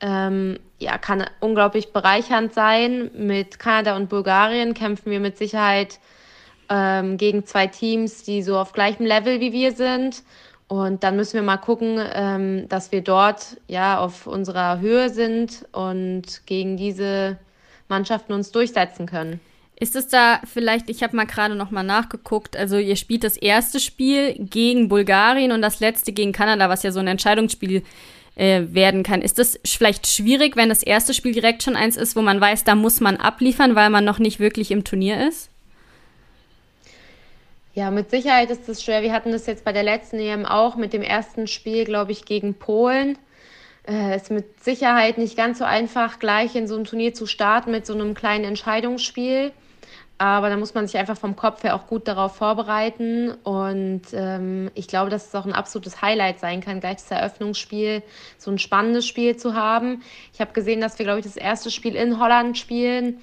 ähm, 0.00 0.60
ja, 0.78 0.98
kann 0.98 1.26
unglaublich 1.40 1.92
bereichernd 1.92 2.54
sein. 2.54 3.10
Mit 3.12 3.58
Kanada 3.58 3.96
und 3.96 4.08
Bulgarien 4.08 4.74
kämpfen 4.74 5.10
wir 5.10 5.18
mit 5.18 5.36
Sicherheit 5.36 5.98
ähm, 6.68 7.16
gegen 7.16 7.44
zwei 7.44 7.66
Teams, 7.66 8.22
die 8.22 8.40
so 8.40 8.56
auf 8.56 8.72
gleichem 8.72 9.04
Level 9.04 9.40
wie 9.40 9.52
wir 9.52 9.72
sind. 9.72 10.22
Und 10.68 11.02
dann 11.02 11.16
müssen 11.16 11.34
wir 11.34 11.42
mal 11.42 11.56
gucken, 11.56 11.98
ähm, 12.12 12.68
dass 12.68 12.92
wir 12.92 13.00
dort 13.00 13.56
ja 13.68 13.98
auf 13.98 14.26
unserer 14.26 14.80
Höhe 14.80 15.08
sind 15.08 15.66
und 15.72 16.42
gegen 16.44 16.76
diese 16.76 17.38
Mannschaften 17.88 18.34
uns 18.34 18.52
durchsetzen 18.52 19.06
können. 19.06 19.40
Ist 19.80 19.96
es 19.96 20.08
da 20.08 20.40
vielleicht, 20.44 20.90
ich 20.90 21.02
habe 21.02 21.16
mal 21.16 21.24
gerade 21.24 21.54
noch 21.54 21.70
mal 21.70 21.84
nachgeguckt, 21.84 22.56
also 22.56 22.76
ihr 22.76 22.96
spielt 22.96 23.24
das 23.24 23.36
erste 23.36 23.80
Spiel 23.80 24.34
gegen 24.34 24.88
Bulgarien 24.88 25.52
und 25.52 25.62
das 25.62 25.80
letzte 25.80 26.12
gegen 26.12 26.32
Kanada, 26.32 26.68
was 26.68 26.82
ja 26.82 26.90
so 26.90 26.98
ein 26.98 27.06
Entscheidungsspiel 27.06 27.82
äh, 28.34 28.62
werden 28.70 29.04
kann. 29.04 29.22
Ist 29.22 29.38
das 29.38 29.58
vielleicht 29.64 30.06
schwierig, 30.06 30.56
wenn 30.56 30.68
das 30.68 30.82
erste 30.82 31.14
Spiel 31.14 31.32
direkt 31.32 31.62
schon 31.62 31.76
eins 31.76 31.96
ist, 31.96 32.16
wo 32.16 32.22
man 32.22 32.40
weiß, 32.40 32.64
da 32.64 32.74
muss 32.74 33.00
man 33.00 33.16
abliefern, 33.16 33.74
weil 33.74 33.88
man 33.88 34.04
noch 34.04 34.18
nicht 34.18 34.38
wirklich 34.38 34.70
im 34.70 34.84
Turnier 34.84 35.28
ist? 35.28 35.48
Ja, 37.78 37.92
mit 37.92 38.10
Sicherheit 38.10 38.50
ist 38.50 38.68
es 38.68 38.82
schwer. 38.82 39.02
Wir 39.02 39.12
hatten 39.12 39.30
das 39.30 39.46
jetzt 39.46 39.64
bei 39.64 39.72
der 39.72 39.84
letzten 39.84 40.18
EM 40.18 40.44
auch 40.44 40.74
mit 40.74 40.92
dem 40.92 41.00
ersten 41.00 41.46
Spiel, 41.46 41.84
glaube 41.84 42.10
ich, 42.10 42.24
gegen 42.24 42.54
Polen. 42.54 43.16
Es 43.84 43.94
äh, 43.94 44.16
ist 44.16 44.30
mit 44.32 44.64
Sicherheit 44.64 45.16
nicht 45.16 45.36
ganz 45.36 45.58
so 45.58 45.64
einfach, 45.64 46.18
gleich 46.18 46.56
in 46.56 46.66
so 46.66 46.76
ein 46.76 46.82
Turnier 46.82 47.14
zu 47.14 47.26
starten 47.26 47.70
mit 47.70 47.86
so 47.86 47.94
einem 47.94 48.14
kleinen 48.14 48.42
Entscheidungsspiel. 48.42 49.52
Aber 50.20 50.50
da 50.50 50.56
muss 50.56 50.74
man 50.74 50.88
sich 50.88 50.98
einfach 50.98 51.16
vom 51.16 51.36
Kopf 51.36 51.62
her 51.62 51.76
auch 51.76 51.86
gut 51.86 52.08
darauf 52.08 52.34
vorbereiten. 52.34 53.30
Und 53.44 54.02
ähm, 54.12 54.72
ich 54.74 54.88
glaube, 54.88 55.10
dass 55.10 55.28
es 55.28 55.34
auch 55.36 55.46
ein 55.46 55.52
absolutes 55.52 56.02
Highlight 56.02 56.40
sein 56.40 56.60
kann, 56.60 56.80
gleich 56.80 56.96
das 56.96 57.12
Eröffnungsspiel, 57.12 58.02
so 58.38 58.50
ein 58.50 58.58
spannendes 58.58 59.06
Spiel 59.06 59.36
zu 59.36 59.54
haben. 59.54 60.02
Ich 60.34 60.40
habe 60.40 60.52
gesehen, 60.52 60.80
dass 60.80 60.98
wir, 60.98 61.04
glaube 61.04 61.20
ich, 61.20 61.26
das 61.26 61.36
erste 61.36 61.70
Spiel 61.70 61.94
in 61.94 62.18
Holland 62.18 62.58
spielen 62.58 63.20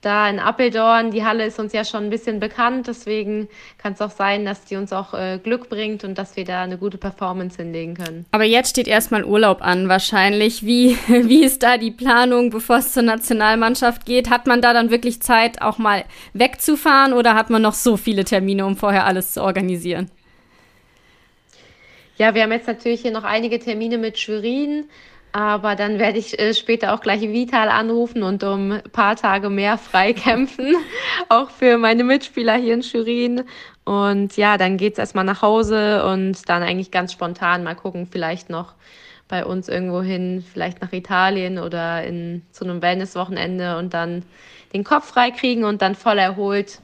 da 0.00 0.28
in 0.28 0.38
Appeldorn. 0.38 1.10
Die 1.10 1.24
Halle 1.24 1.44
ist 1.44 1.58
uns 1.58 1.72
ja 1.72 1.84
schon 1.84 2.04
ein 2.04 2.10
bisschen 2.10 2.40
bekannt, 2.40 2.86
deswegen 2.86 3.48
kann 3.78 3.94
es 3.94 4.00
auch 4.00 4.10
sein, 4.10 4.44
dass 4.44 4.64
die 4.64 4.76
uns 4.76 4.92
auch 4.92 5.14
äh, 5.14 5.38
Glück 5.42 5.68
bringt 5.68 6.04
und 6.04 6.16
dass 6.16 6.36
wir 6.36 6.44
da 6.44 6.62
eine 6.62 6.78
gute 6.78 6.98
Performance 6.98 7.56
hinlegen 7.56 7.94
können. 7.94 8.26
Aber 8.30 8.44
jetzt 8.44 8.70
steht 8.70 8.88
erstmal 8.88 9.24
Urlaub 9.24 9.62
an, 9.62 9.88
wahrscheinlich. 9.88 10.64
Wie, 10.64 10.96
wie 11.08 11.44
ist 11.44 11.62
da 11.62 11.78
die 11.78 11.90
Planung, 11.90 12.50
bevor 12.50 12.78
es 12.78 12.92
zur 12.92 13.02
Nationalmannschaft 13.02 14.06
geht? 14.06 14.30
Hat 14.30 14.46
man 14.46 14.62
da 14.62 14.72
dann 14.72 14.90
wirklich 14.90 15.20
Zeit, 15.20 15.60
auch 15.62 15.78
mal 15.78 16.04
wegzufahren 16.32 17.12
oder 17.12 17.34
hat 17.34 17.50
man 17.50 17.62
noch 17.62 17.74
so 17.74 17.96
viele 17.96 18.24
Termine, 18.24 18.66
um 18.66 18.76
vorher 18.76 19.06
alles 19.06 19.32
zu 19.32 19.42
organisieren? 19.42 20.10
Ja, 22.18 22.34
wir 22.34 22.42
haben 22.42 22.52
jetzt 22.52 22.66
natürlich 22.66 23.02
hier 23.02 23.12
noch 23.12 23.22
einige 23.22 23.60
Termine 23.60 23.96
mit 23.96 24.18
Schwerin. 24.18 24.88
Aber 25.32 25.76
dann 25.76 25.98
werde 25.98 26.18
ich 26.18 26.38
äh, 26.38 26.54
später 26.54 26.94
auch 26.94 27.00
gleich 27.00 27.20
Vital 27.20 27.68
anrufen 27.68 28.22
und 28.22 28.42
um 28.44 28.72
ein 28.72 28.82
paar 28.92 29.14
Tage 29.16 29.50
mehr 29.50 29.76
freikämpfen, 29.76 30.74
auch 31.28 31.50
für 31.50 31.78
meine 31.78 32.04
Mitspieler 32.04 32.54
hier 32.56 32.74
in 32.74 32.82
Schwerin. 32.82 33.44
Und 33.84 34.36
ja, 34.36 34.56
dann 34.56 34.76
geht 34.76 34.94
es 34.94 34.98
erstmal 34.98 35.24
nach 35.24 35.42
Hause 35.42 36.04
und 36.06 36.48
dann 36.48 36.62
eigentlich 36.62 36.90
ganz 36.90 37.12
spontan 37.12 37.62
mal 37.62 37.74
gucken, 37.74 38.06
vielleicht 38.10 38.50
noch 38.50 38.74
bei 39.28 39.44
uns 39.44 39.68
irgendwo 39.68 40.00
hin, 40.00 40.44
vielleicht 40.52 40.80
nach 40.80 40.92
Italien 40.92 41.58
oder 41.58 42.02
in, 42.04 42.42
zu 42.52 42.64
einem 42.64 42.80
Wellnesswochenende 42.80 43.76
und 43.76 43.92
dann 43.92 44.24
den 44.72 44.84
Kopf 44.84 45.08
freikriegen 45.08 45.64
und 45.64 45.82
dann 45.82 45.94
voll 45.94 46.18
erholt 46.18 46.80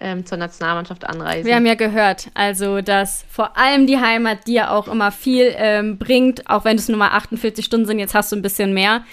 ähm, 0.00 0.26
zur 0.26 0.38
Nationalmannschaft 0.38 1.06
anreisen. 1.06 1.46
Wir 1.46 1.56
haben 1.56 1.66
ja 1.66 1.74
gehört, 1.74 2.28
also 2.34 2.80
dass 2.80 3.24
vor 3.30 3.56
allem 3.56 3.86
die 3.86 3.98
Heimat 3.98 4.46
dir 4.46 4.70
auch 4.70 4.88
immer 4.88 5.12
viel 5.12 5.54
ähm, 5.56 5.98
bringt, 5.98 6.48
auch 6.48 6.64
wenn 6.64 6.76
es 6.76 6.88
nur 6.88 6.98
mal 6.98 7.10
48 7.10 7.64
Stunden 7.64 7.86
sind, 7.86 7.98
jetzt 7.98 8.14
hast 8.14 8.32
du 8.32 8.36
ein 8.36 8.42
bisschen 8.42 8.74
mehr. 8.74 9.04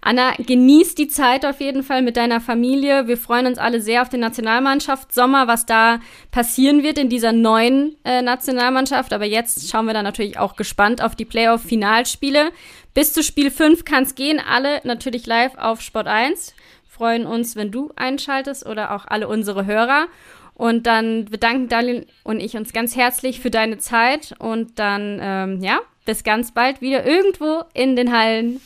Anna, 0.00 0.32
genieß 0.38 0.94
die 0.94 1.08
Zeit 1.08 1.44
auf 1.44 1.60
jeden 1.60 1.82
Fall 1.82 2.02
mit 2.02 2.16
deiner 2.16 2.40
Familie. 2.40 3.08
Wir 3.08 3.16
freuen 3.16 3.46
uns 3.46 3.58
alle 3.58 3.80
sehr 3.80 4.02
auf 4.02 4.08
den 4.08 4.20
Nationalmannschaft 4.20 5.12
Sommer, 5.12 5.48
was 5.48 5.66
da 5.66 6.00
passieren 6.30 6.82
wird 6.82 6.98
in 6.98 7.08
dieser 7.08 7.32
neuen 7.32 7.96
äh, 8.04 8.22
Nationalmannschaft. 8.22 9.12
Aber 9.12 9.24
jetzt 9.24 9.68
schauen 9.68 9.86
wir 9.86 9.94
dann 9.94 10.04
natürlich 10.04 10.38
auch 10.38 10.56
gespannt 10.56 11.02
auf 11.02 11.16
die 11.16 11.24
Playoff-Finalspiele. 11.24 12.52
Bis 12.94 13.12
zu 13.12 13.22
Spiel 13.22 13.50
5 13.50 13.84
kann 13.84 14.04
es 14.04 14.14
gehen, 14.14 14.40
alle 14.40 14.80
natürlich 14.84 15.26
live 15.26 15.56
auf 15.58 15.80
Sport 15.80 16.06
1 16.06 16.54
freuen 16.96 17.26
uns, 17.26 17.56
wenn 17.56 17.70
du 17.70 17.92
einschaltest 17.96 18.66
oder 18.66 18.94
auch 18.94 19.04
alle 19.06 19.28
unsere 19.28 19.66
Hörer. 19.66 20.06
Und 20.54 20.86
dann 20.86 21.26
bedanken 21.26 21.68
Dalin 21.68 22.06
und 22.24 22.40
ich 22.40 22.56
uns 22.56 22.72
ganz 22.72 22.96
herzlich 22.96 23.40
für 23.40 23.50
deine 23.50 23.76
Zeit 23.76 24.34
und 24.38 24.78
dann, 24.78 25.18
ähm, 25.20 25.62
ja, 25.62 25.80
bis 26.06 26.24
ganz 26.24 26.52
bald 26.52 26.80
wieder 26.80 27.04
irgendwo 27.04 27.64
in 27.74 27.94
den 27.94 28.16
Hallen 28.16 28.60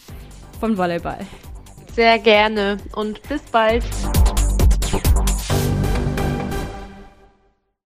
von 0.61 0.79
Volleyball. 0.79 1.27
Sehr 1.93 2.21
gerne 2.21 2.77
und 2.95 3.21
bis 3.29 3.43
bald. 3.43 3.83